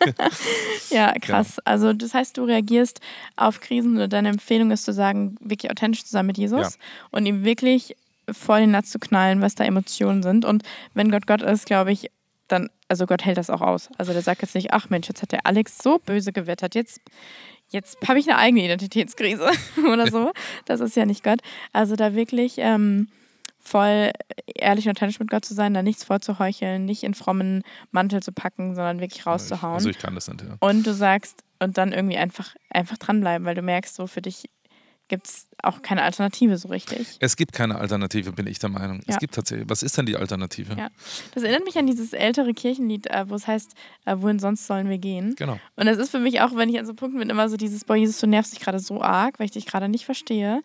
ja, 0.91 1.13
Genau. 1.13 1.27
krass. 1.27 1.59
Also 1.65 1.93
das 1.93 2.15
heißt, 2.15 2.37
du 2.37 2.45
reagierst 2.45 3.01
auf 3.37 3.61
Krisen 3.61 3.97
oder 3.97 4.09
deine 4.09 4.29
Empfehlung 4.31 4.71
ist 4.71 4.85
zu 4.85 4.93
sagen, 4.93 5.37
wirklich 5.41 5.71
authentisch 5.71 6.05
zu 6.05 6.11
sein 6.11 6.27
mit 6.27 6.39
Jesus 6.39 6.61
Ja. 6.61 6.69
und 7.11 7.27
ihm 7.27 7.45
wirklich 7.45 7.97
vor 8.31 8.59
den 8.59 8.73
Latz 8.73 8.91
zu 8.91 8.99
knallen, 8.99 9.41
was 9.41 9.55
da 9.55 9.65
Emotionen 9.65 10.23
sind. 10.23 10.45
Und 10.45 10.63
wenn 10.95 11.11
Gott 11.11 11.27
Gott 11.27 11.43
ist, 11.43 11.67
glaube 11.67 11.93
ich, 11.93 12.11
dann, 12.47 12.69
also 12.89 13.07
Gott 13.07 13.25
hält 13.25 13.37
das 13.39 13.51
auch 13.51 13.61
aus. 13.61 13.89
Also 13.99 14.13
der 14.13 14.23
sagt 14.23 14.43
jetzt 14.43 14.55
nicht, 14.55 14.73
ach 14.73 14.91
Mensch, 14.91 15.09
jetzt 15.09 15.23
hat 15.23 15.33
der 15.33 15.47
Alex 15.47 15.79
so 15.83 15.99
böse 15.99 16.33
gewettert, 16.33 16.75
jetzt, 16.75 17.01
jetzt 17.71 17.99
habe 18.07 18.19
ich 18.19 18.29
eine 18.29 18.39
eigene 18.39 18.65
Identitätskrise 18.65 19.51
oder 19.93 20.11
so. 20.11 20.33
Das 20.65 20.81
ist 20.81 20.97
ja 20.97 21.07
nicht 21.07 21.25
Gott. 21.25 21.41
Also 21.73 21.97
da 21.97 22.15
wirklich 22.15 22.55
ähm, 22.59 23.09
voll 23.59 24.13
ehrlich 24.47 24.87
und 24.87 24.97
authentisch 24.97 25.21
mit 25.21 25.31
Gott 25.31 25.45
zu 25.45 25.55
sein, 25.55 25.75
da 25.75 25.83
nichts 25.83 26.05
vorzuheucheln, 26.05 26.85
nicht 26.85 27.03
in 27.03 27.15
frommen 27.15 27.63
Mantel 27.91 28.23
zu 28.23 28.33
packen, 28.33 28.75
sondern 28.75 29.01
wirklich 29.01 29.27
rauszuhauen. 29.27 29.75
Also 29.75 29.91
ich 29.91 29.99
kann 29.99 30.15
das 30.15 30.29
nicht, 30.29 30.43
ja. 30.43 30.57
und 30.61 30.87
du 30.87 30.95
sagst, 30.95 31.45
und 31.61 31.77
dann 31.77 31.93
irgendwie 31.93 32.17
einfach, 32.17 32.55
einfach 32.71 32.99
dranbleiben, 32.99 33.45
weil 33.45 33.55
du 33.55 33.63
merkst, 33.63 33.95
so 33.95 34.07
für 34.07 34.23
dich 34.23 34.49
gibt 35.09 35.27
es 35.27 35.47
auch 35.63 35.83
keine 35.83 36.03
Alternative 36.03 36.57
so 36.59 36.69
richtig. 36.69 37.17
Es 37.21 37.37
gibt 37.37 37.53
keine 37.53 37.77
Alternative, 37.79 38.33
bin 38.33 38.47
ich 38.47 38.59
der 38.59 38.69
Meinung. 38.69 39.01
Es 39.07 39.15
Ja. 39.15 39.19
gibt 39.19 39.35
tatsächlich. 39.35 39.69
Was 39.69 39.83
ist 39.83 39.97
denn 39.99 40.07
die 40.07 40.17
Alternative? 40.17 40.75
Ja. 40.77 40.89
Das 41.35 41.43
erinnert 41.43 41.65
mich 41.65 41.77
an 41.79 41.87
dieses 41.87 42.13
ältere 42.13 42.55
Kirchenlied, 42.55 43.07
äh, 43.09 43.29
wo 43.29 43.35
es 43.35 43.47
heißt, 43.47 43.75
äh, 44.05 44.17
wohin 44.19 44.39
sonst 44.39 44.67
sollen 44.67 44.89
wir 44.89 44.99
gehen? 44.99 45.35
Genau. 45.37 45.59
Und 45.77 45.87
das 45.87 45.99
ist 45.99 46.11
für 46.11 46.21
mich 46.21 46.41
auch, 46.43 46.55
wenn 46.55 46.69
ich 46.69 46.79
an 46.79 46.87
so 46.87 46.95
Punkten 46.95 47.19
bin, 47.19 47.31
immer 47.31 47.49
so 47.49 47.57
dieses, 47.57 47.85
boah, 47.85 47.97
Jesus, 47.97 48.19
du 48.21 48.27
nervst 48.27 48.53
dich 48.53 48.61
gerade 48.61 48.79
so 48.79 49.03
arg, 49.03 49.39
weil 49.39 49.47
ich 49.47 49.53
dich 49.53 49.67
gerade 49.67 49.89
nicht 49.89 50.05
verstehe. 50.05 50.63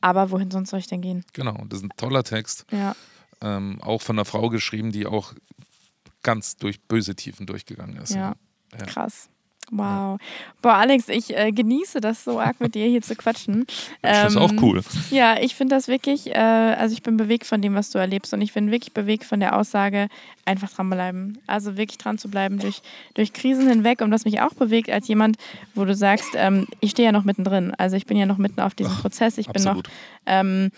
Aber 0.00 0.30
wohin 0.30 0.50
sonst 0.50 0.70
soll 0.70 0.78
ich 0.80 0.86
denn 0.86 1.00
gehen? 1.00 1.24
Genau. 1.32 1.64
Das 1.68 1.80
ist 1.80 1.84
ein 1.86 1.92
toller 1.96 2.22
Text. 2.22 2.66
Ja. 2.70 2.94
Ähm, 3.40 3.80
auch 3.82 4.02
von 4.02 4.16
einer 4.16 4.24
Frau 4.24 4.48
geschrieben, 4.48 4.92
die 4.92 5.06
auch 5.06 5.32
ganz 6.22 6.56
durch 6.56 6.80
böse 6.82 7.14
Tiefen 7.16 7.46
durchgegangen 7.46 7.96
ist. 7.96 8.14
Ja. 8.14 8.36
Ja. 8.78 8.86
Krass. 8.86 9.28
Wow. 9.70 10.18
Boah, 10.62 10.74
Alex, 10.74 11.08
ich 11.08 11.36
äh, 11.36 11.52
genieße 11.52 12.00
das 12.00 12.24
so 12.24 12.40
arg 12.40 12.58
mit 12.60 12.74
dir 12.74 12.86
hier 12.86 13.02
zu 13.02 13.14
quatschen. 13.14 13.66
Das 14.02 14.30
ist 14.30 14.36
auch 14.36 14.50
Ähm, 14.50 14.58
cool. 14.62 14.80
Ja, 15.10 15.38
ich 15.40 15.54
finde 15.54 15.74
das 15.76 15.88
wirklich, 15.88 16.28
äh, 16.28 16.38
also 16.38 16.94
ich 16.94 17.02
bin 17.02 17.16
bewegt 17.16 17.44
von 17.46 17.60
dem, 17.60 17.74
was 17.74 17.90
du 17.90 17.98
erlebst 17.98 18.32
und 18.32 18.40
ich 18.40 18.54
bin 18.54 18.70
wirklich 18.70 18.94
bewegt 18.94 19.24
von 19.24 19.40
der 19.40 19.56
Aussage, 19.56 20.08
einfach 20.46 20.70
dranbleiben. 20.70 21.38
Also 21.46 21.76
wirklich 21.76 21.98
dran 21.98 22.16
zu 22.18 22.28
bleiben 22.30 22.58
durch, 22.58 22.80
durch 23.14 23.32
Krisen 23.32 23.68
hinweg 23.68 24.00
und 24.00 24.10
was 24.10 24.24
mich 24.24 24.40
auch 24.40 24.54
bewegt 24.54 24.90
als 24.90 25.06
jemand, 25.08 25.36
wo 25.74 25.84
du 25.84 25.94
sagst, 25.94 26.30
ähm, 26.34 26.66
ich 26.80 26.92
stehe 26.92 27.06
ja 27.06 27.12
noch 27.12 27.24
mittendrin. 27.24 27.74
Also 27.76 27.96
ich 27.96 28.06
bin 28.06 28.16
ja 28.16 28.24
noch 28.26 28.38
mitten 28.38 28.60
auf 28.60 28.74
diesem 28.74 28.94
Prozess. 28.94 29.36
Ich 29.36 29.48
bin 29.48 29.62
noch 29.62 29.78
Absolut. 29.78 29.90
ähm, 30.26 30.70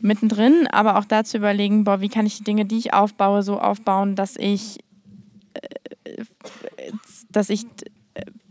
mittendrin, 0.00 0.66
aber 0.70 0.98
auch 0.98 1.04
da 1.04 1.24
zu 1.24 1.38
überlegen, 1.38 1.84
boah, 1.84 2.00
wie 2.00 2.08
kann 2.08 2.26
ich 2.26 2.36
die 2.38 2.44
Dinge, 2.44 2.64
die 2.66 2.76
ich 2.76 2.92
aufbaue, 2.92 3.42
so 3.42 3.58
aufbauen, 3.60 4.16
dass 4.16 4.36
ich, 4.36 4.80
äh, 5.54 6.22
dass 7.30 7.48
ich 7.50 7.64
äh, 7.64 7.68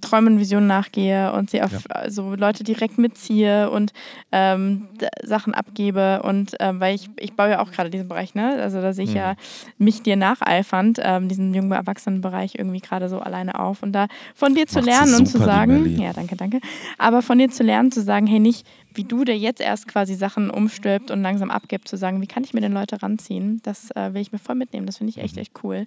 Träumen 0.01 0.39
Visionen 0.39 0.67
nachgehe 0.67 1.31
und 1.33 1.51
sie 1.51 1.61
auf 1.61 1.85
so 2.07 2.33
Leute 2.35 2.63
direkt 2.63 2.97
mitziehe 2.97 3.69
und 3.69 3.93
ähm, 4.31 4.87
Sachen 5.23 5.53
abgebe 5.53 6.23
und 6.23 6.55
ähm, 6.59 6.79
weil 6.79 6.95
ich, 6.95 7.09
ich 7.19 7.33
baue 7.33 7.51
ja 7.51 7.59
auch 7.61 7.71
gerade 7.71 7.91
diesen 7.91 8.07
Bereich, 8.07 8.33
ne? 8.33 8.61
Also 8.61 8.81
da 8.81 8.93
sehe 8.93 9.05
ich 9.05 9.13
ja 9.13 9.35
mich 9.77 10.01
dir 10.01 10.15
nacheifernd, 10.15 10.99
ähm, 11.03 11.27
diesen 11.27 11.53
jungen 11.53 11.71
Erwachsenenbereich 11.71 12.55
irgendwie 12.55 12.79
gerade 12.79 13.09
so 13.09 13.19
alleine 13.19 13.59
auf. 13.59 13.83
Und 13.83 13.93
da 13.93 14.07
von 14.33 14.55
dir 14.55 14.65
zu 14.65 14.79
Macht 14.79 14.87
lernen 14.87 15.13
und 15.15 15.27
zu 15.27 15.37
sagen, 15.37 15.97
ja, 15.99 16.13
danke, 16.13 16.35
danke, 16.35 16.59
aber 16.97 17.21
von 17.21 17.37
dir 17.37 17.49
zu 17.49 17.63
lernen, 17.63 17.91
zu 17.91 18.01
sagen, 18.01 18.25
hey, 18.25 18.39
nicht 18.39 18.65
wie 18.93 19.03
du, 19.03 19.23
der 19.23 19.37
jetzt 19.37 19.61
erst 19.61 19.87
quasi 19.87 20.15
Sachen 20.15 20.49
umstülpt 20.49 21.11
und 21.11 21.21
langsam 21.21 21.49
abgibt, 21.51 21.87
zu 21.87 21.97
sagen, 21.97 22.21
wie 22.21 22.27
kann 22.27 22.43
ich 22.43 22.53
mir 22.53 22.61
denn 22.61 22.73
Leute 22.73 23.01
ranziehen, 23.01 23.61
das 23.63 23.91
äh, 23.91 24.13
will 24.13 24.21
ich 24.21 24.31
mir 24.31 24.39
voll 24.39 24.55
mitnehmen, 24.55 24.85
das 24.85 24.97
finde 24.97 25.11
ich 25.11 25.17
echt, 25.17 25.37
echt 25.37 25.53
cool. 25.63 25.85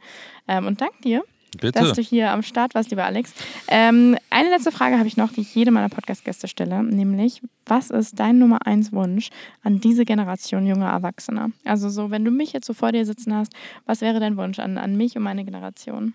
Ähm, 0.49 0.67
und 0.67 0.81
dank 0.81 0.93
dir, 1.03 1.23
Bitte. 1.61 1.81
dass 1.81 1.93
du 1.93 2.03
hier 2.03 2.31
am 2.31 2.43
Start 2.43 2.75
warst, 2.75 2.91
lieber 2.91 3.05
Alex. 3.05 3.33
Ähm, 3.69 4.17
eine 4.31 4.51
letzte 4.51 4.73
Frage 4.73 4.99
habe 4.99 5.07
ich 5.07 5.17
noch, 5.17 5.33
die 5.33 5.43
ich 5.43 5.55
jedem 5.55 5.75
meiner 5.75 5.89
Podcast-Gäste 5.89 6.49
stelle, 6.49 6.83
nämlich, 6.83 7.43
was 7.67 7.91
ist 7.91 8.19
dein 8.19 8.39
Nummer 8.39 8.67
eins 8.67 8.93
Wunsch 8.93 9.31
an 9.63 9.81
diese 9.81 10.05
Generation 10.05 10.67
junger 10.67 10.91
Erwachsener? 10.91 11.51
Also 11.65 11.89
so, 11.89 12.11
wenn 12.11 12.25
du 12.25 12.31
mich 12.31 12.53
jetzt 12.53 12.67
so 12.67 12.75
vor 12.75 12.93
dir 12.93 13.07
sitzen 13.07 13.35
hast, 13.35 13.53
was 13.87 14.01
wäre 14.01 14.21
dein 14.21 14.37
Wunsch 14.37 14.59
an, 14.59 14.79
an 14.79 14.97
mich 14.97 15.17
und 15.17 15.23
meine 15.23 15.45
Generation? 15.45 16.15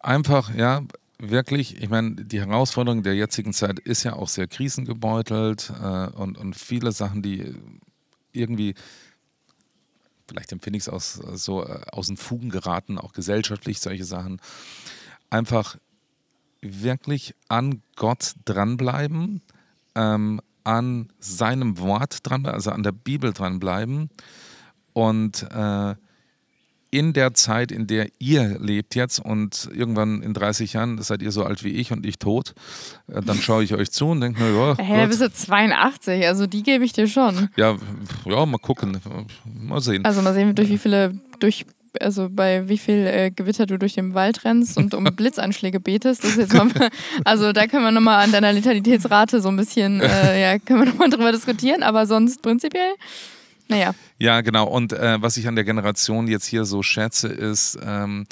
Einfach, 0.00 0.54
ja, 0.54 0.82
wirklich, 1.18 1.82
ich 1.82 1.88
meine, 1.88 2.12
die 2.12 2.40
Herausforderung 2.40 3.02
der 3.02 3.14
jetzigen 3.14 3.52
Zeit 3.52 3.78
ist 3.80 4.04
ja 4.04 4.14
auch 4.14 4.28
sehr 4.28 4.46
krisengebeutelt 4.46 5.72
äh, 5.82 6.08
und, 6.16 6.38
und 6.38 6.54
viele 6.54 6.92
Sachen, 6.92 7.22
die 7.22 7.54
irgendwie, 8.32 8.74
vielleicht 10.28 10.52
empfinde 10.52 10.76
ich 10.76 10.84
es 10.84 10.88
aus, 10.88 11.14
so 11.14 11.64
äh, 11.64 11.80
aus 11.90 12.08
den 12.08 12.16
Fugen 12.16 12.50
geraten, 12.50 12.98
auch 12.98 13.12
gesellschaftlich, 13.12 13.80
solche 13.80 14.04
Sachen. 14.04 14.40
Einfach 15.30 15.76
wirklich 16.60 17.34
an 17.48 17.82
Gott 17.96 18.34
dranbleiben, 18.44 19.42
ähm, 19.94 20.40
an 20.64 21.12
seinem 21.18 21.78
Wort 21.78 22.18
dranbleiben, 22.22 22.54
also 22.54 22.70
an 22.70 22.82
der 22.82 22.92
Bibel 22.92 23.32
dranbleiben 23.32 24.10
und 24.92 25.42
äh, 25.50 25.94
in 26.90 27.12
der 27.12 27.34
Zeit, 27.34 27.70
in 27.70 27.86
der 27.86 28.08
ihr 28.18 28.58
lebt 28.60 28.94
jetzt 28.94 29.18
und 29.18 29.68
irgendwann 29.74 30.22
in 30.22 30.32
30 30.34 30.72
Jahren 30.72 31.00
seid 31.02 31.20
ihr 31.22 31.32
so 31.32 31.44
alt 31.44 31.62
wie 31.64 31.70
ich 31.70 31.92
und 31.92 32.06
ich 32.06 32.18
tot, 32.18 32.54
äh, 33.12 33.20
dann 33.20 33.36
schaue 33.38 33.62
ich 33.62 33.74
euch 33.74 33.90
zu 33.90 34.06
und 34.08 34.20
denke 34.20 34.42
mir, 34.42 34.54
ja, 34.56 34.76
Hey, 34.78 35.06
bist 35.06 35.20
du 35.20 35.30
82, 35.30 36.26
also 36.26 36.46
die 36.46 36.62
gebe 36.62 36.84
ich 36.84 36.92
dir 36.92 37.06
schon. 37.06 37.48
ja, 37.56 37.76
ja, 38.24 38.46
mal 38.46 38.58
gucken, 38.58 38.98
mal 39.44 39.80
sehen. 39.80 40.04
Also 40.04 40.22
mal 40.22 40.32
sehen, 40.34 40.54
durch 40.54 40.68
wie 40.70 40.78
viele, 40.78 41.18
durch, 41.40 41.66
also 42.00 42.28
bei 42.30 42.68
wie 42.68 42.78
viel 42.78 43.06
äh, 43.06 43.30
Gewitter 43.30 43.66
du 43.66 43.78
durch 43.78 43.94
den 43.94 44.14
Wald 44.14 44.44
rennst 44.44 44.76
und 44.76 44.94
um 44.94 45.04
Blitzanschläge 45.16 45.80
betest. 45.80 46.24
Das 46.24 46.30
ist 46.30 46.38
jetzt 46.38 46.54
mal, 46.54 46.70
also 47.24 47.52
da 47.52 47.66
können 47.66 47.84
wir 47.84 47.90
nochmal 47.92 48.24
an 48.24 48.32
deiner 48.32 48.52
Letalitätsrate 48.52 49.40
so 49.42 49.48
ein 49.48 49.56
bisschen, 49.56 50.00
äh, 50.00 50.40
ja, 50.40 50.58
können 50.58 50.80
wir 50.80 50.86
nochmal 50.86 51.10
drüber 51.10 51.32
diskutieren, 51.32 51.82
aber 51.82 52.06
sonst 52.06 52.40
prinzipiell, 52.42 52.94
naja. 53.68 53.94
Ja, 54.18 54.40
genau. 54.40 54.66
Und 54.66 54.92
äh, 54.92 55.20
was 55.20 55.36
ich 55.36 55.46
an 55.46 55.54
der 55.54 55.64
Generation 55.64 56.26
jetzt 56.26 56.46
hier 56.46 56.64
so 56.64 56.82
schätze, 56.82 57.28
ist 57.28 57.78
ähm, 57.82 58.26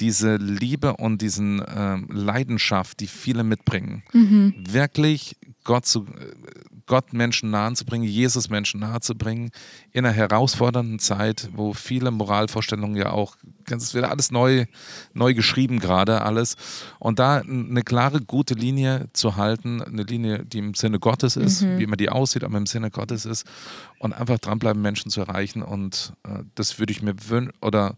diese 0.00 0.36
Liebe 0.36 0.96
und 0.96 1.22
diesen 1.22 1.62
ähm, 1.74 2.08
Leidenschaft, 2.10 3.00
die 3.00 3.06
viele 3.06 3.44
mitbringen. 3.44 4.02
Wirklich 4.68 5.36
Gott 5.62 5.86
zu 5.86 6.00
äh, 6.00 6.73
Gott 6.86 7.12
Menschen 7.12 7.50
nahe 7.50 7.72
zu 7.72 7.84
bringen, 7.84 8.04
Jesus 8.04 8.50
Menschen 8.50 8.80
nahe 8.80 9.00
zu 9.00 9.14
bringen, 9.14 9.50
in 9.92 10.04
einer 10.04 10.14
herausfordernden 10.14 10.98
Zeit, 10.98 11.48
wo 11.52 11.72
viele 11.72 12.10
Moralvorstellungen 12.10 12.96
ja 12.96 13.10
auch, 13.10 13.36
es 13.70 13.94
wird 13.94 14.04
alles 14.04 14.30
neu, 14.30 14.66
neu 15.14 15.32
geschrieben 15.32 15.78
gerade, 15.78 16.22
alles. 16.22 16.56
Und 16.98 17.18
da 17.18 17.38
eine 17.38 17.82
klare, 17.82 18.20
gute 18.20 18.54
Linie 18.54 19.06
zu 19.14 19.36
halten, 19.36 19.82
eine 19.82 20.02
Linie, 20.02 20.44
die 20.44 20.58
im 20.58 20.74
Sinne 20.74 20.98
Gottes 20.98 21.36
ist, 21.36 21.62
wie 21.78 21.84
immer 21.84 21.96
die 21.96 22.10
aussieht, 22.10 22.44
aber 22.44 22.58
im 22.58 22.66
Sinne 22.66 22.90
Gottes 22.90 23.24
ist, 23.24 23.44
und 23.98 24.12
einfach 24.12 24.38
dranbleiben, 24.38 24.82
Menschen 24.82 25.10
zu 25.10 25.20
erreichen. 25.22 25.62
Und 25.62 26.12
äh, 26.24 26.40
das 26.54 26.78
würde 26.78 26.92
ich 26.92 27.00
mir 27.00 27.14
wünschen, 27.28 27.52
oder 27.62 27.96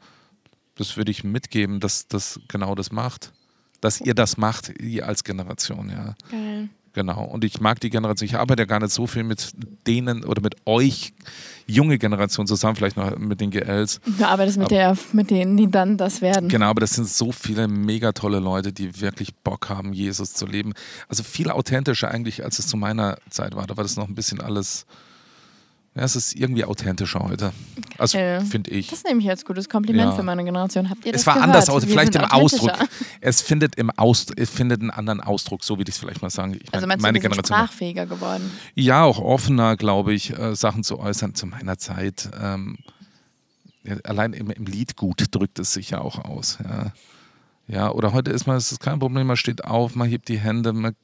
das 0.76 0.97
würde 0.97 1.11
ich 1.11 1.24
mitgeben, 1.24 1.80
dass 1.80 2.07
das 2.07 2.39
genau 2.49 2.74
das 2.74 2.93
macht. 2.93 3.32
Dass 3.80 4.01
ihr 4.01 4.14
das 4.14 4.37
macht, 4.37 4.80
ihr 4.80 5.07
als 5.07 5.24
Generation, 5.24 5.91
ja. 5.91 6.14
Geil. 6.30 6.68
Genau. 6.97 7.24
Und 7.24 7.44
ich 7.44 7.61
mag 7.61 7.78
die 7.80 7.90
Generation. 7.90 8.26
Ich 8.26 8.36
arbeite 8.36 8.62
ja 8.62 8.66
gar 8.66 8.80
nicht 8.80 8.90
so 8.90 9.07
viel 9.07 9.22
mit 9.22 9.53
denen 9.86 10.24
oder 10.24 10.40
mit 10.40 10.55
euch, 10.64 11.12
junge 11.66 11.99
Generation 11.99 12.47
zusammen, 12.47 12.74
vielleicht 12.74 12.97
noch 12.97 13.18
mit 13.18 13.38
den 13.38 13.51
GLs. 13.51 14.01
Du 14.18 14.24
arbeitest 14.24 14.57
mit, 14.57 14.70
der, 14.70 14.97
mit 15.12 15.30
denen, 15.30 15.59
die 15.59 15.70
dann 15.70 15.99
das 15.99 16.22
werden. 16.22 16.49
Genau, 16.49 16.70
aber 16.70 16.80
das 16.80 16.94
sind 16.94 17.07
so 17.07 17.32
viele 17.32 17.68
mega 17.68 18.12
tolle 18.12 18.38
Leute, 18.38 18.72
die 18.72 18.99
wirklich 18.99 19.34
Bock 19.34 19.68
haben, 19.68 19.92
Jesus 19.92 20.32
zu 20.32 20.47
leben. 20.47 20.72
Also 21.07 21.22
viel 21.22 21.51
authentischer 21.51 22.11
eigentlich, 22.11 22.42
als 22.42 22.59
es 22.59 22.66
zu 22.66 22.78
meiner 22.78 23.18
Zeit 23.28 23.55
war. 23.55 23.66
Da 23.66 23.76
war 23.76 23.84
das 23.84 23.97
noch 23.97 24.09
ein 24.09 24.14
bisschen 24.14 24.40
alles, 24.40 24.86
Ja, 25.97 26.03
es 26.03 26.14
ist 26.14 26.36
irgendwie 26.36 26.62
authentischer 26.64 27.20
heute. 27.20 27.53
Also 27.97 28.18
Geil. 28.18 28.42
finde 28.44 28.70
ich. 28.70 28.88
Das 28.88 29.03
nehme 29.05 29.20
ich 29.22 29.30
als 29.30 29.47
gutes 29.47 29.66
Kompliment 29.68 30.11
Ja. 30.11 30.14
für 30.16 30.22
meine 30.22 30.44
Generation. 30.44 30.90
Habt 30.90 31.07
ihr 31.07 31.12
das 31.12 31.22
Es 31.22 31.26
war 31.26 31.34
gehört? 31.34 31.49
anders 31.49 31.70
aus, 31.70 31.84
vielleicht 31.86 32.14
im 32.14 32.24
Ausdruck. 32.24 32.72
Es 33.22 33.40
findet 33.40 33.76
im 33.76 33.88
Aus, 33.90 34.26
es 34.36 34.51
findet 34.51 34.82
einen 34.82 34.90
anderen 34.90 35.22
Ausdruck, 35.22 35.64
so 35.64 35.78
will 35.78 35.88
ich 35.88 35.94
es 35.94 35.99
vielleicht 35.99 36.20
mal 36.20 36.28
sagen. 36.28 36.55
Ich 36.62 36.72
Also 36.74 36.86
mein, 36.86 37.01
meine 37.01 37.18
du, 37.18 37.22
Generation. 37.22 37.57
sprachfähiger 37.57 38.05
geworden? 38.05 38.51
Ja, 38.74 39.05
auch 39.05 39.18
offener, 39.18 39.76
glaube 39.76 40.12
ich, 40.12 40.36
äh, 40.38 40.55
Sachen 40.55 40.84
zu 40.84 40.99
äußern 40.99 41.34
zu 41.34 41.47
meiner 41.47 41.78
Zeit. 41.78 42.28
Ähm, 42.38 42.76
ja, 43.82 43.97
allein 44.05 44.34
im, 44.34 44.51
im 44.51 44.66
Liedgut 44.66 45.24
drückt 45.34 45.59
es 45.59 45.72
sich 45.72 45.88
ja 45.90 46.03
auch 46.03 46.18
aus. 46.26 46.59
Ja. 46.62 46.92
ja, 47.68 47.90
oder 47.90 48.12
heute 48.12 48.32
ist 48.32 48.47
man, 48.47 48.57
es 48.59 48.70
ist 48.70 48.80
kein 48.80 48.99
Problem, 48.99 49.26
man 49.26 49.36
steht 49.38 49.64
auf, 49.64 49.94
man 49.94 50.09
hebt 50.11 50.28
die 50.28 50.38
Hände, 50.38 50.74
man 50.74 50.94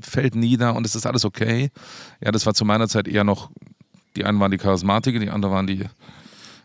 fällt 0.00 0.36
nieder 0.36 0.76
und 0.76 0.86
es 0.86 0.94
ist 0.94 1.06
alles 1.06 1.24
okay. 1.24 1.70
Ja, 2.24 2.30
das 2.30 2.46
war 2.46 2.54
zu 2.54 2.64
meiner 2.64 2.86
Zeit 2.86 3.08
eher 3.08 3.24
noch, 3.24 3.50
die 4.16 4.24
einen 4.24 4.40
waren 4.40 4.50
die 4.50 4.58
Charismatiker, 4.58 5.18
die 5.18 5.30
anderen 5.30 5.54
waren 5.54 5.66
die 5.66 5.84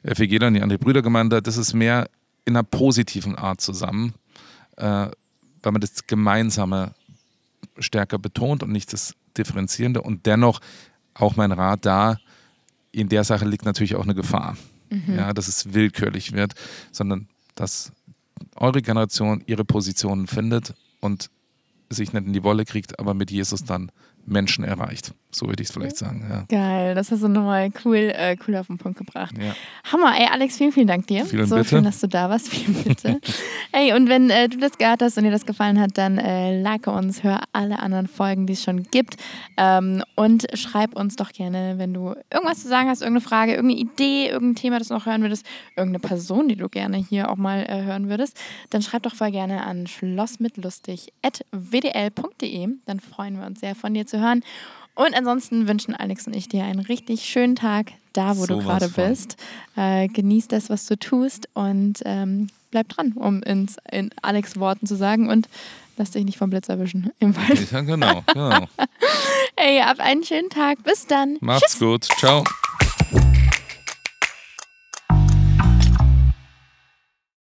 FEGler, 0.03 0.49
die 0.51 0.61
andere 0.61 0.77
die 0.79 0.83
Brüdergemeinde. 0.83 1.41
Das 1.41 1.57
ist 1.57 1.73
mehr 1.73 2.09
in 2.45 2.55
einer 2.55 2.63
positiven 2.63 3.35
Art 3.35 3.61
zusammen, 3.61 4.13
äh, 4.77 4.83
weil 4.83 5.71
man 5.71 5.81
das 5.81 6.07
Gemeinsame 6.07 6.93
stärker 7.77 8.17
betont 8.17 8.63
und 8.63 8.71
nicht 8.71 8.91
das 8.93 9.13
Differenzierende. 9.37 10.01
Und 10.01 10.25
dennoch 10.25 10.59
auch 11.13 11.35
mein 11.35 11.51
Rat 11.51 11.85
da, 11.85 12.17
in 12.91 13.09
der 13.09 13.23
Sache 13.23 13.45
liegt 13.45 13.65
natürlich 13.65 13.95
auch 13.95 14.03
eine 14.03 14.15
Gefahr. 14.15 14.57
Ja, 15.07 15.31
dass 15.31 15.47
es 15.47 15.73
willkürlich 15.73 16.33
wird, 16.33 16.53
sondern 16.91 17.29
dass 17.55 17.93
eure 18.55 18.81
Generation 18.81 19.41
ihre 19.45 19.63
Positionen 19.63 20.27
findet 20.27 20.73
und 20.99 21.29
sich 21.89 22.11
nicht 22.11 22.25
in 22.25 22.33
die 22.33 22.43
Wolle 22.43 22.65
kriegt, 22.65 22.99
aber 22.99 23.13
mit 23.13 23.31
Jesus 23.31 23.63
dann 23.63 23.91
Menschen 24.25 24.63
erreicht. 24.63 25.13
So 25.33 25.47
würde 25.47 25.63
ich 25.63 25.69
es 25.69 25.73
vielleicht 25.73 25.97
sagen. 25.97 26.25
Ja. 26.29 26.43
Geil, 26.49 26.93
das 26.93 27.09
hast 27.09 27.23
du 27.23 27.29
nochmal 27.29 27.69
cool, 27.85 28.11
äh, 28.13 28.35
cool 28.45 28.57
auf 28.57 28.67
den 28.67 28.77
Punkt 28.77 28.97
gebracht. 28.97 29.33
Ja. 29.37 29.55
Hammer, 29.89 30.13
ey 30.19 30.27
Alex, 30.29 30.57
vielen, 30.57 30.73
vielen 30.73 30.87
Dank 30.87 31.07
dir. 31.07 31.25
Vielen 31.25 31.47
so 31.47 31.55
bitte. 31.55 31.69
schön, 31.69 31.85
dass 31.85 32.01
du 32.01 32.07
da 32.07 32.29
warst. 32.29 32.49
Vielen 32.49 32.83
bitte. 32.83 33.21
ey, 33.71 33.93
und 33.93 34.09
wenn 34.09 34.29
äh, 34.29 34.49
du 34.49 34.57
das 34.57 34.77
gehört 34.77 35.01
hast 35.01 35.17
und 35.17 35.23
dir 35.23 35.31
das 35.31 35.45
gefallen 35.45 35.79
hat, 35.79 35.97
dann 35.97 36.17
äh, 36.17 36.61
like 36.61 36.87
uns, 36.87 37.23
hör 37.23 37.43
alle 37.53 37.79
anderen 37.79 38.07
Folgen, 38.07 38.45
die 38.45 38.51
es 38.53 38.63
schon 38.63 38.83
gibt. 38.83 39.15
Ähm, 39.55 40.03
und 40.15 40.47
schreib 40.53 40.97
uns 40.97 41.15
doch 41.15 41.31
gerne, 41.31 41.75
wenn 41.77 41.93
du 41.93 42.13
irgendwas 42.31 42.61
zu 42.61 42.67
sagen 42.67 42.89
hast, 42.89 43.01
irgendeine 43.01 43.21
Frage, 43.21 43.53
irgendeine 43.53 43.81
Idee, 43.81 44.27
irgendein 44.27 44.55
Thema, 44.55 44.79
das 44.79 44.89
du 44.89 44.95
noch 44.95 45.05
hören 45.05 45.21
würdest, 45.21 45.45
irgendeine 45.77 46.05
Person, 46.05 46.49
die 46.49 46.57
du 46.57 46.67
gerne 46.67 46.97
hier 46.97 47.29
auch 47.29 47.37
mal 47.37 47.65
äh, 47.69 47.83
hören 47.83 48.09
würdest, 48.09 48.37
dann 48.69 48.81
schreib 48.81 49.03
doch 49.03 49.15
voll 49.15 49.31
gerne 49.31 49.63
an 49.63 49.87
schlossmitlustig.wdl.de. 49.87 52.67
Dann 52.85 52.99
freuen 52.99 53.39
wir 53.39 53.45
uns 53.45 53.61
sehr, 53.61 53.75
von 53.75 53.93
dir 53.93 54.05
zu 54.05 54.10
hören. 54.19 54.43
Und 54.95 55.15
ansonsten 55.15 55.67
wünschen 55.67 55.95
Alex 55.95 56.27
und 56.27 56.35
ich 56.35 56.49
dir 56.49 56.63
einen 56.63 56.79
richtig 56.79 57.23
schönen 57.23 57.55
Tag, 57.55 57.91
da 58.13 58.37
wo 58.37 58.45
du 58.45 58.55
Sowas 58.61 58.65
gerade 58.65 58.89
bist. 58.89 59.37
Äh, 59.75 60.07
genieß 60.09 60.47
das, 60.49 60.69
was 60.69 60.85
du 60.85 60.97
tust 60.97 61.47
und 61.53 62.01
ähm, 62.05 62.47
bleib 62.71 62.89
dran, 62.89 63.13
um 63.13 63.41
ins, 63.43 63.77
in 63.89 64.11
Alex 64.21 64.59
Worten 64.59 64.85
zu 64.85 64.95
sagen 64.95 65.29
und 65.29 65.47
lass 65.97 66.11
dich 66.11 66.25
nicht 66.25 66.37
vom 66.37 66.49
Blitz 66.49 66.67
erwischen 66.67 67.11
im 67.19 67.35
Wald. 67.35 67.71
Ja, 67.71 67.81
genau. 67.81 68.23
genau. 68.33 68.67
Ey, 69.55 69.79
hab 69.79 69.99
einen 69.99 70.23
schönen 70.23 70.49
Tag. 70.49 70.83
Bis 70.83 71.05
dann. 71.05 71.37
Macht's 71.39 71.79
gut. 71.79 72.05
Ciao. 72.17 72.43